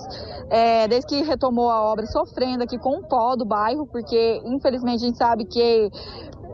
é, 0.51 0.89
desde 0.89 1.07
que 1.07 1.23
retomou 1.23 1.71
a 1.71 1.83
obra, 1.83 2.07
sofrendo 2.07 2.65
aqui 2.65 2.79
com 2.79 2.99
o 2.99 3.03
pó 3.07 3.37
do 3.37 3.45
bairro, 3.45 3.87
porque 3.87 4.41
infelizmente 4.45 5.05
a 5.05 5.07
gente 5.07 5.19
sabe 5.19 5.45
que 5.45 5.91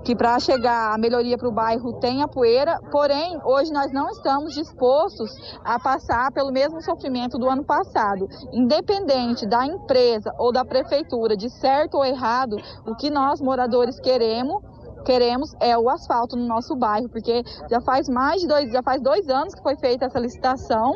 que 0.05 0.17
para 0.17 0.39
chegar 0.39 0.95
a 0.95 0.99
melhoria 0.99 1.37
para 1.37 1.49
o 1.49 1.53
bairro 1.53 1.93
tem 2.01 2.23
a 2.23 2.29
poeira, 2.29 2.79
porém, 2.91 3.39
hoje 3.45 3.73
nós 3.73 3.93
não 3.93 4.09
estamos 4.09 4.55
dispostos 4.55 5.31
a 5.65 5.79
passar 5.79 6.33
pelo 6.33 6.51
mesmo 6.51 6.81
sofrimento 6.81 7.39
do 7.39 7.49
ano 7.49 7.65
passado. 7.65 8.29
Independente 8.53 9.47
da 9.47 9.67
empresa 9.67 10.33
ou 10.39 10.53
da 10.53 10.65
prefeitura, 10.65 11.37
de 11.37 11.51
certo 11.51 11.99
ou 11.99 12.05
errado, 12.05 12.57
o 12.87 12.95
que 12.95 13.11
nós 13.11 13.41
moradores 13.41 14.01
queremos 14.01 14.63
queremos 15.05 15.55
é 15.61 15.77
o 15.77 15.89
asfalto 15.89 16.37
no 16.37 16.47
nosso 16.47 16.77
bairro, 16.77 17.09
porque 17.09 17.43
já 17.69 17.81
faz 17.81 18.09
mais 18.09 18.41
de 18.41 18.47
dois, 18.47 18.71
já 18.71 18.83
faz 18.83 19.03
dois 19.03 19.29
anos 19.29 19.55
que 19.55 19.63
foi 19.63 19.77
feita 19.77 20.07
essa 20.07 20.19
licitação 20.19 20.93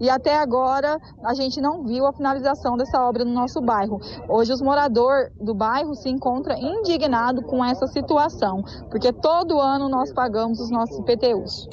e 0.00 0.08
até 0.10 0.36
agora 0.36 0.98
a 1.24 1.34
gente 1.34 1.60
não 1.60 1.84
viu 1.84 2.06
a 2.06 2.12
finalização 2.12 2.76
dessa 2.76 3.00
obra 3.02 3.24
no 3.24 3.32
nosso 3.32 3.60
bairro. 3.60 4.00
Hoje 4.28 4.52
os 4.52 4.60
moradores 4.60 5.30
do 5.40 5.54
bairro 5.54 5.94
se 5.94 6.08
encontram 6.08 6.56
indignados 6.56 7.44
com 7.46 7.64
essa 7.64 7.86
situação, 7.86 8.62
porque 8.90 9.12
todo 9.12 9.60
ano 9.60 9.88
nós 9.88 10.12
pagamos 10.12 10.60
os 10.60 10.70
nossos 10.70 10.98
IPTUs. 10.98 11.68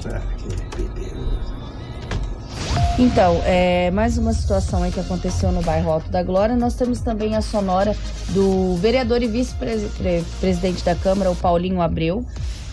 Então, 2.98 3.40
é, 3.46 3.90
mais 3.92 4.18
uma 4.18 4.32
situação 4.32 4.82
aí 4.82 4.92
que 4.92 5.00
aconteceu 5.00 5.50
no 5.50 5.62
bairro 5.62 5.90
Alto 5.90 6.10
da 6.10 6.22
Glória. 6.22 6.54
Nós 6.54 6.74
temos 6.74 7.00
também 7.00 7.34
a 7.34 7.40
sonora 7.40 7.96
do 8.30 8.74
vereador 8.76 9.22
e 9.22 9.26
vice-presidente 9.26 10.84
da 10.84 10.94
Câmara, 10.94 11.30
o 11.30 11.36
Paulinho 11.36 11.80
Abreu, 11.80 12.26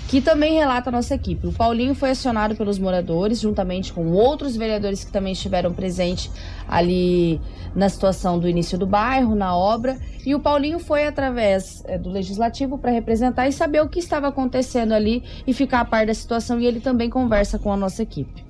que 0.08 0.20
também 0.20 0.54
relata 0.56 0.90
a 0.90 0.92
nossa 0.92 1.16
equipe. 1.16 1.48
O 1.48 1.54
Paulinho 1.54 1.96
foi 1.96 2.12
acionado 2.12 2.56
pelos 2.56 2.78
moradores, 2.78 3.40
juntamente 3.40 3.94
com 3.94 4.08
outros 4.12 4.56
vereadores 4.56 5.04
que 5.04 5.12
também 5.12 5.32
estiveram 5.32 5.72
presentes 5.72 6.30
ali 6.68 7.40
na 7.74 7.88
situação 7.88 8.40
do 8.40 8.50
início 8.50 8.78
do 8.78 8.88
bairro, 8.88 9.36
na 9.36 9.56
obra. 9.56 9.98
E 10.26 10.34
o 10.34 10.40
Paulinho 10.40 10.80
foi 10.80 11.06
através 11.06 11.84
é, 11.86 11.98
do 11.98 12.10
legislativo 12.10 12.78
para 12.78 12.92
representar 12.92 13.48
e 13.48 13.54
saber 13.54 13.82
o 13.82 13.88
que 13.88 14.00
estava 14.00 14.28
acontecendo 14.28 14.94
ali 14.94 15.24
e 15.46 15.54
ficar 15.54 15.82
a 15.82 15.86
par 15.86 16.06
da 16.06 16.14
situação. 16.14 16.60
E 16.60 16.66
ele 16.66 16.82
também 16.82 17.10
conversa 17.10 17.58
com 17.58 17.72
a 17.72 17.78
nossa 17.78 18.02
equipe. 18.02 18.47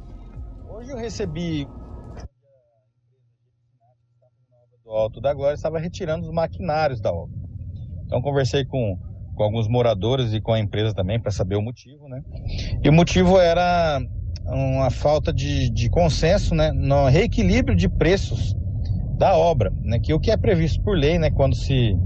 Hoje 0.88 0.94
eu 0.94 0.98
recebi 0.98 1.68
do 4.86 4.92
Alto 4.92 5.20
da 5.20 5.34
Glória 5.34 5.56
estava 5.56 5.80
retirando 5.80 6.26
os 6.26 6.34
maquinários 6.34 7.02
da 7.02 7.12
obra. 7.12 7.36
Então 8.06 8.22
conversei 8.22 8.64
com, 8.64 8.98
com 9.36 9.44
alguns 9.44 9.68
moradores 9.68 10.32
e 10.32 10.40
com 10.40 10.54
a 10.54 10.60
empresa 10.60 10.94
também 10.94 11.20
para 11.20 11.30
saber 11.30 11.58
o 11.58 11.62
motivo, 11.62 12.08
né? 12.08 12.22
E 12.82 12.88
o 12.88 12.94
motivo 12.94 13.38
era 13.38 14.00
uma 14.46 14.90
falta 14.90 15.34
de, 15.34 15.70
de 15.70 15.90
consenso, 15.90 16.56
né, 16.56 16.72
no 16.72 17.08
reequilíbrio 17.08 17.76
de 17.76 17.90
preços 17.90 18.56
da 19.18 19.36
obra, 19.36 19.74
né, 19.84 20.00
que 20.00 20.14
o 20.14 20.20
que 20.22 20.32
é 20.32 20.38
previsto 20.38 20.82
por 20.84 20.96
lei, 20.96 21.20
né, 21.20 21.30
quando 21.30 21.54
se 21.54 21.98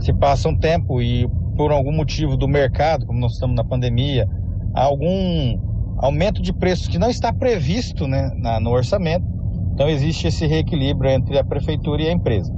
se 0.00 0.14
passa 0.14 0.48
um 0.48 0.58
tempo 0.58 1.02
e 1.02 1.28
por 1.58 1.70
algum 1.70 1.92
motivo 1.92 2.38
do 2.38 2.48
mercado, 2.48 3.04
como 3.04 3.20
nós 3.20 3.34
estamos 3.34 3.54
na 3.54 3.62
pandemia, 3.62 4.26
algum 4.74 5.71
aumento 6.02 6.42
de 6.42 6.52
preços 6.52 6.88
que 6.88 6.98
não 6.98 7.08
está 7.08 7.32
previsto 7.32 8.08
né, 8.08 8.32
na, 8.36 8.58
no 8.58 8.70
orçamento. 8.70 9.24
Então 9.72 9.88
existe 9.88 10.26
esse 10.26 10.46
reequilíbrio 10.46 11.10
entre 11.10 11.38
a 11.38 11.44
prefeitura 11.44 12.02
e 12.02 12.08
a 12.08 12.12
empresa. 12.12 12.52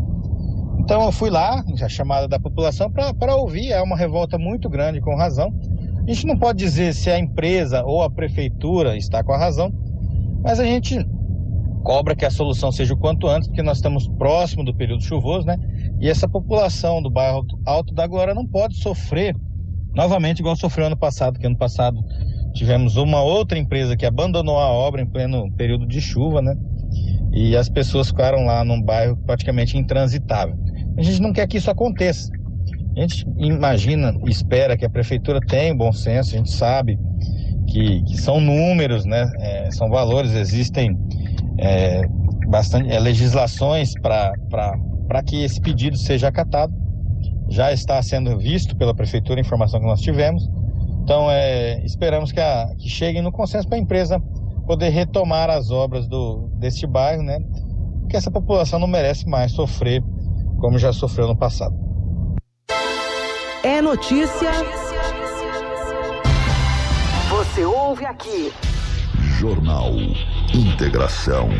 Então 0.81 1.05
eu 1.05 1.13
fui 1.13 1.31
lá, 1.31 1.63
a 1.81 1.89
chamada 1.89 2.27
da 2.27 2.41
população, 2.41 2.91
para 2.91 3.37
ouvir. 3.37 3.71
É 3.71 3.81
uma 3.83 3.97
revolta 3.97 4.39
muito 4.39 4.69
grande, 4.69 5.01
com 5.01 5.15
razão. 5.15 5.55
A 6.07 6.13
gente 6.13 6.27
não 6.27 6.37
pode 6.37 6.59
dizer 6.59 6.95
se 6.95 7.11
a 7.11 7.19
empresa 7.19 7.85
ou 7.85 8.03
a 8.03 8.11
prefeitura 8.11 8.97
está 8.97 9.23
com 9.23 9.33
a 9.33 9.39
razão, 9.39 9.71
mas 10.43 10.59
a 10.59 10.65
gente 10.65 11.07
cobra 11.83 12.17
que 12.17 12.25
a 12.25 12.31
solução 12.31 12.73
seja 12.73 12.95
o 12.95 12.99
quanto 12.99 13.29
antes, 13.29 13.49
porque 13.49 13.63
nós 13.63 13.77
estamos 13.77 14.09
próximo 14.09 14.65
do 14.65 14.75
período 14.75 15.03
chuvoso, 15.03 15.47
né? 15.47 15.57
E 16.01 16.09
essa 16.09 16.27
população 16.27 17.01
do 17.01 17.11
bairro 17.11 17.47
Alto 17.65 17.95
da 17.95 18.07
Glória 18.07 18.35
não 18.35 18.47
pode 18.47 18.77
sofrer 18.77 19.37
novamente 19.95 20.41
igual 20.41 20.57
sofreu 20.57 20.87
ano 20.87 20.97
passado, 20.97 21.39
que 21.39 21.47
ano 21.47 21.57
passado 21.57 22.03
tivemos 22.55 22.97
uma 22.97 23.21
outra 23.21 23.59
empresa 23.59 23.97
que 23.97 24.07
abandonou 24.07 24.59
a 24.59 24.69
obra 24.69 25.03
em 25.03 25.07
pleno 25.07 25.51
período 25.53 25.87
de 25.87 26.01
chuva, 26.01 26.41
né? 26.41 26.57
E 27.33 27.57
as 27.57 27.69
pessoas 27.69 28.09
ficaram 28.09 28.47
lá 28.47 28.65
num 28.65 28.81
bairro 28.81 29.17
praticamente 29.27 29.77
intransitável. 29.77 30.57
A 30.97 31.03
gente 31.03 31.21
não 31.21 31.33
quer 31.33 31.49
que 31.49 31.59
isso 31.59 31.71
aconteça. 31.71 32.31
A 32.97 33.01
gente 33.01 33.27
imagina 33.39 34.15
espera 34.27 34.77
que 34.77 34.85
a 34.85 34.91
prefeitura 34.91 35.41
tenha 35.41 35.75
bom 35.75 35.93
senso, 35.93 36.35
a 36.35 36.39
gente 36.39 36.53
sabe 36.53 36.97
que, 37.67 38.03
que 38.05 38.17
são 38.17 38.41
números, 38.41 39.05
né? 39.05 39.29
É, 39.41 39.71
são 39.73 39.91
valores, 39.91 40.33
existem 40.33 40.97
é, 41.59 42.03
bastante 42.49 42.91
é, 42.91 43.01
legislações 43.01 43.93
para 44.01 45.23
que 45.27 45.43
esse 45.43 45.61
pedido 45.61 45.97
seja 45.97 46.29
acatado. 46.29 46.73
Já 47.51 47.73
está 47.73 48.01
sendo 48.01 48.39
visto 48.39 48.77
pela 48.77 48.95
prefeitura 48.95 49.41
a 49.41 49.43
informação 49.43 49.81
que 49.81 49.87
nós 49.87 50.01
tivemos. 50.01 50.49
Então, 51.05 51.31
é, 51.31 51.85
esperamos 51.85 52.33
que, 52.33 52.41
a, 52.41 52.75
que 52.79 52.89
cheguem 52.89 53.21
no 53.21 53.31
consenso 53.31 53.69
para 53.69 53.77
a 53.77 53.81
empresa 53.81 54.19
poder 54.67 54.89
retomar 54.89 55.51
as 55.51 55.71
obras 55.71 56.09
do, 56.09 56.49
deste 56.55 56.87
bairro, 56.87 57.23
né? 57.23 57.39
Porque 58.01 58.17
essa 58.17 58.31
população 58.31 58.79
não 58.79 58.89
merece 58.89 59.29
mais 59.29 59.53
sofrer 59.53 60.03
como 60.59 60.79
já 60.79 60.95
sofreu 60.95 61.29
no 61.29 61.37
passado. 61.37 61.77
É 63.63 63.83
notícia. 63.83 64.51
Você 67.29 67.67
ouve 67.67 68.07
aqui. 68.07 68.51
Jornal 69.39 69.91
Integração. 70.55 71.51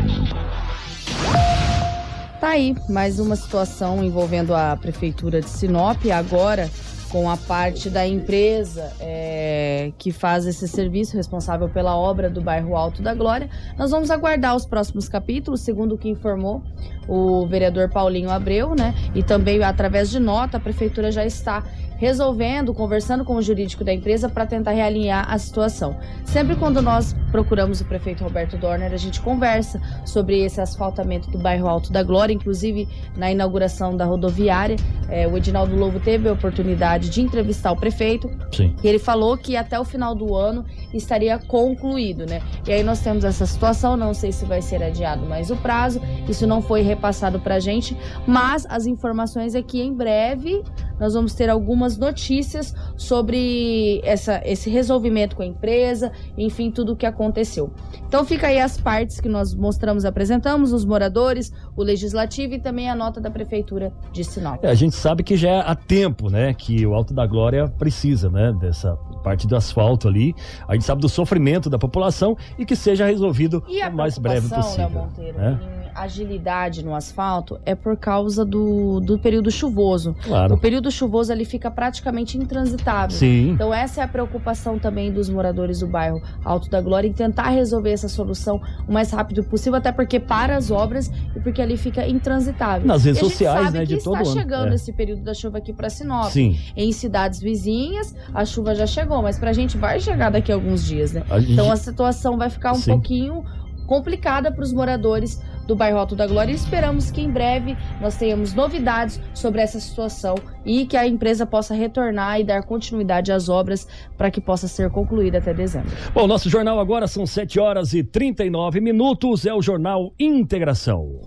Tá 2.41 2.49
aí, 2.49 2.75
mais 2.89 3.19
uma 3.19 3.35
situação 3.35 4.03
envolvendo 4.03 4.55
a 4.55 4.75
Prefeitura 4.75 5.39
de 5.39 5.49
Sinop. 5.49 6.03
Agora, 6.11 6.67
com 7.09 7.29
a 7.29 7.37
parte 7.37 7.89
da 7.89 8.05
empresa 8.05 8.91
é, 8.99 9.91
que 9.97 10.11
faz 10.11 10.45
esse 10.45 10.67
serviço, 10.67 11.15
responsável 11.15 11.69
pela 11.69 11.95
obra 11.95 12.29
do 12.29 12.41
bairro 12.41 12.75
Alto 12.75 13.01
da 13.01 13.13
Glória. 13.13 13.49
Nós 13.77 13.91
vamos 13.91 14.11
aguardar 14.11 14.55
os 14.55 14.65
próximos 14.65 15.07
capítulos, 15.07 15.61
segundo 15.61 15.95
o 15.95 15.97
que 15.97 16.09
informou 16.09 16.63
o 17.07 17.47
vereador 17.47 17.89
Paulinho 17.89 18.29
Abreu, 18.29 18.75
né? 18.75 18.93
E 19.13 19.23
também 19.23 19.61
através 19.63 20.09
de 20.09 20.19
nota, 20.19 20.57
a 20.57 20.59
prefeitura 20.59 21.11
já 21.11 21.25
está 21.25 21.63
resolvendo, 21.97 22.73
conversando 22.73 23.23
com 23.23 23.35
o 23.35 23.41
jurídico 23.41 23.83
da 23.83 23.93
empresa 23.93 24.29
para 24.29 24.45
tentar 24.45 24.71
realinhar 24.71 25.25
a 25.31 25.37
situação. 25.37 25.97
Sempre 26.23 26.55
quando 26.55 26.81
nós 26.81 27.15
procuramos 27.31 27.81
o 27.81 27.85
prefeito 27.85 28.23
Roberto 28.23 28.57
Dorner, 28.57 28.93
a 28.93 28.97
gente 28.97 29.21
conversa 29.21 29.81
sobre 30.05 30.43
esse 30.43 30.59
asfaltamento 30.59 31.29
do 31.29 31.37
bairro 31.37 31.67
Alto 31.67 31.91
da 31.91 32.03
Glória, 32.03 32.33
inclusive 32.33 32.87
na 33.15 33.31
inauguração 33.31 33.95
da 33.95 34.05
rodoviária, 34.05 34.75
é, 35.09 35.27
o 35.27 35.37
Edinaldo 35.37 35.75
Lobo 35.75 35.99
teve 35.99 36.27
a 36.27 36.33
oportunidade 36.33 37.09
de 37.09 37.21
entrevistar 37.21 37.71
o 37.71 37.75
prefeito 37.75 38.29
Sim. 38.51 38.75
e 38.83 38.87
ele 38.87 38.99
falou 38.99 39.37
que 39.37 39.55
até 39.55 39.79
o 39.79 39.85
final 39.85 40.15
do 40.15 40.35
ano 40.35 40.65
estaria 40.93 41.37
concluído, 41.37 42.25
né? 42.25 42.41
E 42.67 42.71
aí 42.71 42.83
nós 42.83 43.01
temos 43.01 43.23
essa 43.23 43.45
situação, 43.45 43.95
não 43.95 44.13
sei 44.13 44.31
se 44.31 44.45
vai 44.45 44.61
ser 44.61 44.81
adiado 44.81 45.25
mais 45.25 45.51
o 45.51 45.55
prazo, 45.55 46.01
isso 46.27 46.47
não 46.47 46.61
foi 46.61 46.81
repassado 46.81 47.39
para 47.39 47.55
a 47.55 47.59
gente, 47.59 47.95
mas 48.25 48.65
as 48.69 48.85
informações 48.85 49.53
é 49.55 49.61
que 49.61 49.81
em 49.81 49.93
breve 49.93 50.63
nós 50.99 51.13
vamos 51.13 51.33
ter 51.33 51.49
algumas 51.49 51.97
notícias 51.97 52.73
sobre 52.95 54.01
essa, 54.03 54.41
esse 54.45 54.69
resolvimento 54.69 55.35
com 55.35 55.43
a 55.43 55.45
empresa, 55.45 56.11
enfim, 56.37 56.71
tudo 56.71 56.93
o 56.93 56.95
que 56.95 57.05
aconteceu. 57.05 57.71
Então 58.07 58.25
fica 58.25 58.47
aí 58.47 58.59
as 58.59 58.79
partes 58.79 59.19
que 59.19 59.29
nós 59.29 59.53
mostramos, 59.53 60.05
apresentamos, 60.05 60.71
os 60.71 60.85
moradores, 60.85 61.51
o 61.75 61.83
legislativo 61.83 62.53
e 62.53 62.59
também 62.59 62.89
a 62.89 62.95
nota 62.95 63.19
da 63.19 63.29
prefeitura 63.29 63.93
de 64.11 64.23
Sinop. 64.23 64.63
É, 64.63 64.69
a 64.69 64.75
gente 64.75 64.95
sabe 64.95 65.23
que 65.23 65.35
já 65.35 65.61
há 65.61 65.75
tempo, 65.75 66.29
né, 66.29 66.53
que 66.53 66.85
o 66.85 66.93
Alto 66.93 67.13
da 67.13 67.25
Glória 67.25 67.67
precisa, 67.67 68.29
né, 68.29 68.53
dessa 68.59 68.95
parte 69.23 69.47
do 69.47 69.55
asfalto 69.55 70.07
ali. 70.07 70.33
A 70.67 70.73
gente 70.73 70.85
sabe 70.85 71.01
do 71.01 71.09
sofrimento 71.09 71.69
da 71.69 71.79
população 71.79 72.37
e 72.57 72.65
que 72.65 72.75
seja 72.75 73.05
resolvido 73.05 73.63
o 73.67 73.95
mais 73.95 74.17
breve 74.17 74.47
possível. 74.47 74.89
Léo 74.89 75.03
Monteiro, 75.05 75.37
né? 75.37 75.84
Agilidade 75.95 76.83
no 76.83 76.93
asfalto 76.93 77.59
é 77.65 77.73
por 77.73 77.95
causa 77.97 78.43
do, 78.45 78.99
do 78.99 79.17
período 79.17 79.49
chuvoso. 79.49 80.15
Claro. 80.23 80.55
O 80.55 80.57
período 80.57 80.91
chuvoso 80.91 81.31
ali 81.31 81.45
fica 81.45 81.71
praticamente 81.71 82.37
intransitável. 82.37 83.15
Sim. 83.17 83.51
Então 83.51 83.73
essa 83.73 84.01
é 84.01 84.03
a 84.03 84.07
preocupação 84.07 84.77
também 84.77 85.11
dos 85.11 85.29
moradores 85.29 85.79
do 85.79 85.87
bairro 85.87 86.21
Alto 86.43 86.69
da 86.69 86.81
Glória 86.81 87.07
em 87.07 87.13
tentar 87.13 87.49
resolver 87.49 87.91
essa 87.91 88.09
solução 88.09 88.61
o 88.87 88.91
mais 88.91 89.09
rápido 89.11 89.43
possível, 89.43 89.75
até 89.77 89.91
porque 89.91 90.19
para 90.19 90.57
as 90.57 90.69
obras 90.69 91.11
e 91.35 91.39
porque 91.39 91.61
ali 91.61 91.77
fica 91.77 92.05
intransitável. 92.07 92.85
Nas 92.87 93.05
redes 93.05 93.21
E 93.21 93.25
a 93.25 93.27
gente 93.27 93.31
sociais, 93.33 93.65
sabe 93.65 93.77
né, 93.79 93.85
que 93.85 93.95
de 93.97 94.03
todo 94.03 94.21
está 94.21 94.33
chegando 94.33 94.71
É. 94.71 94.75
esse 94.75 94.91
período 94.91 95.21
da 95.23 95.33
chuva 95.33 95.57
aqui 95.59 95.71
para 95.73 95.89
Sinop. 95.89 96.29
Sim. 96.29 96.59
Em 96.75 96.91
cidades 96.91 97.39
vizinhas, 97.39 98.13
a 98.33 98.43
chuva 98.43 98.75
já 98.75 98.85
chegou, 98.85 99.21
mas 99.21 99.39
pra 99.39 99.53
gente 99.53 99.77
vai 99.77 99.99
chegar 99.99 100.29
daqui 100.29 100.51
a 100.51 100.55
alguns 100.55 100.83
dias, 100.85 101.13
né? 101.13 101.23
A 101.29 101.39
gente- 101.39 101.53
Então 101.53 101.71
a 101.71 101.75
situação 101.77 102.37
vai 102.37 102.49
ficar 102.49 102.71
um 102.73 102.75
Sim. 102.75 102.91
pouquinho 102.91 103.43
complicada 103.85 104.51
para 104.51 104.63
os 104.63 104.73
moradores 104.73 105.39
do 105.65 105.75
bairro 105.75 105.97
Alto 105.97 106.15
da 106.15 106.27
Glória 106.27 106.51
e 106.51 106.55
esperamos 106.55 107.11
que 107.11 107.21
em 107.21 107.29
breve 107.29 107.77
nós 108.01 108.15
tenhamos 108.15 108.53
novidades 108.53 109.19
sobre 109.33 109.61
essa 109.61 109.79
situação 109.79 110.35
e 110.65 110.85
que 110.85 110.97
a 110.97 111.07
empresa 111.07 111.45
possa 111.45 111.73
retornar 111.73 112.39
e 112.39 112.43
dar 112.43 112.63
continuidade 112.63 113.31
às 113.31 113.49
obras 113.49 113.87
para 114.17 114.31
que 114.31 114.41
possa 114.41 114.67
ser 114.67 114.89
concluída 114.89 115.37
até 115.37 115.53
dezembro. 115.53 115.91
Bom, 116.13 116.27
nosso 116.27 116.49
jornal 116.49 116.79
agora 116.79 117.07
são 117.07 117.25
7 117.25 117.59
horas 117.59 117.93
e 117.93 118.03
39 118.03 118.79
minutos, 118.79 119.45
é 119.45 119.53
o 119.53 119.61
Jornal 119.61 120.13
Integração. 120.19 121.21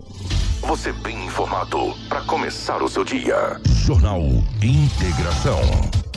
Você 0.61 0.91
bem 0.91 1.25
informado 1.25 1.95
para 2.07 2.21
começar 2.21 2.83
o 2.83 2.87
seu 2.87 3.03
dia. 3.03 3.59
Jornal 3.85 4.21
Integração. 4.61 6.08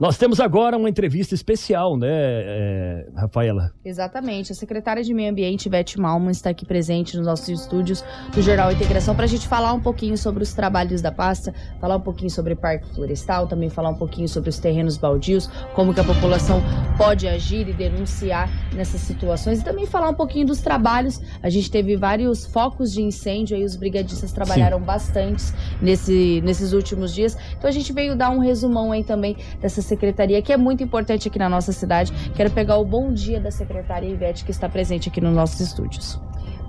Nós 0.00 0.16
temos 0.16 0.38
agora 0.38 0.76
uma 0.76 0.88
entrevista 0.88 1.34
especial, 1.34 1.96
né, 1.96 2.08
é, 2.08 3.06
Rafaela? 3.16 3.72
Exatamente. 3.84 4.52
A 4.52 4.54
secretária 4.54 5.02
de 5.02 5.12
Meio 5.12 5.32
Ambiente, 5.32 5.66
Ivete 5.66 5.98
Malman, 5.98 6.30
está 6.30 6.50
aqui 6.50 6.64
presente 6.64 7.16
nos 7.16 7.26
nossos 7.26 7.48
estúdios 7.48 8.04
do 8.32 8.40
Jornal 8.40 8.70
Integração 8.70 9.16
para 9.16 9.24
a 9.24 9.28
gente 9.28 9.48
falar 9.48 9.72
um 9.72 9.80
pouquinho 9.80 10.16
sobre 10.16 10.44
os 10.44 10.54
trabalhos 10.54 11.02
da 11.02 11.10
pasta, 11.10 11.52
falar 11.80 11.96
um 11.96 12.00
pouquinho 12.00 12.30
sobre 12.30 12.54
Parque 12.54 12.88
Florestal, 12.94 13.48
também 13.48 13.68
falar 13.68 13.88
um 13.88 13.96
pouquinho 13.96 14.28
sobre 14.28 14.50
os 14.50 14.60
terrenos 14.60 14.96
baldios, 14.96 15.48
como 15.74 15.92
que 15.92 15.98
a 15.98 16.04
população 16.04 16.62
pode 16.96 17.26
agir 17.26 17.68
e 17.68 17.72
denunciar 17.72 18.48
nessas 18.72 19.00
situações 19.00 19.60
e 19.60 19.64
também 19.64 19.84
falar 19.84 20.10
um 20.10 20.14
pouquinho 20.14 20.46
dos 20.46 20.60
trabalhos. 20.60 21.20
A 21.42 21.50
gente 21.50 21.68
teve 21.72 21.96
vários 21.96 22.46
focos 22.46 22.92
de 22.92 23.02
incêndio 23.02 23.56
aí, 23.56 23.64
os 23.64 23.74
brigadistas 23.74 24.30
trabalharam 24.30 24.80
bastante 24.80 25.42
nesse, 25.82 26.40
nesses 26.42 26.72
últimos 26.72 27.12
dias. 27.12 27.36
Então 27.56 27.68
a 27.68 27.72
gente 27.72 27.92
veio 27.92 28.14
dar 28.14 28.30
um 28.30 28.38
resumão 28.38 28.92
aí 28.92 29.02
também 29.02 29.36
dessa 29.60 29.87
secretaria, 29.88 30.40
que 30.40 30.52
é 30.52 30.56
muito 30.56 30.82
importante 30.82 31.26
aqui 31.26 31.38
na 31.38 31.48
nossa 31.48 31.72
cidade. 31.72 32.12
Quero 32.34 32.50
pegar 32.50 32.76
o 32.76 32.84
bom 32.84 33.12
dia 33.12 33.40
da 33.40 33.50
secretária 33.50 34.06
Ivete, 34.06 34.44
que 34.44 34.50
está 34.50 34.68
presente 34.68 35.08
aqui 35.08 35.20
nos 35.20 35.34
nossos 35.34 35.58
estúdios. 35.60 36.20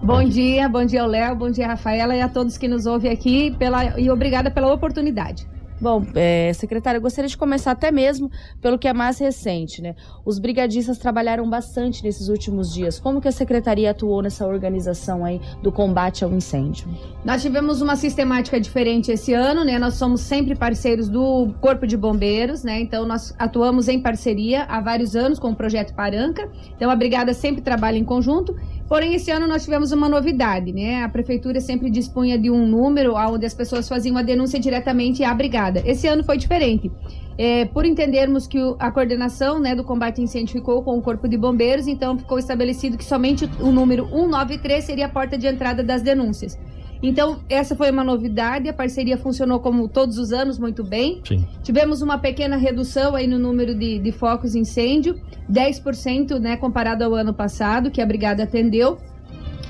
Bom 0.02 0.24
dia, 0.24 0.70
bom 0.70 0.86
dia 0.86 1.02
ao 1.02 1.08
Léo, 1.08 1.36
bom 1.36 1.52
dia 1.52 1.68
Rafaela 1.68 2.16
e 2.16 2.22
a 2.22 2.30
todos 2.30 2.58
que 2.58 2.70
nos 2.70 2.86
ouvem 2.86 3.12
aqui 3.12 3.52
pela, 3.60 4.00
e 4.00 4.10
obrigada 4.10 4.50
pela 4.50 4.74
oportunidade. 4.74 5.46
Bom, 5.82 6.06
é, 6.14 6.52
secretária, 6.54 6.98
eu 6.98 7.02
gostaria 7.02 7.30
de 7.30 7.38
começar 7.38 7.72
até 7.72 7.90
mesmo 7.90 8.30
pelo 8.62 8.78
que 8.78 8.88
é 8.88 8.94
mais 8.94 9.18
recente, 9.18 9.82
né? 9.82 9.96
Os 10.26 10.38
brigadistas 10.38 10.98
trabalharam 10.98 11.50
bastante 11.50 12.04
nesses 12.04 12.28
últimos 12.28 12.74
dias. 12.74 13.00
Como 13.00 13.22
que 13.22 13.30
a 13.30 13.32
secretaria 13.32 13.92
atuou 13.92 14.22
nessa 14.22 14.46
organização 14.46 15.24
aí 15.24 15.40
do 15.64 15.72
combate 15.72 16.24
ao 16.24 16.32
incêndio? 16.34 16.88
Nós 17.24 17.42
tivemos 17.42 17.82
uma 17.82 17.96
sistemática 17.96 18.60
diferente 18.60 19.10
esse 19.10 19.34
ano, 19.34 19.64
né? 19.64 19.80
Nós 19.80 19.94
somos 19.94 20.20
sempre 20.22 20.54
parceiros 20.54 21.08
do 21.08 21.54
Corpo 21.62 21.88
de 21.88 21.96
Bombeiros, 21.96 22.62
né? 22.62 22.82
Então 22.82 23.06
nós 23.06 23.34
atuamos 23.40 23.88
em 23.88 24.02
parceria 24.02 24.64
há 24.64 24.82
vários 24.82 25.16
anos 25.16 25.40
com 25.40 25.52
o 25.52 25.56
projeto 25.56 25.94
Paranca. 25.94 26.52
Então 26.76 26.90
a 26.92 26.96
brigada 26.96 27.34
sempre 27.34 27.62
trabalha 27.62 27.98
em 27.98 28.04
conjunto. 28.04 28.54
Porém, 28.90 29.14
esse 29.14 29.30
ano 29.30 29.48
nós 29.48 29.64
tivemos 29.64 29.92
uma 29.92 30.10
novidade, 30.10 30.74
né? 30.74 31.04
A 31.04 31.10
prefeitura 31.10 31.62
sempre 31.62 31.92
dispunha 31.92 32.40
de 32.40 32.50
um 32.50 32.66
número 32.66 33.14
onde 33.14 33.46
as 33.46 33.54
pessoas 33.54 33.88
faziam 33.88 34.18
a 34.18 34.24
denúncia 34.24 34.60
diretamente 34.60 35.24
à 35.24 35.32
brigada. 35.32 35.84
Esse 35.86 36.08
ano 36.08 36.24
foi 36.24 36.38
diferente. 36.38 36.92
É, 37.38 37.66
por 37.66 37.86
entendermos 37.86 38.48
que 38.48 38.58
a 38.80 38.92
coordenação 38.92 39.60
né, 39.60 39.76
do 39.76 39.84
combate 39.84 40.20
a 40.20 40.24
incêndio 40.24 40.54
ficou 40.54 40.82
com 40.84 40.98
o 40.98 41.02
Corpo 41.04 41.30
de 41.30 41.38
Bombeiros, 41.38 41.88
então 41.88 42.18
ficou 42.18 42.40
estabelecido 42.40 42.98
que 42.98 43.06
somente 43.06 43.48
o 43.62 43.72
número 43.72 44.08
193 44.08 44.84
seria 44.84 45.06
a 45.06 45.10
porta 45.10 45.38
de 45.38 45.46
entrada 45.46 45.84
das 45.84 46.02
denúncias. 46.02 46.58
Então, 47.02 47.40
essa 47.50 47.76
foi 47.76 47.90
uma 47.90 48.04
novidade, 48.04 48.68
a 48.68 48.74
parceria 48.74 49.18
funcionou 49.18 49.60
como 49.60 49.88
todos 49.88 50.18
os 50.18 50.34
anos 50.34 50.60
muito 50.60 50.84
bem. 50.84 51.22
Sim. 51.26 51.48
Tivemos 51.64 52.02
uma 52.02 52.18
pequena 52.18 52.58
redução 52.58 53.16
aí 53.16 53.26
no 53.26 53.40
número 53.40 53.74
de, 53.74 54.00
de 54.00 54.12
focos 54.12 54.52
de 54.52 54.60
incêndio, 54.60 55.20
10% 55.50 56.40
né, 56.40 56.58
comparado 56.58 57.04
ao 57.04 57.16
ano 57.16 57.34
passado, 57.34 57.90
que 57.90 58.02
a 58.02 58.06
brigada 58.06 58.44
atendeu. 58.44 58.98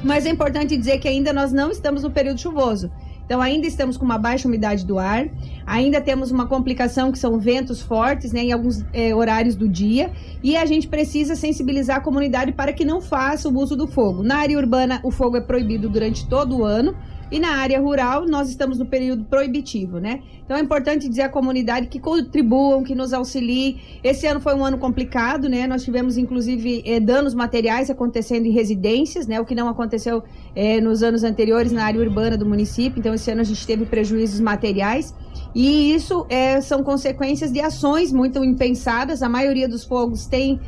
Mas 0.04 0.26
é 0.26 0.30
importante 0.30 0.76
dizer 0.76 0.98
que 0.98 1.08
ainda 1.08 1.32
nós 1.32 1.52
não 1.52 1.70
estamos 1.70 2.04
no 2.04 2.10
período 2.10 2.40
chuvoso. 2.40 2.90
Então 3.30 3.42
ainda 3.42 3.68
estamos 3.68 3.96
com 3.96 4.04
uma 4.04 4.18
baixa 4.18 4.48
umidade 4.48 4.84
do 4.84 4.98
ar, 4.98 5.30
ainda 5.64 6.02
temos 6.02 6.32
uma 6.32 6.48
complicação 6.48 7.12
que 7.12 7.20
são 7.20 7.38
ventos 7.38 7.80
fortes, 7.80 8.32
né, 8.32 8.42
em 8.42 8.52
alguns 8.52 8.84
é, 8.92 9.14
horários 9.14 9.56
do 9.56 9.70
dia, 9.70 10.12
e 10.42 10.58
a 10.58 10.66
gente 10.66 10.88
precisa 10.88 11.36
sensibilizar 11.36 11.98
a 11.98 12.02
comunidade 12.02 12.52
para 12.54 12.74
que 12.74 12.84
não 12.84 13.00
faça 13.00 13.48
o 13.48 13.56
uso 13.56 13.76
do 13.76 13.86
fogo. 13.86 14.24
Na 14.24 14.38
área 14.38 14.58
urbana, 14.58 15.00
o 15.04 15.12
fogo 15.12 15.38
é 15.38 15.42
proibido 15.42 15.88
durante 15.88 16.28
todo 16.28 16.58
o 16.58 16.66
ano. 16.66 16.96
E 17.32 17.40
na 17.40 17.58
área 17.58 17.80
rural, 17.80 18.26
nós 18.28 18.50
estamos 18.50 18.80
no 18.80 18.86
período 18.86 19.24
proibitivo, 19.26 20.00
né? 20.00 20.22
Então 20.44 20.58
é 20.58 20.62
importante 20.62 21.08
dizer 21.08 21.22
à 21.22 21.30
comunidade 21.30 21.88
que 21.88 22.00
contribuam, 22.00 22.84
que 22.84 22.96
nos 22.96 23.14
auxiliem. 23.14 23.80
Esse 24.04 24.26
ano 24.26 24.40
foi 24.40 24.56
um 24.56 24.66
ano 24.66 24.80
complicado, 24.80 25.48
né? 25.48 25.68
Nós 25.68 25.84
tivemos, 25.84 26.18
inclusive, 26.18 26.82
eh, 26.84 27.00
danos 27.00 27.36
materiais 27.36 27.90
acontecendo 27.92 28.48
em 28.48 28.52
residências, 28.52 29.28
né? 29.28 29.40
O 29.40 29.46
que 29.46 29.54
não 29.54 29.68
aconteceu 29.68 30.24
eh, 30.56 30.82
nos 30.82 31.04
anos 31.04 31.24
anteriores 31.24 31.72
na 31.72 31.86
área 31.86 32.02
urbana 32.02 32.36
do 32.36 32.48
município. 32.48 33.00
Então, 33.00 33.14
esse 33.14 33.30
ano 33.30 33.42
a 33.42 33.44
gente 33.44 33.66
teve 33.68 33.86
prejuízos 33.86 34.40
materiais. 34.40 35.14
E 35.54 35.94
isso 35.94 36.26
eh, 36.30 36.62
são 36.62 36.84
consequências 36.84 37.52
de 37.52 37.62
ações 37.62 38.12
muito 38.12 38.44
impensadas. 38.44 39.22
A 39.22 39.30
maioria 39.30 39.68
dos 39.70 39.84
fogos 39.84 40.26
tem 40.26 40.60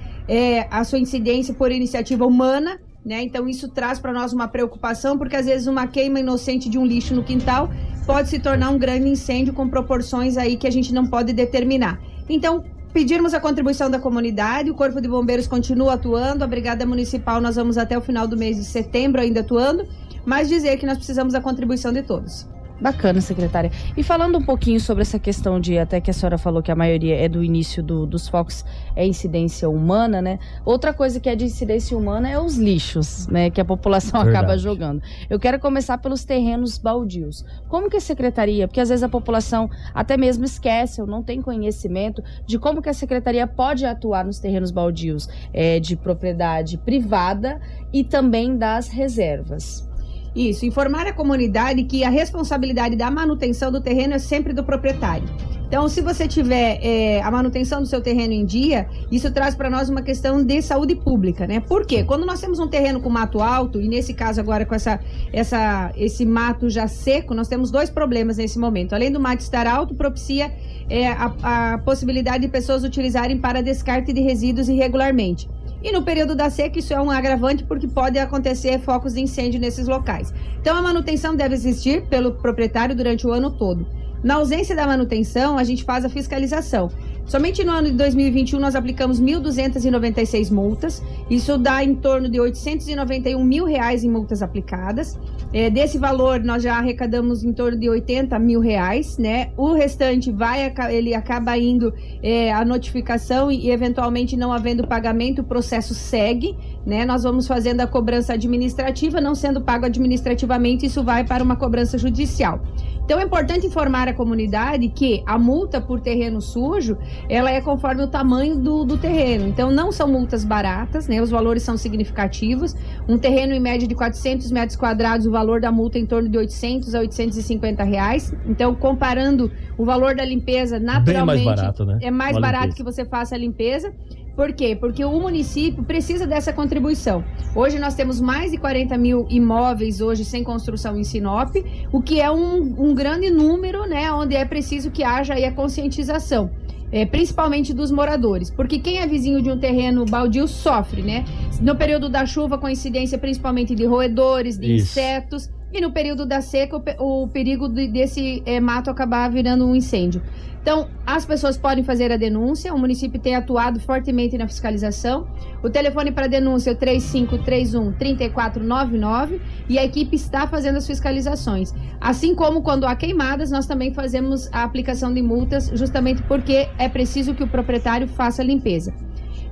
a 0.70 0.86
sua 0.86 0.97
incidência 0.97 1.53
por 1.53 1.74
iniciativa 1.74 2.26
humana, 2.26 2.80
né? 3.06 3.24
Então 3.24 3.47
isso 3.47 3.68
traz 3.68 3.99
para 3.99 4.14
nós 4.14 4.34
uma 4.34 4.47
preocupação, 4.47 5.18
porque 5.18 5.36
às 5.36 5.45
vezes 5.45 5.68
uma 5.68 5.88
queima 5.88 6.20
inocente 6.20 6.70
de 6.70 6.78
um 6.78 6.86
lixo 6.86 7.14
no 7.16 7.24
quintal 7.24 7.70
pode 8.06 8.30
se 8.30 8.39
tornar 8.39 8.70
um 8.70 8.78
grande 8.78 9.10
incêndio 9.10 9.54
com 9.54 9.68
proporções 9.68 10.38
aí 10.38 10.58
que 10.58 10.68
a 10.68 10.72
gente 10.72 10.93
não 10.93 11.06
pode 11.06 11.34
determinar. 11.34 11.99
Então, 12.30 12.64
pedirmos 12.93 13.34
a 13.34 13.39
contribuição 13.39 13.89
da 13.89 13.99
comunidade, 13.99 14.70
o 14.70 14.76
Corpo 14.76 15.02
de 15.02 15.08
Bombeiros 15.08 15.47
continua 15.47 15.93
atuando, 15.93 16.43
a 16.43 16.47
Brigada 16.47 16.86
Municipal 16.86 17.41
nós 17.41 17.56
vamos 17.56 17.78
até 17.78 17.97
o 17.97 18.02
final 18.02 18.28
do 18.28 18.38
mês 18.38 18.58
de 18.58 18.66
setembro 18.66 19.22
ainda 19.22 19.41
atuando, 19.41 19.88
mas 20.26 20.49
dizer 20.49 20.78
que 20.78 20.86
nós 20.86 20.97
precisamos 20.97 21.34
da 21.34 21.41
contribuição 21.41 21.91
de 21.91 22.04
todos. 22.04 22.47
Bacana, 22.82 23.21
secretária. 23.21 23.71
E 23.95 24.01
falando 24.01 24.39
um 24.39 24.41
pouquinho 24.41 24.79
sobre 24.79 25.03
essa 25.03 25.19
questão 25.19 25.59
de, 25.59 25.77
até 25.77 26.01
que 26.01 26.09
a 26.09 26.13
senhora 26.13 26.38
falou 26.39 26.63
que 26.63 26.71
a 26.71 26.75
maioria 26.75 27.15
é 27.15 27.29
do 27.29 27.43
início 27.43 27.84
do, 27.84 28.07
dos 28.07 28.27
focos, 28.27 28.65
é 28.95 29.05
incidência 29.05 29.69
humana, 29.69 30.19
né? 30.19 30.39
Outra 30.65 30.91
coisa 30.91 31.19
que 31.19 31.29
é 31.29 31.36
de 31.36 31.45
incidência 31.45 31.95
humana 31.95 32.27
é 32.27 32.39
os 32.39 32.57
lixos, 32.57 33.27
né? 33.27 33.51
Que 33.51 33.61
a 33.61 33.65
população 33.65 34.23
Verdade. 34.25 34.45
acaba 34.45 34.57
jogando. 34.57 34.99
Eu 35.29 35.39
quero 35.39 35.59
começar 35.59 35.99
pelos 35.99 36.25
terrenos 36.25 36.79
baldios. 36.79 37.45
Como 37.69 37.88
que 37.88 37.97
a 37.97 38.01
secretaria, 38.01 38.67
porque 38.67 38.82
às 38.82 38.89
vezes 38.89 39.03
a 39.03 39.09
população 39.09 39.69
até 39.93 40.17
mesmo 40.17 40.43
esquece 40.43 41.01
ou 41.01 41.05
não 41.05 41.21
tem 41.21 41.39
conhecimento 41.39 42.23
de 42.47 42.57
como 42.57 42.82
que 42.82 42.89
a 42.89 42.93
secretaria 42.93 43.45
pode 43.45 43.86
atuar 43.86 44.25
nos 44.25 44.39
terrenos 44.39 44.71
baldios 44.71 45.29
é, 45.53 45.79
de 45.79 45.95
propriedade 45.95 46.79
privada 46.79 47.61
e 47.93 48.03
também 48.03 48.57
das 48.57 48.88
reservas. 48.88 49.90
Isso, 50.36 50.65
informar 50.65 51.07
a 51.07 51.13
comunidade 51.13 51.84
que 51.84 52.03
a 52.03 52.09
responsabilidade 52.09 52.95
da 52.95 53.11
manutenção 53.11 53.71
do 53.71 53.82
terreno 53.82 54.13
é 54.13 54.19
sempre 54.19 54.53
do 54.53 54.63
proprietário. 54.63 55.27
Então, 55.71 55.88
se 55.88 56.01
você 56.01 56.27
tiver 56.27 56.79
é, 56.82 57.21
a 57.21 57.32
manutenção 57.32 57.82
do 57.82 57.88
seu 57.88 58.01
terreno 58.01 58.34
em 58.34 58.43
dia, 58.43 58.89
isso 59.09 59.32
traz 59.32 59.55
para 59.55 59.69
nós 59.69 59.88
uma 59.88 60.01
questão 60.01 60.43
de 60.43 60.61
saúde 60.61 60.95
pública, 60.95 61.47
né? 61.47 61.61
Por 61.61 61.86
quê? 61.86 62.03
Quando 62.03 62.25
nós 62.25 62.41
temos 62.41 62.59
um 62.59 62.67
terreno 62.67 62.99
com 62.99 63.09
mato 63.09 63.41
alto, 63.41 63.79
e 63.79 63.88
nesse 63.88 64.13
caso 64.13 64.41
agora 64.41 64.65
com 64.65 64.75
essa, 64.75 64.99
essa, 65.32 65.93
esse 65.95 66.25
mato 66.25 66.69
já 66.69 66.89
seco, 66.89 67.34
nós 67.34 67.47
temos 67.47 67.71
dois 67.71 67.89
problemas 67.89 68.36
nesse 68.36 68.59
momento. 68.59 68.93
Além 68.93 69.09
do 69.09 69.19
mato 69.19 69.39
estar 69.39 69.65
alto, 69.65 69.95
propicia 69.95 70.51
é, 70.89 71.07
a, 71.07 71.73
a 71.73 71.77
possibilidade 71.77 72.41
de 72.41 72.49
pessoas 72.49 72.84
utilizarem 72.84 73.38
para 73.38 73.63
descarte 73.63 74.11
de 74.11 74.19
resíduos 74.19 74.67
irregularmente. 74.67 75.47
E 75.84 75.91
no 75.91 76.03
período 76.03 76.36
da 76.36 76.49
seca, 76.49 76.77
isso 76.77 76.93
é 76.93 77.01
um 77.01 77.09
agravante 77.09 77.63
porque 77.63 77.88
pode 77.88 78.19
acontecer 78.19 78.79
focos 78.79 79.13
de 79.13 79.21
incêndio 79.21 79.59
nesses 79.59 79.88
locais. 79.88 80.34
Então, 80.59 80.77
a 80.77 80.82
manutenção 80.82 81.36
deve 81.36 81.55
existir 81.55 82.07
pelo 82.07 82.34
proprietário 82.34 82.95
durante 82.95 83.25
o 83.25 83.32
ano 83.32 83.49
todo. 83.51 83.88
Na 84.23 84.36
ausência 84.36 84.75
da 84.75 84.86
manutenção, 84.86 85.57
a 85.57 85.63
gente 85.63 85.84
faz 85.84 86.05
a 86.05 86.09
fiscalização. 86.09 86.91
Somente 87.32 87.63
no 87.63 87.71
ano 87.71 87.88
de 87.88 87.93
2021 87.93 88.59
nós 88.59 88.75
aplicamos 88.75 89.21
1.296 89.21 90.51
multas. 90.51 91.01
Isso 91.29 91.57
dá 91.57 91.82
em 91.82 91.95
torno 91.95 92.27
de 92.27 92.38
891 92.41 93.41
mil 93.41 93.63
reais 93.63 94.03
em 94.03 94.09
multas 94.09 94.41
aplicadas. 94.41 95.17
É, 95.53 95.69
desse 95.69 95.97
valor 95.97 96.43
nós 96.43 96.61
já 96.61 96.75
arrecadamos 96.75 97.41
em 97.41 97.53
torno 97.53 97.79
de 97.79 97.89
80 97.89 98.38
mil 98.38 98.59
reais, 98.59 99.17
né? 99.17 99.51
O 99.55 99.71
restante 99.71 100.29
vai, 100.29 100.73
ele 100.89 101.15
acaba 101.15 101.57
indo 101.57 101.93
é, 102.21 102.51
a 102.51 102.65
notificação 102.65 103.49
e, 103.49 103.67
e 103.67 103.71
eventualmente 103.71 104.36
não 104.36 104.51
havendo 104.51 104.86
pagamento, 104.86 105.39
o 105.39 105.45
processo 105.45 105.93
segue, 105.93 106.57
né? 106.86 107.05
Nós 107.05 107.23
vamos 107.23 107.47
fazendo 107.47 107.79
a 107.79 107.88
cobrança 107.88 108.34
administrativa, 108.34 109.21
não 109.21 109.36
sendo 109.36 109.61
pago 109.61 109.86
administrativamente, 109.86 110.86
isso 110.86 111.01
vai 111.01 111.23
para 111.23 111.41
uma 111.41 111.55
cobrança 111.55 111.97
judicial. 111.97 112.61
Então 113.04 113.20
é 113.20 113.24
importante 113.24 113.66
informar 113.66 114.08
a 114.08 114.14
comunidade 114.14 114.88
que 114.89 115.24
a 115.26 115.38
multa 115.38 115.82
por 115.82 115.99
terreno 115.99 116.41
sujo, 116.41 116.97
ela 117.28 117.52
é 117.52 117.60
conforme 117.60 118.04
o 118.04 118.08
tamanho 118.08 118.58
do, 118.58 118.86
do 118.86 118.97
terreno. 118.97 119.47
Então 119.47 119.70
não 119.72 119.91
são 119.91 120.08
multas 120.08 120.45
baratas, 120.45 121.08
né? 121.08 121.22
Os 121.22 121.30
valores 121.30 121.64
são 121.64 121.78
significativos. 121.78 122.76
Um 123.08 123.18
terreno 123.18 123.54
em 123.54 123.60
média 123.60 123.88
de 123.88 123.95
400 123.95 124.52
metros 124.52 124.78
quadrados, 124.78 125.26
o 125.26 125.32
valor 125.32 125.60
da 125.60 125.72
multa 125.72 125.97
é 125.97 126.02
em 126.02 126.06
torno 126.06 126.30
de 126.30 126.38
800 126.38 126.95
a 126.95 126.99
850 126.99 127.84
reais. 127.84 128.34
Então 128.45 128.74
comparando 128.76 129.52
o 129.78 129.86
valor 129.86 130.16
da 130.16 130.24
limpeza, 130.24 130.80
naturalmente 130.80 131.43
mais 131.43 131.60
barato, 131.60 131.86
né? 131.86 131.97
é 132.02 132.12
mais 132.12 132.36
Uma 132.36 132.41
barato 132.41 132.68
limpeza. 132.68 132.78
que 132.78 132.84
você 132.84 133.06
faça 133.06 133.36
a 133.36 133.38
limpeza. 133.38 133.93
Por 134.36 134.53
quê? 134.53 134.75
Porque 134.75 135.03
o 135.03 135.19
município 135.19 135.84
precisa 135.84 136.25
dessa 136.25 136.53
contribuição. 136.53 137.23
Hoje 137.55 137.77
nós 137.77 137.95
temos 137.95 138.21
mais 138.21 138.51
de 138.51 138.57
40 138.57 138.97
mil 138.97 139.27
imóveis 139.29 140.01
hoje 140.01 140.23
sem 140.23 140.43
construção 140.43 140.97
em 140.97 141.03
Sinop, 141.03 141.55
o 141.91 142.01
que 142.01 142.21
é 142.21 142.32
um, 142.32 142.89
um 142.89 142.95
grande 142.95 143.29
número, 143.29 143.86
né? 143.86 144.11
Onde 144.11 144.36
é 144.36 144.45
preciso 144.45 144.89
que 144.89 145.03
haja 145.03 145.34
a 145.34 145.51
conscientização. 145.51 146.49
É, 146.93 147.05
principalmente 147.05 147.73
dos 147.73 147.89
moradores, 147.89 148.51
porque 148.51 148.77
quem 148.77 148.99
é 148.99 149.07
vizinho 149.07 149.41
de 149.41 149.49
um 149.49 149.57
terreno 149.57 150.03
baldio 150.03 150.45
sofre, 150.45 151.01
né? 151.01 151.23
No 151.61 151.73
período 151.73 152.09
da 152.09 152.25
chuva, 152.25 152.57
com 152.57 152.67
incidência 152.67 153.17
principalmente 153.17 153.73
de 153.73 153.86
roedores, 153.86 154.57
de 154.57 154.75
Isso. 154.75 154.99
insetos, 154.99 155.49
e 155.73 155.79
no 155.79 155.91
período 155.91 156.25
da 156.25 156.41
seca, 156.41 156.75
o, 156.99 157.23
o 157.23 157.27
perigo 157.29 157.69
de, 157.69 157.88
desse 157.88 158.43
é, 158.45 158.59
mato 158.59 158.89
acabar 158.89 159.29
virando 159.32 159.65
um 159.65 159.73
incêndio. 159.73 160.21
Então, 160.62 160.88
as 161.05 161.26
pessoas 161.26 161.57
podem 161.57 161.84
fazer 161.84 162.12
a 162.12 162.18
denúncia, 162.18 162.72
o 162.72 162.78
município 162.78 163.20
tem 163.20 163.36
atuado 163.36 163.80
fortemente 163.80 164.38
na 164.38 164.47
fiscalização. 164.47 165.28
O 165.64 165.70
telefone 165.70 166.12
para 166.12 166.28
denúncia 166.28 166.72
é 166.72 166.76
3531 166.76 167.93
3499 167.93 169.41
e 169.68 169.80
a 169.80 169.84
equipe 169.84 170.16
está 170.16 170.47
fazendo 170.47 170.78
as 170.78 170.86
fiscalizações. 170.86 171.74
Assim 171.99 172.36
como 172.36 172.62
quando 172.62 172.86
há 172.86 172.95
queimadas, 172.95 173.49
nós 173.49 173.66
também 173.66 173.91
fazemos 173.91 174.47
a 174.53 174.64
aplicação 174.64 175.12
de 175.12 175.22
multas, 175.22 175.72
justamente 175.74 176.22
porque 176.24 176.70
é 176.78 176.88
preciso 176.88 177.34
que 177.34 177.43
o 177.43 177.47
proprietário 177.47 178.07
faça 178.07 178.43
a 178.43 178.45
limpeza. 178.45 178.93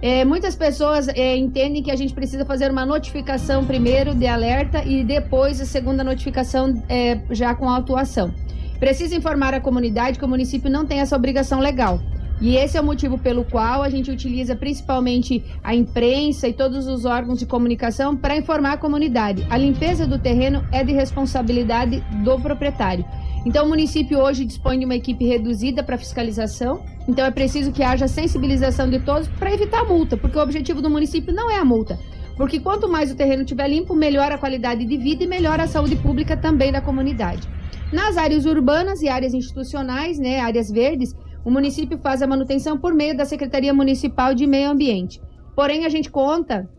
É, 0.01 0.23
muitas 0.23 0.55
pessoas 0.55 1.07
é, 1.09 1.35
entendem 1.35 1.83
que 1.83 1.91
a 1.91 1.95
gente 1.95 2.13
precisa 2.13 2.45
fazer 2.45 2.71
uma 2.71 2.85
notificação 2.85 3.65
primeiro 3.65 4.15
de 4.15 4.27
alerta 4.27 4.83
e 4.85 5.03
depois 5.03 5.59
a 5.59 5.65
segunda 5.65 6.03
notificação 6.03 6.81
é, 6.87 7.19
já 7.31 7.53
com 7.53 7.67
autuação. 7.67 8.33
Precisa 8.79 9.15
informar 9.15 9.53
a 9.53 9.59
comunidade 9.59 10.17
que 10.17 10.25
o 10.25 10.27
município 10.27 10.69
não 10.69 10.85
tem 10.85 10.99
essa 10.99 11.15
obrigação 11.15 11.59
legal. 11.59 11.99
E 12.41 12.55
esse 12.55 12.77
é 12.77 12.81
o 12.81 12.83
motivo 12.83 13.17
pelo 13.17 13.43
qual 13.43 13.83
a 13.83 13.89
gente 13.89 14.09
utiliza 14.09 14.55
principalmente 14.55 15.43
a 15.61 15.75
imprensa 15.75 16.47
e 16.47 16.53
todos 16.53 16.87
os 16.87 17.03
órgãos 17.03 17.37
de 17.37 17.45
comunicação 17.45 18.15
para 18.15 18.37
informar 18.37 18.73
a 18.73 18.77
comunidade. 18.77 19.45
A 19.49 19.57
limpeza 19.57 20.07
do 20.07 20.17
terreno 20.17 20.65
é 20.71 20.81
de 20.81 20.93
responsabilidade 20.93 22.01
do 22.23 22.39
proprietário. 22.39 23.03
Então, 23.45 23.65
o 23.65 23.69
município 23.69 24.19
hoje 24.19 24.45
dispõe 24.45 24.79
de 24.79 24.85
uma 24.85 24.95
equipe 24.95 25.25
reduzida 25.25 25.83
para 25.83 25.97
fiscalização. 25.97 26.81
Então, 27.07 27.25
é 27.25 27.31
preciso 27.31 27.73
que 27.73 27.83
haja 27.83 28.07
sensibilização 28.07 28.89
de 28.89 28.99
todos 28.99 29.27
para 29.27 29.53
evitar 29.53 29.81
a 29.81 29.85
multa, 29.85 30.15
porque 30.15 30.37
o 30.37 30.41
objetivo 30.41 30.81
do 30.81 30.89
município 30.89 31.33
não 31.33 31.51
é 31.51 31.57
a 31.57 31.65
multa. 31.65 31.99
Porque 32.39 32.57
quanto 32.57 32.87
mais 32.87 33.11
o 33.11 33.17
terreno 33.17 33.43
estiver 33.43 33.67
limpo, 33.67 33.93
melhor 33.93 34.31
a 34.31 34.37
qualidade 34.37 34.85
de 34.85 34.97
vida 34.97 35.25
e 35.25 35.27
melhor 35.27 35.59
a 35.59 35.67
saúde 35.67 35.97
pública 35.97 36.37
também 36.37 36.71
da 36.71 36.79
comunidade. 36.79 37.45
Nas 37.91 38.15
áreas 38.15 38.45
urbanas 38.45 39.01
e 39.01 39.09
áreas 39.09 39.33
institucionais, 39.33 40.17
né, 40.17 40.39
áreas 40.39 40.71
verdes, 40.71 41.13
o 41.43 41.51
município 41.51 41.97
faz 41.97 42.21
a 42.21 42.27
manutenção 42.27 42.77
por 42.77 42.93
meio 42.93 43.17
da 43.17 43.25
Secretaria 43.25 43.73
Municipal 43.73 44.33
de 44.33 44.47
Meio 44.47 44.69
Ambiente. 44.69 45.21
Porém, 45.53 45.83
a 45.83 45.89
gente 45.89 46.09
conta 46.09 46.69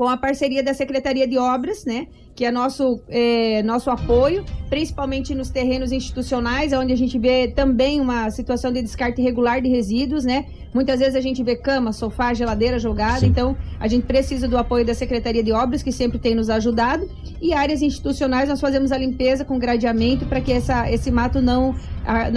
com 0.00 0.08
a 0.08 0.16
parceria 0.16 0.62
da 0.62 0.72
Secretaria 0.72 1.28
de 1.28 1.36
Obras, 1.36 1.84
né, 1.84 2.06
que 2.34 2.42
é 2.42 2.50
nosso, 2.50 3.02
é, 3.06 3.62
nosso 3.62 3.90
apoio, 3.90 4.46
principalmente 4.70 5.34
nos 5.34 5.50
terrenos 5.50 5.92
institucionais, 5.92 6.72
onde 6.72 6.90
a 6.90 6.96
gente 6.96 7.18
vê 7.18 7.48
também 7.48 8.00
uma 8.00 8.30
situação 8.30 8.72
de 8.72 8.80
descarte 8.80 9.20
irregular 9.20 9.60
de 9.60 9.68
resíduos, 9.68 10.24
né? 10.24 10.46
Muitas 10.72 11.00
vezes 11.00 11.16
a 11.16 11.20
gente 11.20 11.42
vê 11.42 11.54
cama, 11.54 11.92
sofá, 11.92 12.32
geladeira 12.32 12.78
jogada, 12.78 13.20
Sim. 13.20 13.26
então 13.26 13.54
a 13.78 13.86
gente 13.86 14.06
precisa 14.06 14.48
do 14.48 14.56
apoio 14.56 14.86
da 14.86 14.94
Secretaria 14.94 15.42
de 15.42 15.52
Obras, 15.52 15.82
que 15.82 15.92
sempre 15.92 16.18
tem 16.18 16.34
nos 16.34 16.48
ajudado, 16.48 17.06
e 17.38 17.52
áreas 17.52 17.82
institucionais 17.82 18.48
nós 18.48 18.58
fazemos 18.58 18.92
a 18.92 18.96
limpeza 18.96 19.44
com 19.44 19.58
gradeamento 19.58 20.24
para 20.24 20.40
que 20.40 20.50
essa, 20.50 20.90
esse 20.90 21.10
mato 21.10 21.42
não 21.42 21.74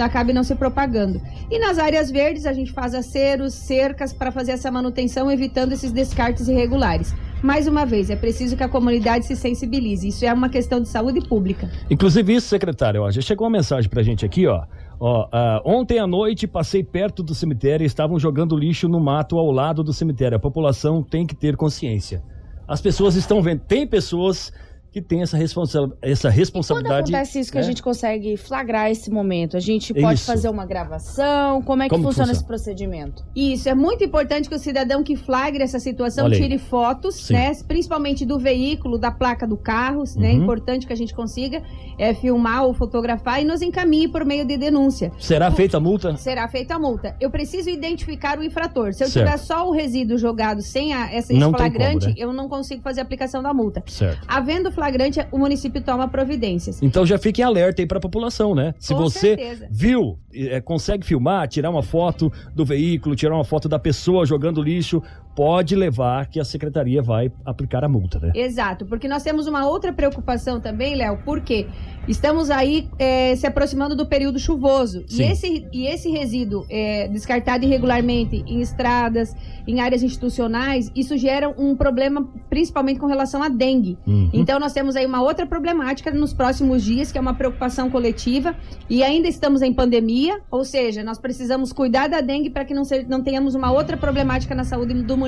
acabe 0.02 0.34
não 0.34 0.44
se 0.44 0.54
propagando. 0.54 1.18
E 1.50 1.58
nas 1.58 1.78
áreas 1.78 2.10
verdes 2.10 2.44
a 2.44 2.52
gente 2.52 2.72
faz 2.72 2.94
aceros, 2.94 3.54
cercas 3.54 4.12
para 4.12 4.30
fazer 4.30 4.52
essa 4.52 4.70
manutenção, 4.70 5.30
evitando 5.30 5.72
esses 5.72 5.92
descartes 5.92 6.46
irregulares. 6.46 7.14
Mais 7.44 7.68
uma 7.68 7.84
vez, 7.84 8.08
é 8.08 8.16
preciso 8.16 8.56
que 8.56 8.62
a 8.62 8.68
comunidade 8.68 9.26
se 9.26 9.36
sensibilize. 9.36 10.08
Isso 10.08 10.24
é 10.24 10.32
uma 10.32 10.48
questão 10.48 10.80
de 10.80 10.88
saúde 10.88 11.20
pública. 11.28 11.70
Inclusive 11.90 12.34
isso, 12.34 12.48
secretário, 12.48 13.02
ó, 13.02 13.10
já 13.10 13.20
chegou 13.20 13.46
uma 13.46 13.58
mensagem 13.58 13.88
pra 13.90 14.02
gente 14.02 14.24
aqui, 14.24 14.46
ó. 14.46 14.64
Ó, 14.98 15.28
ah, 15.30 15.60
ontem 15.64 15.98
à 15.98 16.06
noite 16.06 16.46
passei 16.46 16.82
perto 16.82 17.22
do 17.22 17.34
cemitério 17.34 17.84
e 17.84 17.86
estavam 17.86 18.18
jogando 18.18 18.56
lixo 18.56 18.88
no 18.88 18.98
mato 18.98 19.36
ao 19.36 19.50
lado 19.50 19.84
do 19.84 19.92
cemitério. 19.92 20.36
A 20.36 20.40
população 20.40 21.02
tem 21.02 21.26
que 21.26 21.34
ter 21.34 21.56
consciência. 21.56 22.22
As 22.66 22.80
pessoas 22.80 23.14
estão 23.14 23.42
vendo. 23.42 23.60
Tem 23.60 23.86
pessoas 23.86 24.50
que 24.94 25.02
têm 25.02 25.22
essa, 25.22 25.36
responsa 25.36 25.90
essa 26.00 26.28
Quando 26.28 26.36
responsabilidade. 26.36 27.12
acontece 27.12 27.40
isso 27.40 27.50
que 27.50 27.58
a 27.58 27.62
né? 27.62 27.66
gente 27.66 27.82
consegue 27.82 28.36
flagrar 28.36 28.88
esse 28.92 29.10
momento? 29.10 29.56
A 29.56 29.60
gente 29.60 29.92
pode 29.92 30.20
Isso. 30.20 30.24
fazer 30.26 30.48
uma 30.48 30.64
gravação? 30.64 31.60
Como 31.62 31.82
é 31.82 31.86
que 31.86 31.90
Como 31.90 32.04
funciona 32.04 32.28
funciona? 32.28 32.32
esse 32.32 32.44
procedimento? 32.46 33.24
Isso, 33.34 33.68
é 33.68 33.74
muito 33.74 34.04
importante 34.04 34.48
que 34.48 34.54
o 34.54 34.58
cidadão 34.58 35.02
que 35.02 35.16
flagre 35.16 35.64
essa 35.64 35.80
situação 35.80 36.26
Olha 36.26 36.36
aí. 36.36 36.40
tire 36.42 36.58
fotos, 36.58 37.16
Sim. 37.16 37.32
né? 37.32 37.50
Principalmente 37.66 38.24
do 38.24 38.38
veículo, 38.38 38.96
da 38.96 39.10
placa 39.10 39.48
do 39.48 39.56
carro, 39.56 40.04
né? 40.16 40.30
É 40.30 40.34
Uhum. 40.36 40.44
importante 40.44 40.86
que 40.86 40.92
a 40.92 40.96
gente 40.96 41.12
consiga 41.12 41.60
é, 41.98 42.14
filmar 42.14 42.62
ou 42.64 42.72
fotografar 42.72 43.42
e 43.42 43.44
nos 43.44 43.62
encaminhe 43.62 44.06
por 44.06 44.24
meio 44.24 44.44
de 44.46 44.56
denúncia. 44.56 45.10
Será 45.18 45.50
feita 45.50 45.78
a 45.78 45.80
multa? 45.80 46.16
Será 46.16 46.46
feita 46.46 46.76
a 46.76 46.78
multa. 46.78 47.16
Eu 47.20 47.30
preciso 47.30 47.68
identificar 47.68 48.38
o 48.38 48.44
infrator. 48.44 48.92
Se 48.94 49.02
eu 49.02 49.08
Certo. 49.08 49.26
tiver 49.26 49.38
só 49.38 49.68
o 49.68 49.72
resíduo 49.72 50.16
jogado 50.16 50.62
sem 50.62 50.94
a, 50.94 51.12
essa 51.12 51.32
Não 51.32 51.50
tem 51.52 51.58
flagrante, 51.70 52.06
como, 52.06 52.14
né? 52.16 52.24
eu 52.24 52.32
não 52.32 52.48
consigo 52.48 52.80
fazer 52.80 53.00
a 53.00 53.02
aplicação 53.02 53.42
da 53.42 53.52
multa. 53.52 53.82
Certo. 53.86 54.24
Havendo 54.28 54.70
flagrante, 54.70 54.83
o 55.30 55.38
município 55.38 55.82
toma 55.82 56.08
providências. 56.08 56.82
Então 56.82 57.04
já 57.06 57.18
fiquem 57.18 57.44
alerta 57.44 57.82
aí 57.82 57.86
pra 57.86 58.00
população, 58.00 58.54
né? 58.54 58.74
Se 58.78 58.94
Com 58.94 59.00
você 59.00 59.36
certeza. 59.36 59.68
viu, 59.70 60.18
é, 60.32 60.60
consegue 60.60 61.04
filmar, 61.06 61.48
tirar 61.48 61.70
uma 61.70 61.82
foto 61.82 62.32
do 62.54 62.64
veículo, 62.64 63.16
tirar 63.16 63.34
uma 63.34 63.44
foto 63.44 63.68
da 63.68 63.78
pessoa 63.78 64.26
jogando 64.26 64.62
lixo, 64.62 65.02
pode 65.34 65.74
levar 65.74 66.26
que 66.28 66.38
a 66.38 66.44
secretaria 66.44 67.02
vai 67.02 67.30
aplicar 67.44 67.84
a 67.84 67.88
multa, 67.88 68.18
né? 68.20 68.32
Exato, 68.34 68.86
porque 68.86 69.08
nós 69.08 69.22
temos 69.22 69.46
uma 69.46 69.66
outra 69.66 69.92
preocupação 69.92 70.60
também, 70.60 70.94
Léo, 70.94 71.18
porque 71.24 71.66
estamos 72.06 72.50
aí 72.50 72.88
é, 72.98 73.34
se 73.34 73.46
aproximando 73.46 73.96
do 73.96 74.06
período 74.06 74.38
chuvoso. 74.38 75.04
E 75.10 75.22
esse, 75.22 75.66
e 75.72 75.86
esse 75.86 76.08
resíduo 76.10 76.64
é, 76.70 77.08
descartado 77.08 77.64
irregularmente 77.64 78.44
em 78.46 78.60
estradas, 78.60 79.34
em 79.66 79.80
áreas 79.80 80.02
institucionais, 80.02 80.90
isso 80.94 81.16
gera 81.16 81.48
um 81.58 81.74
problema 81.74 82.28
principalmente 82.48 83.00
com 83.00 83.06
relação 83.06 83.42
à 83.42 83.48
dengue. 83.48 83.98
Uhum. 84.06 84.30
Então 84.32 84.60
nós 84.60 84.72
temos 84.72 84.94
aí 84.94 85.04
uma 85.06 85.22
outra 85.22 85.46
problemática 85.46 86.10
nos 86.12 86.32
próximos 86.32 86.82
dias, 86.84 87.10
que 87.10 87.18
é 87.18 87.20
uma 87.20 87.34
preocupação 87.34 87.90
coletiva, 87.90 88.54
e 88.88 89.02
ainda 89.02 89.26
estamos 89.26 89.62
em 89.62 89.72
pandemia, 89.72 90.40
ou 90.50 90.64
seja, 90.64 91.02
nós 91.02 91.18
precisamos 91.18 91.72
cuidar 91.72 92.08
da 92.08 92.20
dengue 92.20 92.50
para 92.50 92.64
que 92.64 92.74
não, 92.74 92.84
se- 92.84 93.04
não 93.08 93.22
tenhamos 93.22 93.54
uma 93.54 93.72
outra 93.72 93.96
problemática 93.96 94.54
na 94.54 94.62
saúde 94.64 94.94
do 94.94 95.16
município. 95.16 95.23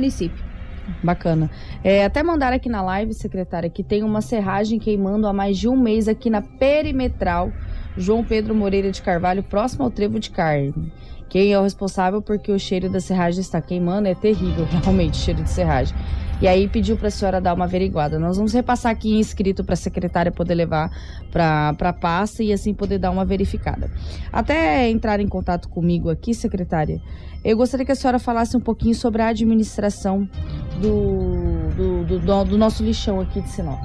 Bacana. 1.02 1.50
É, 1.82 2.04
até 2.04 2.22
mandaram 2.22 2.56
aqui 2.56 2.68
na 2.68 2.82
live, 2.82 3.12
secretária, 3.12 3.68
que 3.68 3.82
tem 3.82 4.04
uma 4.04 4.20
serragem 4.20 4.78
queimando 4.78 5.26
há 5.26 5.32
mais 5.32 5.58
de 5.58 5.68
um 5.68 5.76
mês 5.76 6.06
aqui 6.06 6.30
na 6.30 6.40
perimetral 6.40 7.52
João 7.96 8.22
Pedro 8.22 8.54
Moreira 8.54 8.90
de 8.90 9.02
Carvalho, 9.02 9.42
próximo 9.42 9.84
ao 9.84 9.90
trevo 9.90 10.20
de 10.20 10.30
carne. 10.30 10.92
Quem 11.28 11.52
é 11.52 11.58
o 11.58 11.62
responsável 11.62 12.22
porque 12.22 12.52
o 12.52 12.58
cheiro 12.58 12.88
da 12.88 13.00
serragem 13.00 13.40
está 13.40 13.60
queimando 13.60 14.06
é 14.06 14.14
terrível, 14.14 14.64
realmente, 14.82 15.16
cheiro 15.16 15.42
de 15.42 15.50
serragem. 15.50 15.96
E 16.40 16.46
aí 16.46 16.68
pediu 16.68 16.98
para 16.98 17.08
a 17.08 17.10
senhora 17.10 17.40
dar 17.40 17.54
uma 17.54 17.64
averiguada. 17.64 18.18
Nós 18.18 18.36
vamos 18.36 18.52
repassar 18.52 18.92
aqui 18.92 19.14
em 19.14 19.20
escrito 19.20 19.64
para 19.64 19.72
a 19.72 19.76
secretária 19.76 20.30
poder 20.30 20.54
levar 20.54 20.90
para 21.32 21.74
a 21.80 21.92
pasta 21.94 22.42
e 22.42 22.52
assim 22.52 22.74
poder 22.74 22.98
dar 22.98 23.10
uma 23.10 23.24
verificada. 23.24 23.90
Até 24.30 24.88
entrar 24.90 25.18
em 25.18 25.26
contato 25.26 25.66
comigo 25.70 26.10
aqui, 26.10 26.34
secretária, 26.34 27.00
eu 27.50 27.56
gostaria 27.56 27.84
que 27.86 27.92
a 27.92 27.94
senhora 27.94 28.18
falasse 28.18 28.56
um 28.56 28.60
pouquinho 28.60 28.94
sobre 28.94 29.22
a 29.22 29.28
administração 29.28 30.28
do, 30.80 31.70
do, 31.76 32.04
do- 32.04 32.18
do- 32.18 32.44
do 32.44 32.58
nosso 32.58 32.82
lixão 32.82 33.20
aqui 33.20 33.40
de 33.40 33.48
Sinop. 33.50 33.80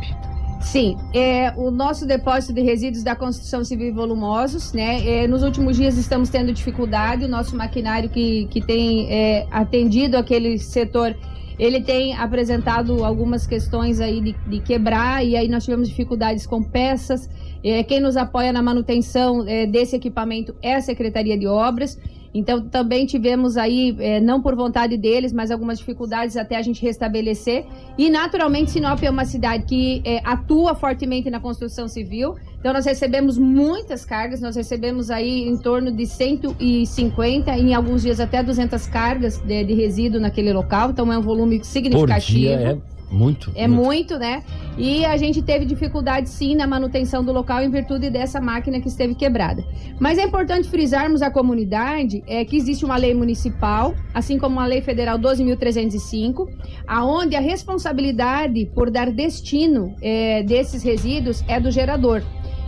Sim, 0.62 0.96
é, 1.14 1.52
o 1.58 1.72
nosso 1.72 2.06
depósito 2.06 2.54
de 2.54 2.62
resíduos 2.62 3.04
da 3.04 3.16
construção 3.16 3.64
civil 3.64 3.94
volumosos, 3.96 4.74
né? 4.74 5.06
é, 5.08 5.28
nos 5.28 5.42
últimos 5.42 5.76
dias 5.76 5.98
estamos 5.98 6.30
tendo 6.30 6.54
dificuldade, 6.54 7.26
o 7.26 7.28
nosso 7.28 7.56
maquinário 7.58 8.10
que, 8.10 8.46
que 8.46 8.62
tem 8.62 9.12
é, 9.12 9.48
atendido 9.50 10.18
aquele 10.18 10.60
setor, 10.60 11.16
ele 11.58 11.82
tem 11.82 12.16
apresentado 12.16 13.04
algumas 13.04 13.48
questões 13.48 14.00
aí 14.00 14.22
de, 14.22 14.36
de 14.48 14.60
quebrar, 14.60 15.26
e 15.26 15.36
aí 15.36 15.48
nós 15.48 15.64
tivemos 15.66 15.90
dificuldades 15.90 16.46
com 16.46 16.62
peças. 16.62 17.28
É, 17.64 17.84
quem 17.84 18.00
nos 18.00 18.16
apoia 18.16 18.54
na 18.54 18.62
manutenção 18.62 19.44
é, 19.48 19.66
desse 19.66 19.96
equipamento 19.96 20.56
é 20.62 20.76
a 20.76 20.82
Secretaria 20.82 21.38
de 21.38 21.48
Obras. 21.48 21.98
Então 22.34 22.62
também 22.62 23.06
tivemos 23.06 23.58
aí, 23.58 23.96
é, 24.00 24.20
não 24.20 24.42
por 24.42 24.56
vontade 24.56 24.98
deles, 24.98 25.34
mas 25.34 25.52
algumas 25.52 25.80
dificuldades 25.80 26.38
até 26.38 26.56
a 26.56 26.62
gente 26.62 26.82
restabelecer. 26.82 27.66
E 27.98 28.10
naturalmente 28.10 28.72
Sinop 28.72 29.04
é 29.04 29.10
uma 29.10 29.26
cidade 29.26 29.66
que 29.66 30.02
é, 30.06 30.22
atua 30.24 30.74
fortemente 30.74 31.30
na 31.30 31.40
construção 31.40 31.88
civil. 31.88 32.36
Então 32.60 32.72
nós 32.72 32.86
recebemos 32.86 33.38
muitas 33.38 34.06
cargas, 34.06 34.40
nós 34.40 34.56
recebemos 34.56 35.10
aí 35.12 35.48
em 35.48 35.58
torno 35.58 35.92
de 35.92 36.06
150, 36.06 37.52
em 37.58 37.74
alguns 37.74 38.04
dias 38.04 38.20
até 38.20 38.42
200 38.42 38.88
cargas 38.88 39.38
de, 39.40 39.64
de 39.64 39.74
resíduo 39.74 40.22
naquele 40.22 40.54
local. 40.54 40.92
Então 40.92 41.12
é 41.12 41.18
um 41.18 41.22
volume 41.22 41.58
Por 41.58 41.66
significativo. 41.66 42.40
dia 42.40 42.52
é 42.52 43.01
muito. 43.12 43.52
É 43.56 43.68
muito, 43.68 44.18
né? 44.18 44.44
E 44.78 45.04
a 45.06 45.18
gente 45.18 45.42
teve 45.42 45.66
dificuldade 45.66 46.30
sim 46.30 46.56
na 46.56 46.66
manutenção 46.66 47.24
do 47.24 47.32
local 47.32 47.62
em 47.62 47.70
virtude 47.70 48.10
dessa 48.10 48.40
máquina 48.40 48.80
que 48.80 48.88
esteve 48.88 49.14
quebrada. 49.14 49.64
Mas 50.00 50.18
é 50.18 50.24
importante 50.24 50.70
frisarmos 50.70 51.22
à 51.22 51.30
comunidade 51.30 52.24
é, 52.26 52.46
que 52.46 52.56
existe 52.56 52.86
uma 52.86 52.96
lei 52.96 53.14
municipal, 53.14 53.94
assim 54.14 54.38
como 54.38 54.56
uma 54.56 54.66
lei 54.66 54.82
federal 54.82 55.20
12.305, 55.20 56.48
aonde 56.88 57.36
a 57.36 57.42
responsabilidade 57.42 58.66
por 58.74 58.90
dar 58.90 59.12
destino 59.12 59.94
é, 60.02 60.42
desses 60.44 60.82
resíduos 60.82 61.44
é 61.48 61.60
do 61.60 61.70
gerador. 61.70 62.24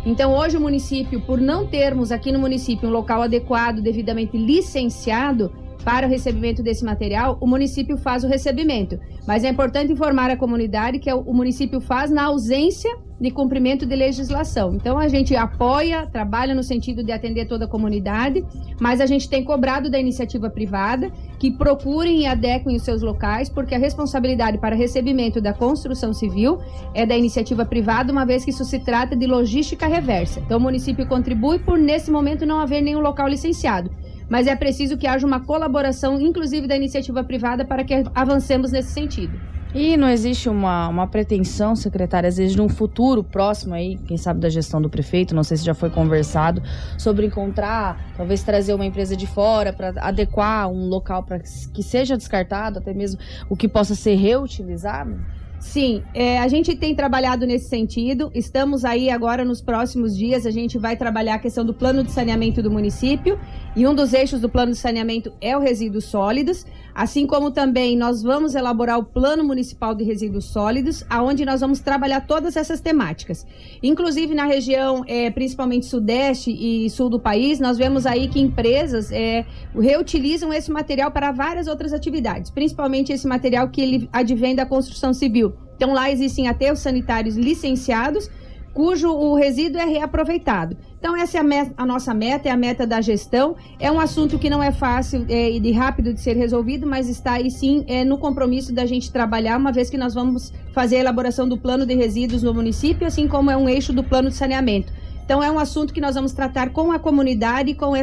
Então, 0.06 0.36
hoje 0.36 0.58
o 0.58 0.60
município, 0.60 1.22
por 1.22 1.40
não 1.40 1.66
termos 1.66 2.12
aqui 2.12 2.30
no 2.32 2.40
município 2.40 2.90
um 2.90 2.92
local 2.92 3.22
adequado, 3.22 3.82
devidamente 3.82 4.38
licenciado 4.38 5.63
para 5.84 6.08
o 6.08 6.10
recebimento 6.10 6.64
desse 6.64 6.84
material, 6.84 7.38
o 7.42 7.48
município 7.48 7.98
faz 7.98 8.24
o 8.24 8.28
recebimento. 8.28 9.00
Mas 9.28 9.44
é 9.44 9.50
importante 9.50 9.92
informar 9.92 10.30
a 10.30 10.38
comunidade 10.38 11.00
que 11.00 11.12
o 11.12 11.34
município 11.34 11.80
faz 11.80 12.10
na 12.10 12.24
ausência 12.24 12.90
de 13.20 13.32
cumprimento 13.32 13.86
de 13.86 13.96
legislação. 13.96 14.76
Então 14.76 14.98
a 14.98 15.08
gente 15.08 15.34
apoia, 15.34 16.06
trabalha 16.08 16.54
no 16.54 16.62
sentido 16.62 17.02
de 17.02 17.12
atender 17.12 17.46
toda 17.46 17.64
a 17.64 17.68
comunidade, 17.68 18.44
mas 18.82 19.00
a 19.00 19.06
gente 19.06 19.30
tem 19.30 19.44
cobrado 19.44 19.90
da 19.90 19.98
iniciativa 19.98 20.50
privada 20.50 21.10
que 21.40 21.50
procurem 21.52 22.22
e 22.22 22.28
adequem 22.28 22.76
os 22.76 22.84
seus 22.84 23.02
locais, 23.02 23.48
porque 23.50 23.76
a 23.76 23.78
responsabilidade 23.78 24.58
para 24.58 24.76
recebimento 24.76 25.40
da 25.40 25.54
construção 25.54 26.14
civil 26.14 26.60
é 26.94 27.06
da 27.06 27.16
iniciativa 27.16 27.66
privada, 27.66 28.12
uma 28.12 28.26
vez 28.26 28.44
que 28.44 28.52
isso 28.52 28.66
se 28.66 28.80
trata 28.80 29.16
de 29.16 29.26
logística 29.26 29.88
reversa. 29.88 30.42
Então 30.42 30.58
o 30.58 30.62
município 30.62 31.08
contribui 31.08 31.60
por 31.60 31.78
nesse 31.78 32.12
momento 32.12 32.46
não 32.46 32.60
haver 32.60 32.82
nenhum 32.82 33.00
local 33.00 33.28
licenciado 33.30 33.90
mas 34.34 34.48
é 34.48 34.56
preciso 34.56 34.98
que 34.98 35.06
haja 35.06 35.28
uma 35.28 35.42
colaboração, 35.42 36.20
inclusive 36.20 36.66
da 36.66 36.76
iniciativa 36.76 37.24
privada, 37.24 37.64
para 37.64 37.84
que 37.84 38.04
avancemos 38.16 38.72
nesse 38.72 38.92
sentido. 38.92 39.40
E 39.76 39.96
não 39.96 40.10
existe 40.10 40.50
uma, 40.50 40.88
uma 40.88 41.06
pretensão, 41.06 41.76
secretária, 41.76 42.28
às 42.28 42.38
vezes, 42.38 42.56
num 42.56 42.68
futuro 42.68 43.24
próximo 43.24 43.76
aí, 43.76 43.96
quem 44.08 44.18
sabe 44.18 44.40
da 44.40 44.50
gestão 44.50 44.82
do 44.82 44.90
prefeito, 44.90 45.36
não 45.36 45.44
sei 45.44 45.58
se 45.58 45.64
já 45.64 45.76
foi 45.76 45.92
conversado, 45.92 46.64
sobre 46.98 47.28
encontrar, 47.28 48.14
talvez 48.18 48.42
trazer 48.42 48.74
uma 48.74 48.88
empresa 48.88 49.16
de 49.16 49.28
fora 49.28 49.72
para 49.72 49.94
adequar 49.98 50.68
um 50.68 50.88
local 50.88 51.22
para 51.22 51.38
que 51.38 51.84
seja 51.84 52.18
descartado, 52.18 52.80
até 52.80 52.92
mesmo 52.92 53.22
o 53.48 53.56
que 53.56 53.68
possa 53.68 53.94
ser 53.94 54.16
reutilizado? 54.16 55.16
Sim, 55.64 56.04
é, 56.14 56.40
a 56.40 56.48
gente 56.48 56.76
tem 56.76 56.94
trabalhado 56.94 57.48
nesse 57.48 57.70
sentido. 57.70 58.30
Estamos 58.36 58.84
aí 58.84 59.10
agora 59.10 59.46
nos 59.46 59.62
próximos 59.62 60.16
dias. 60.16 60.46
A 60.46 60.52
gente 60.52 60.78
vai 60.78 60.96
trabalhar 60.96 61.36
a 61.36 61.40
questão 61.40 61.66
do 61.66 61.74
plano 61.74 62.04
de 62.04 62.12
saneamento 62.12 62.62
do 62.62 62.70
município. 62.70 63.40
E 63.76 63.88
um 63.88 63.96
dos 63.96 64.14
eixos 64.14 64.42
do 64.42 64.50
plano 64.50 64.74
de 64.74 64.78
saneamento 64.78 65.32
é 65.42 65.58
o 65.58 65.62
resíduos 65.62 66.04
sólidos. 66.06 66.66
Assim 66.96 67.26
como 67.26 67.50
também 67.50 67.98
nós 67.98 68.22
vamos 68.22 68.54
elaborar 68.54 69.00
o 69.00 69.04
plano 69.04 69.44
municipal 69.44 69.96
de 69.96 70.04
resíduos 70.04 70.46
sólidos, 70.46 71.04
aonde 71.10 71.44
nós 71.44 71.62
vamos 71.62 71.80
trabalhar 71.80 72.22
todas 72.22 72.56
essas 72.56 72.80
temáticas. 72.80 73.46
Inclusive 73.82 74.36
na 74.36 74.46
região, 74.46 75.04
é, 75.08 75.32
principalmente 75.32 75.88
sudeste 75.88 76.52
e 76.52 76.90
sul 76.90 77.10
do 77.10 77.20
país, 77.20 77.60
nós 77.60 77.78
vemos 77.78 78.06
aí 78.06 78.28
que 78.28 78.40
empresas 78.40 79.12
é, 79.12 79.46
reutilizam 79.76 80.54
esse 80.54 80.72
material 80.72 81.10
para 81.10 81.32
várias 81.32 81.68
outras 81.68 81.94
atividades, 81.94 82.52
principalmente 82.52 83.12
esse 83.12 83.28
material 83.28 83.70
que 83.70 83.82
ele 83.82 84.10
advém 84.14 84.56
da 84.56 84.66
construção 84.66 85.14
civil. 85.14 85.54
Então 85.76 85.94
lá 85.94 86.12
existem 86.12 86.48
aterros 86.48 86.80
sanitários 86.80 87.36
licenciados, 87.36 88.30
cujo 88.74 89.10
o 89.10 89.36
resíduo 89.36 89.82
é 89.82 89.86
reaproveitado. 89.86 90.78
Então 91.04 91.18
essa 91.18 91.38
é 91.38 91.42
a, 91.42 91.44
meta- 91.44 91.74
a 91.76 91.86
nossa 91.86 92.14
meta, 92.14 92.48
é 92.48 92.52
a 92.54 92.56
meta 92.56 92.88
da 92.88 93.02
gestão. 93.02 93.58
É 93.78 93.92
um 93.92 94.00
assunto 94.00 94.40
que 94.40 94.50
não 94.50 94.64
é 94.64 94.72
fácil 94.72 95.26
é, 95.28 95.52
e 95.52 95.60
de 95.60 95.74
rápido 95.74 96.14
de 96.14 96.22
ser 96.22 96.38
resolvido, 96.38 96.88
mas 96.88 97.10
está 97.10 97.34
aí 97.34 97.52
sim 97.52 97.84
é, 97.90 98.06
no 98.06 98.18
compromisso 98.18 98.74
da 98.74 98.86
gente 98.86 99.12
trabalhar, 99.12 99.58
uma 99.58 99.74
vez 99.74 99.90
que 99.90 99.98
nós 99.98 100.14
vamos 100.14 100.54
fazer 100.72 100.96
a 100.96 101.00
elaboração 101.02 101.46
do 101.46 101.58
plano 101.58 101.86
de 101.86 101.94
resíduos 101.94 102.42
no 102.42 102.54
município, 102.54 103.06
assim 103.06 103.28
como 103.28 103.52
é 103.52 103.58
um 103.58 103.68
eixo 103.68 103.92
do 103.92 104.02
plano 104.02 104.30
de 104.30 104.36
saneamento. 104.38 104.94
Então 105.26 105.44
é 105.44 105.52
um 105.52 105.60
assunto 105.60 105.94
que 105.94 106.00
nós 106.00 106.16
vamos 106.16 106.32
tratar 106.32 106.70
com 106.70 106.90
a 106.94 106.98
comunidade 106.98 107.72
e 107.72 107.76
com, 107.76 107.94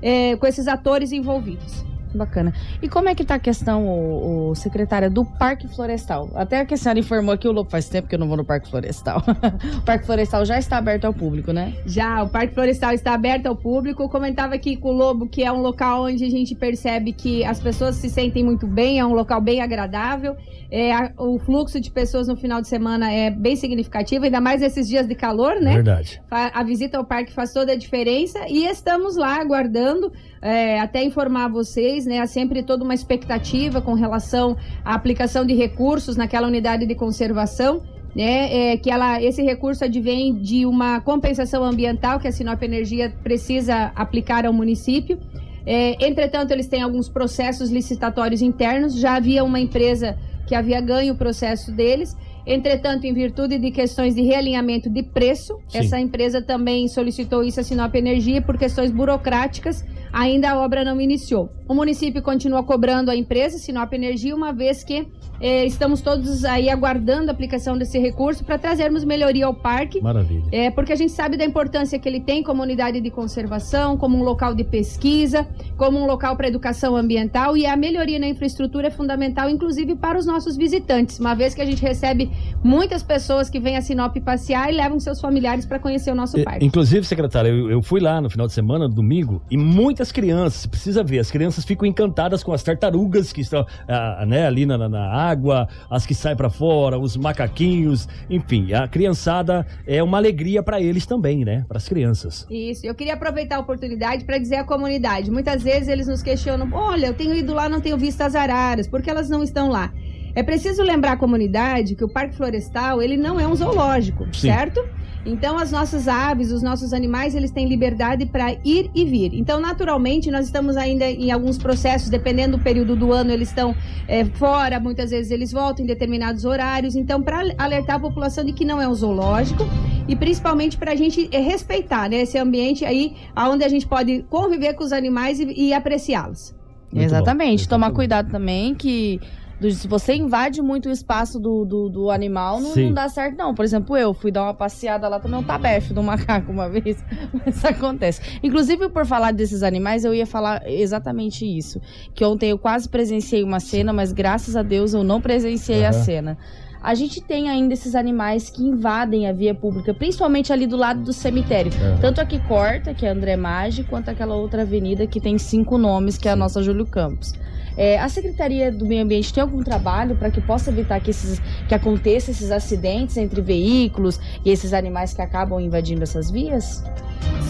é, 0.00 0.36
com 0.36 0.46
esses 0.46 0.68
atores 0.68 1.10
envolvidos. 1.10 1.84
Bacana. 2.16 2.52
E 2.82 2.88
como 2.88 3.08
é 3.08 3.14
que 3.14 3.24
tá 3.24 3.34
a 3.34 3.38
questão, 3.38 3.86
o, 3.86 4.50
o 4.50 4.54
secretária, 4.54 5.10
do 5.10 5.24
Parque 5.24 5.68
Florestal? 5.68 6.30
Até 6.34 6.64
que 6.64 6.74
a 6.74 6.76
senhora 6.76 6.98
informou 6.98 7.36
que 7.36 7.46
o 7.46 7.52
Lobo 7.52 7.70
faz 7.70 7.88
tempo 7.88 8.08
que 8.08 8.14
eu 8.14 8.18
não 8.18 8.26
vou 8.28 8.36
no 8.36 8.44
Parque 8.44 8.68
Florestal. 8.70 9.22
o 9.78 9.82
Parque 9.82 10.06
Florestal 10.06 10.44
já 10.44 10.58
está 10.58 10.78
aberto 10.78 11.04
ao 11.04 11.12
público, 11.14 11.52
né? 11.52 11.74
Já, 11.86 12.22
o 12.22 12.28
Parque 12.28 12.54
Florestal 12.54 12.92
está 12.92 13.12
aberto 13.14 13.46
ao 13.46 13.56
público. 13.56 14.02
Eu 14.02 14.08
comentava 14.08 14.54
aqui 14.54 14.76
com 14.76 14.88
o 14.88 14.92
Lobo 14.92 15.28
que 15.28 15.42
é 15.44 15.52
um 15.52 15.60
local 15.60 16.04
onde 16.04 16.24
a 16.24 16.30
gente 16.30 16.54
percebe 16.54 17.12
que 17.12 17.44
as 17.44 17.60
pessoas 17.60 17.96
se 17.96 18.08
sentem 18.08 18.44
muito 18.44 18.66
bem, 18.66 18.98
é 18.98 19.04
um 19.06 19.12
local 19.12 19.40
bem 19.40 19.60
agradável. 19.60 20.34
É, 20.70 20.92
a- 20.92 21.12
o 21.18 21.38
fluxo 21.38 21.80
de 21.80 21.90
pessoas 21.90 22.26
no 22.26 22.36
final 22.36 22.60
de 22.60 22.68
semana 22.68 23.12
é 23.12 23.30
bem 23.30 23.54
significativo, 23.54 24.24
ainda 24.24 24.40
mais 24.40 24.60
nesses 24.60 24.88
dias 24.88 25.06
de 25.06 25.14
calor, 25.14 25.60
né? 25.60 25.74
Verdade. 25.74 26.20
Fa- 26.28 26.50
A 26.52 26.62
visita 26.64 26.98
ao 26.98 27.04
parque 27.04 27.32
faz 27.32 27.52
toda 27.52 27.72
a 27.72 27.76
diferença 27.76 28.40
e 28.48 28.66
estamos 28.66 29.16
lá 29.16 29.40
aguardando 29.40 30.12
é, 30.46 30.78
até 30.78 31.02
informar 31.02 31.48
vocês, 31.48 32.06
né? 32.06 32.20
Há 32.20 32.26
sempre 32.26 32.62
toda 32.62 32.84
uma 32.84 32.94
expectativa 32.94 33.82
com 33.82 33.94
relação 33.94 34.56
à 34.84 34.94
aplicação 34.94 35.44
de 35.44 35.54
recursos 35.54 36.16
naquela 36.16 36.46
unidade 36.46 36.86
de 36.86 36.94
conservação. 36.94 37.82
Né, 38.14 38.72
é, 38.72 38.76
que 38.78 38.90
ela, 38.90 39.22
esse 39.22 39.42
recurso 39.42 39.84
advém 39.84 40.34
de 40.36 40.64
uma 40.64 41.02
compensação 41.02 41.62
ambiental 41.62 42.18
que 42.18 42.26
a 42.26 42.32
Sinop 42.32 42.62
Energia 42.62 43.12
precisa 43.22 43.92
aplicar 43.94 44.46
ao 44.46 44.54
município. 44.54 45.18
É, 45.66 46.02
entretanto, 46.02 46.50
eles 46.50 46.66
têm 46.66 46.80
alguns 46.80 47.10
processos 47.10 47.68
licitatórios 47.68 48.40
internos. 48.40 48.98
Já 48.98 49.16
havia 49.16 49.44
uma 49.44 49.60
empresa 49.60 50.16
que 50.46 50.54
havia 50.54 50.80
ganho 50.80 51.12
o 51.12 51.16
processo 51.18 51.70
deles. 51.70 52.16
Entretanto, 52.46 53.04
em 53.04 53.12
virtude 53.12 53.58
de 53.58 53.70
questões 53.70 54.14
de 54.14 54.22
realinhamento 54.22 54.88
de 54.88 55.02
preço, 55.02 55.58
Sim. 55.68 55.78
essa 55.78 56.00
empresa 56.00 56.40
também 56.40 56.88
solicitou 56.88 57.44
isso 57.44 57.60
à 57.60 57.62
Sinop 57.62 57.94
Energia 57.94 58.40
por 58.40 58.56
questões 58.56 58.90
burocráticas. 58.90 59.84
Ainda 60.18 60.52
a 60.52 60.58
obra 60.58 60.82
não 60.82 60.98
iniciou. 60.98 61.50
O 61.68 61.74
município 61.74 62.22
continua 62.22 62.64
cobrando 62.64 63.10
a 63.10 63.16
empresa 63.16 63.58
Sinop 63.58 63.92
Energia, 63.92 64.34
uma 64.34 64.50
vez 64.50 64.82
que 64.82 65.06
eh, 65.40 65.64
estamos 65.66 66.00
todos 66.00 66.44
aí 66.44 66.68
aguardando 66.70 67.30
a 67.30 67.32
aplicação 67.32 67.76
desse 67.76 67.98
recurso 67.98 68.44
para 68.44 68.58
trazermos 68.58 69.04
melhoria 69.04 69.46
ao 69.46 69.54
parque. 69.54 70.00
Maravilha. 70.00 70.44
É, 70.52 70.70
porque 70.70 70.92
a 70.92 70.96
gente 70.96 71.12
sabe 71.12 71.36
da 71.36 71.44
importância 71.44 71.98
que 71.98 72.08
ele 72.08 72.20
tem 72.20 72.42
como 72.42 72.62
unidade 72.62 73.00
de 73.00 73.10
conservação, 73.10 73.96
como 73.96 74.16
um 74.16 74.22
local 74.22 74.54
de 74.54 74.64
pesquisa, 74.64 75.46
como 75.76 75.98
um 75.98 76.06
local 76.06 76.36
para 76.36 76.48
educação 76.48 76.96
ambiental 76.96 77.56
e 77.56 77.66
a 77.66 77.76
melhoria 77.76 78.18
na 78.18 78.26
infraestrutura 78.28 78.88
é 78.88 78.90
fundamental, 78.90 79.48
inclusive 79.50 79.94
para 79.96 80.18
os 80.18 80.26
nossos 80.26 80.56
visitantes, 80.56 81.18
uma 81.18 81.34
vez 81.34 81.54
que 81.54 81.60
a 81.60 81.64
gente 81.64 81.82
recebe 81.82 82.30
muitas 82.62 83.02
pessoas 83.02 83.48
que 83.50 83.58
vêm 83.60 83.76
a 83.76 83.82
Sinop 83.82 84.16
passear 84.20 84.72
e 84.72 84.76
levam 84.76 84.98
seus 85.00 85.20
familiares 85.20 85.64
para 85.66 85.78
conhecer 85.78 86.10
o 86.10 86.14
nosso 86.14 86.38
E- 86.38 86.44
parque. 86.44 86.64
Inclusive, 86.64 87.06
secretária, 87.06 87.48
eu, 87.48 87.70
eu 87.70 87.82
fui 87.82 88.00
lá 88.00 88.20
no 88.20 88.28
final 88.30 88.46
de 88.46 88.52
semana, 88.52 88.88
domingo, 88.88 89.42
e 89.50 89.56
muitas 89.56 90.10
crianças, 90.12 90.66
precisa 90.66 91.02
ver, 91.04 91.18
as 91.18 91.30
crianças 91.30 91.64
ficam 91.64 91.86
encantadas 91.86 92.42
com 92.42 92.52
as 92.52 92.62
tartarugas 92.62 93.32
que 93.32 93.40
estão 93.40 93.66
ah, 93.88 94.24
né, 94.26 94.46
ali 94.46 94.64
na, 94.66 94.76
na- 94.78 94.88
na 94.88 95.25
água, 95.28 95.68
as 95.90 96.06
que 96.06 96.14
saem 96.14 96.36
pra 96.36 96.50
fora, 96.50 96.98
os 96.98 97.16
macaquinhos, 97.16 98.08
enfim, 98.28 98.72
a 98.72 98.86
criançada 98.88 99.66
é 99.86 100.02
uma 100.02 100.18
alegria 100.18 100.62
pra 100.62 100.80
eles 100.80 101.06
também, 101.06 101.44
né? 101.44 101.64
Para 101.68 101.78
as 101.78 101.88
crianças. 101.88 102.46
Isso, 102.50 102.86
eu 102.86 102.94
queria 102.94 103.14
aproveitar 103.14 103.56
a 103.56 103.60
oportunidade 103.60 104.24
para 104.24 104.38
dizer 104.38 104.56
à 104.56 104.64
comunidade. 104.64 105.30
Muitas 105.30 105.62
vezes 105.62 105.88
eles 105.88 106.06
nos 106.06 106.22
questionam: 106.22 106.68
olha, 106.72 107.06
eu 107.06 107.14
tenho 107.14 107.34
ido 107.34 107.52
lá, 107.52 107.68
não 107.68 107.80
tenho 107.80 107.96
visto 107.96 108.20
as 108.22 108.34
araras, 108.34 108.86
por 108.86 109.02
que 109.02 109.10
elas 109.10 109.28
não 109.28 109.42
estão 109.42 109.68
lá? 109.68 109.92
É 110.34 110.42
preciso 110.42 110.82
lembrar 110.82 111.12
a 111.12 111.16
comunidade 111.16 111.94
que 111.94 112.04
o 112.04 112.08
Parque 112.08 112.36
Florestal 112.36 113.00
ele 113.00 113.16
não 113.16 113.40
é 113.40 113.46
um 113.46 113.54
zoológico, 113.54 114.24
Sim. 114.32 114.48
certo? 114.48 114.86
Então 115.26 115.58
as 115.58 115.72
nossas 115.72 116.06
aves, 116.06 116.52
os 116.52 116.62
nossos 116.62 116.92
animais, 116.92 117.34
eles 117.34 117.50
têm 117.50 117.68
liberdade 117.68 118.24
para 118.26 118.52
ir 118.64 118.90
e 118.94 119.04
vir. 119.04 119.34
Então, 119.34 119.60
naturalmente, 119.60 120.30
nós 120.30 120.46
estamos 120.46 120.76
ainda 120.76 121.04
em 121.04 121.30
alguns 121.30 121.58
processos, 121.58 122.08
dependendo 122.08 122.56
do 122.56 122.62
período 122.62 122.94
do 122.94 123.12
ano, 123.12 123.30
eles 123.30 123.48
estão 123.48 123.74
é, 124.06 124.24
fora, 124.24 124.78
muitas 124.78 125.10
vezes 125.10 125.30
eles 125.30 125.52
voltam 125.52 125.84
em 125.84 125.86
determinados 125.86 126.44
horários. 126.44 126.94
Então, 126.94 127.20
para 127.20 127.42
alertar 127.58 127.96
a 127.96 128.00
população 128.00 128.44
de 128.44 128.52
que 128.52 128.64
não 128.64 128.80
é 128.80 128.88
um 128.88 128.94
zoológico 128.94 129.64
e 130.08 130.14
principalmente 130.14 130.76
para 130.76 130.92
a 130.92 130.96
gente 130.96 131.28
é, 131.32 131.40
respeitar 131.40 132.08
né, 132.08 132.22
esse 132.22 132.38
ambiente 132.38 132.84
aí, 132.84 133.16
onde 133.36 133.64
a 133.64 133.68
gente 133.68 133.86
pode 133.86 134.24
conviver 134.30 134.74
com 134.74 134.84
os 134.84 134.92
animais 134.92 135.40
e, 135.40 135.52
e 135.52 135.74
apreciá-los. 135.74 136.54
Exatamente. 136.94 137.68
Tomar 137.68 137.90
cuidado 137.90 138.30
também 138.30 138.74
que 138.74 139.20
se 139.60 139.88
você 139.88 140.14
invade 140.14 140.60
muito 140.60 140.88
o 140.88 140.92
espaço 140.92 141.40
do, 141.40 141.64
do, 141.64 141.88
do 141.88 142.10
animal, 142.10 142.60
não, 142.60 142.76
não 142.76 142.92
dá 142.92 143.08
certo, 143.08 143.36
não. 143.36 143.54
Por 143.54 143.64
exemplo, 143.64 143.96
eu 143.96 144.12
fui 144.12 144.30
dar 144.30 144.42
uma 144.42 144.54
passeada 144.54 145.08
lá 145.08 145.18
também, 145.18 145.40
um 145.40 145.42
tabefe 145.42 145.94
do 145.94 146.02
macaco 146.02 146.52
uma 146.52 146.68
vez. 146.70 147.02
Mas 147.32 147.56
isso 147.56 147.66
acontece. 147.66 148.20
Inclusive, 148.42 148.90
por 148.90 149.06
falar 149.06 149.32
desses 149.32 149.62
animais, 149.62 150.04
eu 150.04 150.14
ia 150.14 150.26
falar 150.26 150.62
exatamente 150.66 151.46
isso. 151.46 151.80
Que 152.14 152.24
ontem 152.24 152.50
eu 152.50 152.58
quase 152.58 152.88
presenciei 152.88 153.42
uma 153.42 153.58
cena, 153.60 153.92
mas 153.92 154.12
graças 154.12 154.56
a 154.56 154.62
Deus 154.62 154.92
eu 154.92 155.02
não 155.02 155.20
presenciei 155.20 155.84
a 155.84 155.90
Aham. 155.90 156.02
cena. 156.04 156.38
A 156.82 156.94
gente 156.94 157.20
tem 157.20 157.48
ainda 157.48 157.72
esses 157.72 157.94
animais 157.94 158.50
que 158.50 158.62
invadem 158.62 159.26
a 159.26 159.32
via 159.32 159.54
pública, 159.54 159.92
principalmente 159.94 160.52
ali 160.52 160.66
do 160.66 160.76
lado 160.76 161.02
do 161.02 161.12
cemitério. 161.12 161.72
Aham. 161.72 161.98
Tanto 162.00 162.20
a 162.20 162.26
que 162.26 162.38
corta, 162.40 162.94
que 162.94 163.06
é 163.06 163.08
André 163.08 163.36
Maggi, 163.36 163.82
quanto 163.84 164.10
aquela 164.10 164.36
outra 164.36 164.62
avenida 164.62 165.06
que 165.06 165.20
tem 165.20 165.38
cinco 165.38 165.78
nomes, 165.78 166.18
que 166.18 166.28
é 166.28 166.32
a 166.32 166.36
nossa 166.36 166.62
Júlio 166.62 166.86
Campos. 166.86 167.32
É, 167.76 167.98
a 167.98 168.08
Secretaria 168.08 168.72
do 168.72 168.86
Meio 168.86 169.02
Ambiente 169.02 169.32
tem 169.32 169.42
algum 169.42 169.62
trabalho 169.62 170.16
para 170.16 170.30
que 170.30 170.40
possa 170.40 170.70
evitar 170.70 171.00
que, 171.00 171.10
esses, 171.10 171.40
que 171.68 171.74
aconteça 171.74 172.30
esses 172.30 172.50
acidentes 172.50 173.16
entre 173.16 173.40
veículos 173.40 174.18
e 174.44 174.50
esses 174.50 174.72
animais 174.72 175.12
que 175.12 175.22
acabam 175.22 175.60
invadindo 175.60 176.02
essas 176.02 176.30
vias? 176.30 176.82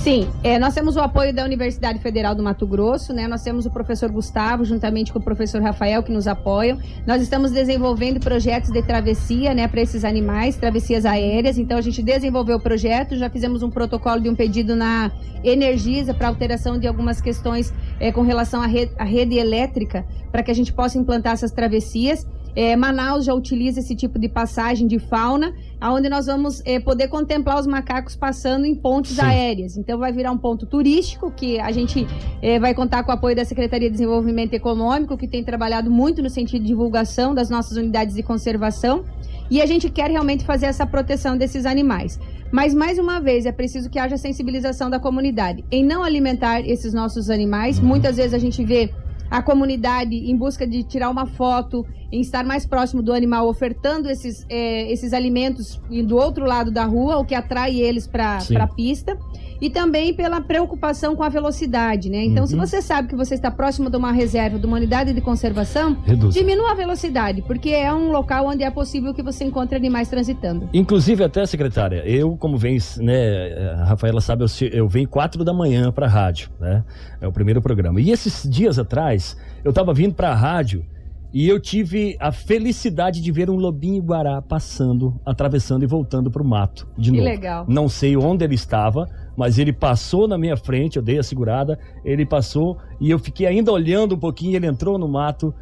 Sim, 0.07 0.29
é, 0.45 0.57
nós 0.57 0.73
temos 0.73 0.95
o 0.95 1.01
apoio 1.01 1.35
da 1.35 1.45
Universidade 1.45 1.99
Federal 1.99 2.33
do 2.33 2.41
Mato 2.41 2.65
Grosso, 2.65 3.13
né? 3.13 3.27
Nós 3.27 3.43
temos 3.43 3.67
o 3.67 3.71
professor 3.71 4.09
Gustavo, 4.09 4.65
juntamente 4.65 5.13
com 5.13 5.19
o 5.19 5.23
professor 5.23 5.61
Rafael, 5.61 6.01
que 6.01 6.13
nos 6.13 6.29
apoiam. 6.29 6.79
Nós 7.05 7.21
estamos 7.21 7.51
desenvolvendo 7.51 8.21
projetos 8.21 8.71
de 8.71 8.81
travessia, 8.83 9.53
né, 9.53 9.67
para 9.67 9.81
esses 9.81 10.05
animais, 10.05 10.55
travessias 10.55 11.05
aéreas. 11.05 11.59
Então 11.59 11.77
a 11.77 11.81
gente 11.81 12.03
desenvolveu 12.03 12.59
o 12.59 12.61
projeto, 12.61 13.17
já 13.17 13.29
fizemos 13.29 13.65
um 13.65 13.71
protocolo 13.71 14.21
de 14.21 14.29
um 14.29 14.35
pedido 14.37 14.77
na 14.77 15.11
Energisa 15.43 16.13
para 16.13 16.29
alteração 16.29 16.79
de 16.79 16.89
algumas 16.89 17.21
questões 17.21 17.73
é, 18.01 18.11
com 18.11 18.23
relação 18.23 18.61
à 18.61 18.67
à 18.99 19.05
rede 19.05 19.37
elétrica, 19.37 20.05
para 20.31 20.43
que 20.43 20.51
a 20.51 20.55
gente 20.55 20.73
possa 20.73 20.99
implantar 20.99 21.33
essas 21.33 21.51
travessias. 21.51 22.27
É, 22.55 22.75
Manaus 22.75 23.27
já 23.27 23.35
utiliza 23.35 23.81
esse 23.81 23.95
tipo 23.95 24.19
de 24.19 24.31
passagem 24.31 24.87
de 24.87 24.99
fauna, 24.99 25.53
aonde 25.79 26.09
nós 26.09 26.25
vamos 26.25 26.63
é, 26.65 26.81
poder 26.81 27.09
contemplar 27.09 27.61
os 27.61 27.67
macacos 27.67 28.17
passando 28.17 28.65
em 28.65 28.75
pontes 28.75 29.17
Sim. 29.17 29.21
aéreas. 29.21 29.77
Então 29.77 29.99
vai 29.99 30.11
virar 30.11 30.33
um 30.33 30.39
ponto 30.39 30.65
turístico 30.65 31.31
que 31.31 31.61
a 31.61 31.71
gente 31.71 32.07
é, 32.41 32.59
vai 32.59 32.75
contar 32.75 33.05
com 33.05 33.11
o 33.11 33.15
apoio 33.15 33.37
da 33.37 33.45
Secretaria 33.45 33.89
de 33.89 33.93
Desenvolvimento 33.93 34.55
Econômico, 34.55 35.19
que 35.19 35.29
tem 35.29 35.45
trabalhado 35.45 35.91
muito 35.91 36.23
no 36.23 36.31
sentido 36.31 36.63
de 36.63 36.69
divulgação 36.69 37.35
das 37.35 37.51
nossas 37.51 37.77
unidades 37.77 38.15
de 38.15 38.23
conservação. 38.23 39.05
E 39.51 39.61
a 39.61 39.67
gente 39.67 39.91
quer 39.91 40.11
realmente 40.11 40.45
fazer 40.45 40.67
essa 40.67 40.87
proteção 40.87 41.37
desses 41.37 41.67
animais. 41.67 42.19
Mas, 42.51 42.75
mais 42.75 42.99
uma 42.99 43.21
vez, 43.21 43.45
é 43.45 43.53
preciso 43.53 43.91
que 43.91 43.99
haja 43.99 44.17
sensibilização 44.17 44.89
da 44.89 44.99
comunidade 44.99 45.65
em 45.71 45.85
não 45.85 46.03
alimentar 46.03 46.61
esses 46.61 46.95
nossos 46.95 47.29
animais. 47.29 47.79
Muitas 47.79 48.17
vezes 48.17 48.35
a 48.35 48.39
gente 48.39 48.65
vê 48.65 48.91
a 49.31 49.43
comunidade 49.43 50.15
em 50.15 50.37
busca 50.37 50.67
de 50.67 50.83
tirar 50.83 51.11
uma 51.11 51.27
foto, 51.27 51.87
em 52.13 52.21
estar 52.21 52.45
mais 52.45 52.65
próximo 52.65 53.03
do 53.03 53.13
animal, 53.13 53.49
ofertando 53.49 54.09
esses, 54.09 54.47
eh, 54.49 54.91
esses 54.91 55.13
alimentos 55.13 55.81
do 56.05 56.17
outro 56.17 56.45
lado 56.45 56.71
da 56.71 56.85
rua, 56.85 57.17
o 57.17 57.25
que 57.25 57.35
atrai 57.35 57.81
eles 57.81 58.07
para 58.07 58.39
a 58.39 58.67
pista. 58.67 59.19
E 59.61 59.71
também 59.71 60.13
pela 60.15 60.41
preocupação 60.41 61.17
com 61.17 61.23
a 61.23 61.29
velocidade, 61.29 62.11
né? 62.11 62.25
Então, 62.25 62.47
se 62.47 62.55
Uhum. 62.55 62.61
você 62.67 62.83
sabe 62.83 63.09
que 63.09 63.17
você 63.17 63.35
está 63.35 63.51
próximo 63.51 63.89
de 63.91 63.97
uma 63.97 64.13
reserva, 64.13 64.59
de 64.59 64.67
uma 64.67 64.77
unidade 64.77 65.13
de 65.13 65.21
conservação, 65.21 65.97
Reduz. 66.05 66.35
diminua 66.35 66.73
a 66.73 66.75
velocidade, 66.75 67.43
porque 67.43 67.71
é 67.71 67.93
um 67.93 68.11
local 68.11 68.47
onde 68.47 68.63
é 68.63 68.71
possível 68.71 69.15
que 69.15 69.23
você 69.23 69.45
encontre 69.45 69.77
animais 69.77 70.09
transitando. 70.09 70.69
Inclusive, 70.75 71.25
até, 71.25 71.45
secretária, 71.47 72.03
eu, 72.07 72.37
como 72.37 72.57
vem, 72.59 72.79
né, 72.99 73.73
a 73.81 73.85
Rafaela 73.85 74.21
sabe, 74.21 74.43
eu, 74.45 74.49
se- 74.49 74.71
eu 74.73 74.89
venho 74.89 75.09
quatro 75.09 75.45
da 75.45 75.53
manhã 75.55 75.91
pra 75.91 76.07
rádio, 76.07 76.51
né? 76.61 76.85
É 77.21 77.27
o 77.27 77.33
primeiro 77.33 77.63
programa. 77.63 78.01
E 78.01 78.11
esses 78.11 78.49
dias 78.49 78.79
atrás, 78.79 79.37
eu 79.65 79.73
tava 79.73 79.93
vindo 79.95 80.15
pra 80.15 80.35
rádio 80.35 80.85
e 81.33 81.49
eu 81.49 81.61
tive 81.61 82.17
a 82.21 82.31
felicidade 82.33 83.21
de 83.21 83.33
ver 83.33 83.51
um 83.51 83.57
lobinho 83.57 84.03
guará 84.03 84.41
passando, 84.41 85.19
atravessando 85.25 85.83
e 85.83 85.87
voltando 85.87 86.31
pro 86.31 86.45
mato 86.45 86.87
de 86.97 87.11
Que 87.11 87.17
novo. 87.19 87.29
legal. 87.29 87.65
Não 87.69 87.89
sei 87.89 88.17
onde 88.17 88.45
ele 88.45 88.55
estava, 88.55 89.09
mas 89.37 89.59
ele 89.59 89.73
passou 89.73 90.27
na 90.27 90.39
minha 90.39 90.57
frente, 90.57 90.97
eu 90.97 91.03
dei 91.03 91.19
a 91.19 91.23
segurada, 91.23 91.79
ele 92.05 92.25
passou 92.25 92.79
e 93.01 93.11
eu 93.11 93.19
fiquei 93.19 93.47
ainda 93.47 93.71
olhando 93.71 94.15
um 94.15 94.19
pouquinho, 94.19 94.57
ele 94.57 94.67
entrou 94.67 94.99
no 94.99 95.07
mato 95.07 95.55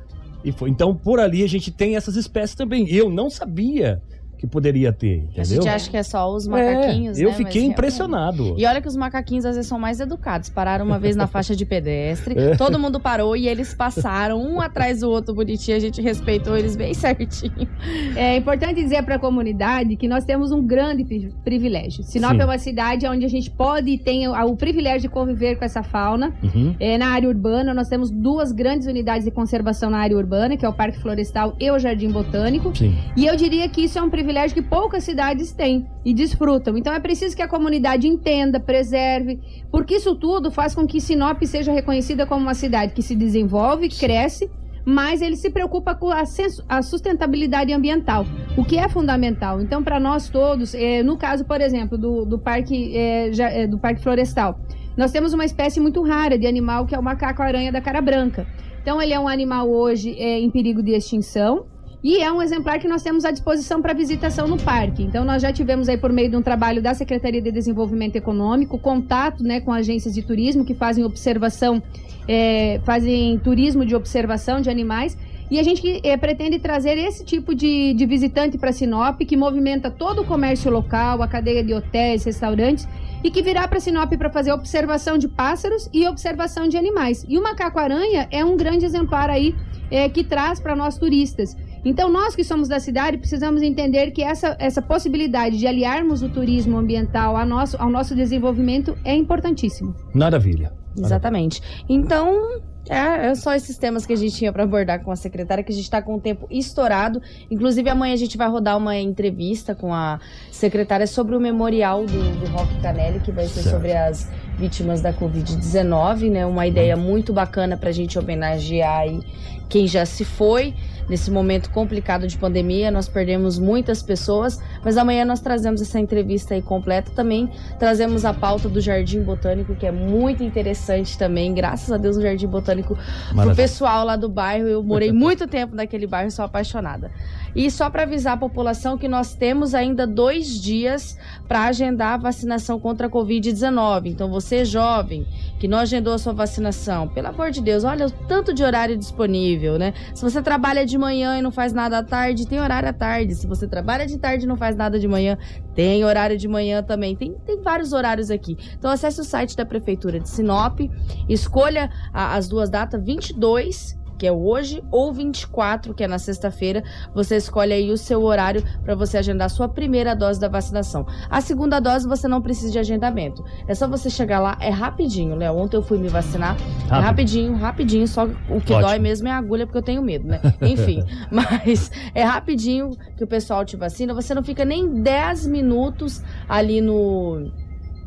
e 0.44 0.52
foi. 0.52 0.70
Então, 0.70 0.94
por 0.94 1.18
ali 1.18 1.42
a 1.42 1.48
gente 1.48 1.70
tem 1.70 1.96
essas 1.96 2.16
espécies 2.16 2.54
também. 2.54 2.88
Eu 2.88 3.10
não 3.10 3.30
sabia 3.30 4.02
que 4.44 4.50
poderia 4.50 4.92
ter, 4.92 5.16
entendeu? 5.24 5.40
A 5.40 5.44
gente 5.44 5.68
acha 5.68 5.90
que 5.90 5.96
é 5.96 6.02
só 6.02 6.32
os 6.32 6.46
macaquinhos, 6.46 7.18
é, 7.18 7.24
eu 7.24 7.30
né? 7.30 7.34
fiquei 7.36 7.62
Mas, 7.62 7.70
impressionado. 7.72 8.54
E 8.58 8.66
olha 8.66 8.80
que 8.80 8.88
os 8.88 8.96
macaquinhos 8.96 9.44
às 9.44 9.56
vezes 9.56 9.68
são 9.68 9.78
mais 9.78 10.00
educados. 10.00 10.48
Pararam 10.48 10.84
uma 10.84 10.98
vez 10.98 11.16
na 11.16 11.26
faixa 11.26 11.54
de 11.56 11.64
pedestre, 11.64 12.34
É. 12.38 12.56
todo 12.56 12.78
mundo 12.78 13.00
parou 13.00 13.36
e 13.36 13.48
eles 13.48 13.74
passaram 13.74 14.40
um 14.40 14.60
atrás 14.60 15.00
do 15.00 15.10
outro 15.10 15.34
bonitinho. 15.34 15.76
A 15.76 15.80
gente 15.80 16.00
respeitou 16.02 16.56
eles 16.56 16.76
bem 16.76 16.92
certinho. 16.94 17.68
É 18.16 18.36
importante 18.36 18.74
dizer 18.82 19.02
para 19.02 19.16
a 19.16 19.18
comunidade 19.18 19.96
que 19.96 20.06
nós 20.08 20.24
temos 20.24 20.52
um 20.52 20.62
grande 20.64 21.04
pri- 21.04 21.32
privilégio. 21.44 22.02
Sinop 22.04 22.32
Sim. 22.32 22.40
é 22.40 22.44
uma 22.44 22.58
cidade 22.58 23.06
onde 23.06 23.24
a 23.24 23.28
gente 23.28 23.50
pode 23.50 23.90
e 23.90 23.98
tem 23.98 24.28
o, 24.28 24.32
o 24.32 24.56
privilégio 24.56 25.02
de 25.02 25.08
conviver 25.08 25.56
com 25.56 25.64
essa 25.64 25.82
fauna. 25.82 26.32
Uhum. 26.42 26.74
É, 26.78 26.98
na 26.98 27.08
área 27.08 27.28
urbana, 27.28 27.72
nós 27.72 27.88
temos 27.88 28.10
duas 28.10 28.52
grandes 28.52 28.86
unidades 28.86 29.24
de 29.24 29.30
conservação 29.30 29.88
na 29.90 29.98
área 29.98 30.16
urbana, 30.16 30.56
que 30.56 30.64
é 30.64 30.68
o 30.68 30.72
Parque 30.72 30.98
Florestal 31.00 31.54
e 31.58 31.70
o 31.70 31.78
Jardim 31.78 32.10
Botânico. 32.10 32.76
Sim. 32.76 32.94
E 33.16 33.26
eu 33.26 33.36
diria 33.36 33.68
que 33.68 33.82
isso 33.84 33.98
é 33.98 34.02
um 34.02 34.10
privilégio 34.10 34.33
que 34.54 34.62
poucas 34.62 35.04
cidades 35.04 35.52
têm 35.52 35.86
e 36.04 36.12
desfrutam. 36.12 36.76
Então 36.76 36.92
é 36.92 37.00
preciso 37.00 37.36
que 37.36 37.42
a 37.42 37.48
comunidade 37.48 38.06
entenda, 38.08 38.58
preserve, 38.60 39.38
porque 39.70 39.96
isso 39.96 40.14
tudo 40.16 40.50
faz 40.50 40.74
com 40.74 40.86
que 40.86 41.00
Sinop 41.00 41.42
seja 41.44 41.72
reconhecida 41.72 42.26
como 42.26 42.42
uma 42.42 42.54
cidade 42.54 42.92
que 42.92 43.02
se 43.02 43.14
desenvolve, 43.14 43.88
cresce, 43.88 44.50
mas 44.84 45.22
ele 45.22 45.36
se 45.36 45.50
preocupa 45.50 45.94
com 45.94 46.10
a, 46.10 46.82
sustentabilidade 46.82 47.72
ambiental, 47.72 48.26
o 48.56 48.64
que 48.64 48.76
é 48.78 48.88
fundamental. 48.88 49.60
Então, 49.60 49.82
para 49.82 49.98
nós 49.98 50.28
todos, 50.28 50.74
eh, 50.74 51.02
no 51.02 51.16
caso, 51.16 51.44
por 51.44 51.60
exemplo, 51.60 51.96
do, 51.96 52.24
do, 52.26 52.38
parque, 52.38 52.92
ja- 53.32 53.50
eh, 53.50 53.66
do 53.66 53.78
Parque 53.78 54.02
Florestal, 54.02 54.58
nós 54.96 55.10
temos 55.10 55.32
uma 55.32 55.44
espécie 55.44 55.80
muito 55.80 56.02
rara 56.02 56.38
de 56.38 56.46
animal 56.46 56.84
que 56.86 56.94
é 56.94 56.98
o 56.98 57.02
macaco-aranha 57.02 57.72
da 57.72 57.80
cara 57.80 58.00
branca. 58.02 58.46
Então, 58.82 59.00
ele 59.00 59.14
é 59.14 59.18
um 59.18 59.26
animal 59.26 59.70
hoje 59.70 60.10
em 60.10 60.50
perigo 60.50 60.82
de 60.82 60.92
extinção. 60.92 61.64
E 62.04 62.18
é 62.18 62.30
um 62.30 62.42
exemplar 62.42 62.78
que 62.78 62.86
nós 62.86 63.02
temos 63.02 63.24
à 63.24 63.30
disposição 63.30 63.80
para 63.80 63.94
visitação 63.94 64.46
no 64.46 64.58
parque. 64.58 65.02
Então, 65.02 65.24
nós 65.24 65.40
já 65.40 65.50
tivemos 65.50 65.88
aí, 65.88 65.96
por 65.96 66.12
meio 66.12 66.28
de 66.28 66.36
um 66.36 66.42
trabalho 66.42 66.82
da 66.82 66.92
Secretaria 66.92 67.40
de 67.40 67.50
Desenvolvimento 67.50 68.14
Econômico, 68.14 68.78
contato 68.78 69.42
né, 69.42 69.58
com 69.58 69.72
agências 69.72 70.12
de 70.12 70.20
turismo 70.20 70.66
que 70.66 70.74
fazem 70.74 71.02
observação, 71.02 71.82
eh, 72.28 72.78
fazem 72.84 73.38
turismo 73.38 73.86
de 73.86 73.96
observação 73.96 74.60
de 74.60 74.68
animais. 74.68 75.16
E 75.50 75.58
a 75.58 75.62
gente 75.62 76.02
eh, 76.04 76.14
pretende 76.18 76.58
trazer 76.58 76.98
esse 76.98 77.24
tipo 77.24 77.54
de, 77.54 77.94
de 77.94 78.04
visitante 78.04 78.58
para 78.58 78.70
Sinop, 78.70 79.18
que 79.20 79.34
movimenta 79.34 79.90
todo 79.90 80.20
o 80.20 80.26
comércio 80.26 80.70
local, 80.70 81.22
a 81.22 81.26
cadeia 81.26 81.64
de 81.64 81.72
hotéis, 81.72 82.22
restaurantes, 82.22 82.86
e 83.22 83.30
que 83.30 83.40
virá 83.40 83.66
para 83.66 83.80
Sinop 83.80 84.12
para 84.12 84.28
fazer 84.28 84.52
observação 84.52 85.16
de 85.16 85.26
pássaros 85.26 85.88
e 85.90 86.06
observação 86.06 86.68
de 86.68 86.76
animais. 86.76 87.24
E 87.26 87.38
o 87.38 87.42
macaco-aranha 87.42 88.28
é 88.30 88.44
um 88.44 88.58
grande 88.58 88.84
exemplar 88.84 89.30
aí 89.30 89.54
eh, 89.90 90.06
que 90.10 90.22
traz 90.22 90.60
para 90.60 90.76
nós 90.76 90.98
turistas. 90.98 91.56
Então, 91.84 92.10
nós 92.10 92.34
que 92.34 92.42
somos 92.42 92.68
da 92.68 92.80
cidade 92.80 93.18
precisamos 93.18 93.62
entender 93.62 94.10
que 94.10 94.22
essa, 94.22 94.56
essa 94.58 94.80
possibilidade 94.80 95.58
de 95.58 95.66
aliarmos 95.66 96.22
o 96.22 96.28
turismo 96.28 96.78
ambiental 96.78 97.36
ao 97.36 97.46
nosso, 97.46 97.76
ao 97.80 97.90
nosso 97.90 98.14
desenvolvimento 98.14 98.96
é 99.04 99.14
importantíssimo. 99.14 99.94
Maravilha. 100.14 100.72
Exatamente. 100.96 101.60
Então, 101.88 102.60
é, 102.88 103.28
é 103.28 103.34
só 103.34 103.54
esses 103.54 103.76
temas 103.78 104.04
que 104.04 104.12
a 104.12 104.16
gente 104.16 104.36
tinha 104.36 104.52
para 104.52 104.62
abordar 104.62 105.02
com 105.02 105.10
a 105.10 105.16
secretária, 105.16 105.64
que 105.64 105.72
a 105.72 105.74
gente 105.74 105.84
está 105.84 106.02
com 106.02 106.14
o 106.14 106.20
tempo 106.20 106.46
estourado. 106.50 107.20
Inclusive, 107.50 107.88
amanhã 107.88 108.12
a 108.14 108.16
gente 108.16 108.36
vai 108.36 108.48
rodar 108.48 108.76
uma 108.76 108.96
entrevista 108.96 109.74
com 109.74 109.92
a 109.92 110.20
secretária 110.50 111.06
sobre 111.06 111.34
o 111.34 111.40
memorial 111.40 112.04
do, 112.04 112.40
do 112.40 112.46
Rock 112.46 112.80
Canelli, 112.80 113.20
que 113.20 113.32
vai 113.32 113.46
ser 113.46 113.62
Certo. 113.62 113.74
sobre 113.74 113.92
as 113.92 114.30
vítimas 114.58 115.00
da 115.00 115.12
Covid-19, 115.12 116.30
né? 116.30 116.46
Uma 116.46 116.66
ideia 116.66 116.96
muito 116.96 117.32
bacana 117.32 117.76
para 117.76 117.88
a 117.88 117.92
gente 117.92 118.18
homenagear 118.18 119.00
aí 119.00 119.20
quem 119.68 119.86
já 119.86 120.04
se 120.04 120.24
foi 120.24 120.74
nesse 121.08 121.30
momento 121.30 121.70
complicado 121.70 122.26
de 122.26 122.36
pandemia. 122.36 122.90
Nós 122.90 123.08
perdemos 123.08 123.58
muitas 123.58 124.02
pessoas, 124.02 124.60
mas 124.84 124.96
amanhã 124.96 125.24
nós 125.24 125.40
trazemos 125.40 125.80
essa 125.80 125.98
entrevista 125.98 126.54
aí 126.54 126.62
completa. 126.62 127.10
Também 127.12 127.50
trazemos 127.78 128.24
a 128.24 128.32
pauta 128.32 128.68
do 128.68 128.80
Jardim 128.80 129.22
Botânico, 129.22 129.74
que 129.74 129.86
é 129.86 129.92
muito 129.92 130.42
interessante 130.42 131.16
também. 131.18 131.52
Graças 131.54 131.90
a 131.90 131.96
Deus, 131.96 132.16
o 132.16 132.22
Jardim 132.22 132.46
Botânico 132.46 132.94
pro 132.94 133.36
Maravilha. 133.36 133.56
pessoal 133.56 134.04
lá 134.04 134.16
do 134.16 134.28
bairro. 134.28 134.66
Eu 134.66 134.82
morei 134.82 135.10
muito 135.12 135.46
tempo 135.46 135.74
naquele 135.74 136.06
bairro, 136.06 136.30
sou 136.30 136.44
apaixonada. 136.44 137.10
E 137.54 137.70
só 137.70 137.88
para 137.88 138.02
avisar 138.02 138.34
a 138.34 138.36
população 138.36 138.98
que 138.98 139.06
nós 139.06 139.34
temos 139.34 139.74
ainda 139.74 140.06
dois 140.06 140.60
dias 140.60 141.16
para 141.46 141.66
agendar 141.66 142.14
a 142.14 142.16
vacinação 142.16 142.80
contra 142.80 143.06
a 143.06 143.10
Covid-19. 143.10 144.06
Então, 144.06 144.28
você 144.28 144.64
jovem 144.64 145.24
que 145.58 145.68
não 145.68 145.78
agendou 145.78 146.14
a 146.14 146.18
sua 146.18 146.32
vacinação, 146.32 147.06
pelo 147.06 147.28
amor 147.28 147.50
de 147.50 147.60
Deus, 147.60 147.84
olha 147.84 148.06
o 148.06 148.10
tanto 148.10 148.52
de 148.52 148.64
horário 148.64 148.96
disponível, 148.96 149.78
né? 149.78 149.94
Se 150.14 150.22
você 150.22 150.42
trabalha 150.42 150.84
de 150.84 150.93
manhã 150.98 151.38
e 151.38 151.42
não 151.42 151.50
faz 151.50 151.72
nada 151.72 151.98
à 151.98 152.02
tarde, 152.02 152.46
tem 152.46 152.60
horário 152.60 152.88
à 152.88 152.92
tarde. 152.92 153.34
Se 153.34 153.46
você 153.46 153.66
trabalha 153.66 154.06
de 154.06 154.18
tarde 154.18 154.44
e 154.44 154.48
não 154.48 154.56
faz 154.56 154.76
nada 154.76 154.98
de 154.98 155.06
manhã, 155.08 155.36
tem 155.74 156.04
horário 156.04 156.36
de 156.36 156.48
manhã 156.48 156.82
também. 156.82 157.14
Tem, 157.16 157.32
tem 157.44 157.60
vários 157.62 157.92
horários 157.92 158.30
aqui. 158.30 158.56
Então, 158.78 158.90
acesse 158.90 159.20
o 159.20 159.24
site 159.24 159.56
da 159.56 159.64
Prefeitura 159.66 160.20
de 160.20 160.28
Sinop, 160.28 160.80
escolha 161.28 161.90
a- 162.12 162.34
as 162.36 162.48
duas 162.48 162.68
datas, 162.70 163.02
22 163.04 163.96
que 164.18 164.26
é 164.26 164.32
hoje, 164.32 164.82
ou 164.90 165.12
24, 165.12 165.94
que 165.94 166.04
é 166.04 166.08
na 166.08 166.18
sexta-feira, 166.18 166.82
você 167.14 167.36
escolhe 167.36 167.72
aí 167.72 167.90
o 167.90 167.96
seu 167.96 168.22
horário 168.22 168.62
para 168.84 168.94
você 168.94 169.18
agendar 169.18 169.46
a 169.46 169.48
sua 169.48 169.68
primeira 169.68 170.14
dose 170.14 170.40
da 170.40 170.48
vacinação. 170.48 171.06
A 171.28 171.40
segunda 171.40 171.80
dose 171.80 172.08
você 172.08 172.28
não 172.28 172.40
precisa 172.40 172.72
de 172.72 172.78
agendamento. 172.78 173.44
É 173.66 173.74
só 173.74 173.88
você 173.88 174.08
chegar 174.08 174.40
lá, 174.40 174.56
é 174.60 174.70
rapidinho, 174.70 175.34
Léo. 175.34 175.56
Ontem 175.56 175.76
eu 175.76 175.82
fui 175.82 175.98
me 175.98 176.08
vacinar, 176.08 176.56
é 176.56 176.88
Rápido. 176.88 177.04
rapidinho, 177.04 177.54
rapidinho, 177.56 178.08
só 178.08 178.24
o 178.24 178.60
que 178.60 178.72
Ótimo. 178.72 178.80
dói 178.80 178.98
mesmo 178.98 179.28
é 179.28 179.30
a 179.30 179.38
agulha, 179.38 179.66
porque 179.66 179.78
eu 179.78 179.82
tenho 179.82 180.02
medo, 180.02 180.26
né? 180.26 180.40
Enfim, 180.62 181.02
mas 181.30 181.90
é 182.14 182.22
rapidinho 182.22 182.90
que 183.16 183.24
o 183.24 183.26
pessoal 183.26 183.64
te 183.64 183.76
vacina, 183.76 184.14
você 184.14 184.34
não 184.34 184.42
fica 184.42 184.64
nem 184.64 185.02
10 185.02 185.46
minutos 185.46 186.22
ali 186.48 186.80
no 186.80 187.50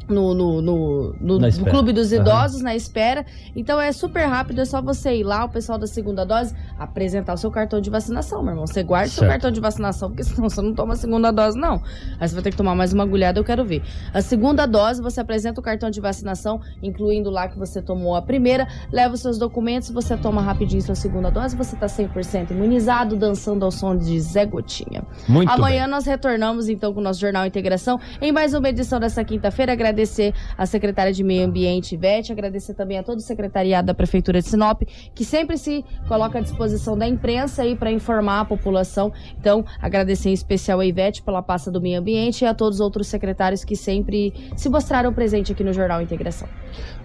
no, 0.07 0.33
no, 0.33 0.61
no, 0.61 1.15
no- 1.19 1.39
no. 1.39 1.65
Clube 1.65 1.93
dos. 1.93 2.11
Idosos, 2.11 2.61
na 2.61 2.75
espera. 2.75 3.25
Então 3.55 3.79
é 3.79 3.91
super 3.91 4.25
rápido, 4.25 4.61
é 4.61 4.65
só 4.65 4.81
você 4.81 5.15
ir 5.17 5.23
lá, 5.23 5.45
o 5.45 5.49
pessoal 5.49 5.77
da 5.77 5.85
segunda 5.87 6.25
dose, 6.25 6.53
apresentar 6.79 7.33
o 7.33 7.37
seu 7.37 7.51
cartão 7.51 7.81
de 7.81 7.89
vacinação, 7.89 8.41
meu 8.41 8.51
irmão. 8.53 8.65
Você 8.67 8.81
guarda 8.83 9.07
o 9.09 9.11
seu 9.11 9.27
cartão 9.27 9.51
de 9.51 9.59
vacinação, 9.59 10.09
porque 10.09 10.23
senão 10.25 10.49
você 10.49 10.61
não 10.61 10.73
toma 10.73 10.93
a 10.93 10.95
segunda 10.95 11.31
dose, 11.31 11.57
não. 11.57 11.81
Aí 12.19 12.27
você 12.27 12.33
vai 12.33 12.43
ter 12.43 12.51
que 12.51 12.57
tomar 12.57 12.75
mais 12.75 12.93
uma 12.93 13.03
agulhada, 13.03 13.39
eu 13.39 13.43
quero 13.43 13.65
ver. 13.65 13.83
A 14.13 14.21
segunda 14.21 14.65
dose, 14.65 15.01
você 15.01 15.19
apresenta 15.19 15.59
o 15.59 15.63
cartão 15.63 15.89
de 15.89 15.99
vacinação, 15.99 16.61
incluindo 16.81 17.29
lá 17.29 17.47
que 17.47 17.57
você 17.57 17.81
tomou 17.81 18.15
a 18.15 18.21
primeira, 18.21 18.67
leva 18.91 19.13
os 19.13 19.21
seus 19.21 19.37
documentos, 19.37 19.89
você 19.89 20.15
toma 20.17 20.41
rapidinho 20.41 20.81
sua 20.81 20.95
segunda 20.95 21.29
dose, 21.29 21.55
você 21.55 21.75
tá 21.75 21.87
100% 21.87 22.51
imunizado, 22.51 23.15
dançando 23.15 23.65
ao 23.65 23.71
som 23.71 23.95
de 23.95 24.19
Zé 24.19 24.45
Gotinha. 24.45 25.03
Muito 25.27 25.49
Amanhã 25.51 25.83
bem. 25.83 25.91
nós 25.91 26.05
retornamos 26.05 26.69
então 26.69 26.93
com 26.93 26.99
o 26.99 27.03
nosso 27.03 27.19
Jornal 27.19 27.45
Integração 27.45 27.99
em 28.21 28.31
mais 28.31 28.53
uma 28.53 28.69
edição 28.69 28.99
dessa 28.99 29.23
quinta-feira. 29.23 29.75
Agradecer 29.97 30.31
a 30.55 30.65
secretária 30.67 31.11
de 31.11 31.23
Meio 31.23 31.43
Ambiente, 31.43 31.95
Ivete, 31.95 32.31
agradecer 32.31 32.75
também 32.75 32.99
a 32.99 33.03
todo 33.03 33.17
o 33.17 33.21
secretariado 33.21 33.87
da 33.87 33.95
Prefeitura 33.95 34.39
de 34.39 34.47
Sinop, 34.47 34.83
que 35.15 35.25
sempre 35.25 35.57
se 35.57 35.83
coloca 36.07 36.37
à 36.37 36.41
disposição 36.41 36.95
da 36.95 37.07
imprensa 37.07 37.63
aí 37.63 37.75
para 37.75 37.91
informar 37.91 38.41
a 38.41 38.45
população. 38.45 39.11
Então, 39.39 39.65
agradecer 39.81 40.29
em 40.29 40.33
especial 40.33 40.79
a 40.79 40.85
Ivete 40.85 41.23
pela 41.23 41.41
pasta 41.41 41.71
do 41.71 41.81
Meio 41.81 41.99
Ambiente 41.99 42.43
e 42.43 42.47
a 42.47 42.53
todos 42.53 42.75
os 42.75 42.79
outros 42.79 43.07
secretários 43.07 43.63
que 43.63 43.75
sempre 43.75 44.31
se 44.55 44.69
mostraram 44.69 45.11
presentes 45.11 45.51
aqui 45.51 45.63
no 45.63 45.73
Jornal 45.73 45.99
Integração. 45.99 46.47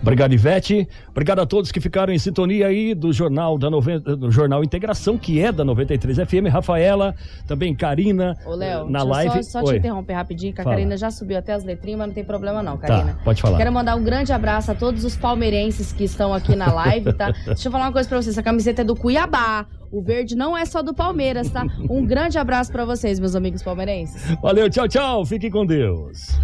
Obrigado, 0.03 0.35
Ivete. 0.35 0.87
Obrigado 1.09 1.39
a 1.39 1.47
todos 1.47 1.73
que 1.73 1.81
ficaram 1.81 2.13
em 2.13 2.19
sintonia 2.19 2.67
aí 2.67 2.95
do 2.95 3.11
Jornal 3.11 3.57
da 3.57 3.71
noven... 3.71 4.01
do 4.01 4.31
Jornal 4.31 4.63
Integração, 4.63 5.17
que 5.17 5.41
é 5.41 5.51
da 5.51 5.65
93 5.65 6.19
FM. 6.29 6.51
Rafaela, 6.51 7.15
também 7.47 7.75
Karina, 7.75 8.37
Ô, 8.45 8.55
Léo, 8.55 8.91
na 8.91 9.03
live. 9.03 9.43
só, 9.45 9.61
só 9.61 9.73
te 9.73 9.79
interromper 9.79 10.13
rapidinho, 10.13 10.53
que 10.53 10.61
a 10.61 10.65
Fala. 10.65 10.77
Karina 10.77 10.97
já 10.97 11.11
subiu 11.11 11.39
até 11.39 11.55
as 11.55 11.65
letrinhas, 11.65 12.01
mas 12.01 12.09
não 12.09 12.15
tem 12.15 12.25
problema 12.25 12.63
não, 12.63 12.77
Karina. 12.83 13.13
Tá, 13.13 13.19
pode 13.25 13.41
falar. 13.41 13.57
Quero 13.59 13.73
mandar 13.73 13.97
um 13.97 14.03
grande 14.03 14.33
abraço 14.33 14.71
a 14.71 14.75
todos 14.75 15.05
os 15.05 15.17
palmeirenses 15.17 15.93
que 15.93 16.05
estão 16.05 16.35
aqui 16.35 16.57
na 16.57 16.73
live, 16.73 17.13
tá? 17.13 17.33
Deixa 17.47 17.69
eu 17.69 17.73
falar 17.73 17.85
uma 17.87 17.93
coisa 17.93 18.09
pra 18.09 18.21
vocês. 18.21 18.35
Essa 18.35 18.43
camiseta 18.43 18.83
é 18.83 18.85
do 18.85 18.97
Cuiabá. 18.97 19.67
O 19.91 20.03
verde 20.03 20.35
não 20.35 20.57
é 20.57 20.65
só 20.65 20.83
do 20.83 20.95
Palmeiras, 20.95 21.51
tá? 21.51 21.67
Um 21.89 22.05
grande 22.07 22.39
abraço 22.39 22.73
pra 22.73 22.85
vocês, 22.85 23.21
meus 23.21 23.37
amigos 23.37 23.63
palmeirenses. 23.63 24.37
Valeu, 24.43 24.69
tchau, 24.71 24.89
tchau. 24.89 25.25
Fiquem 25.27 25.51
com 25.51 25.67
Deus. 25.67 26.39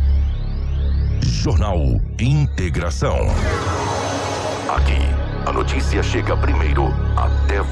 Jornal 1.23 1.79
Integração. 2.21 3.17
Aqui, 4.69 4.99
a 5.47 5.53
notícia 5.53 6.03
chega 6.03 6.37
primeiro 6.37 6.89
até 7.17 7.63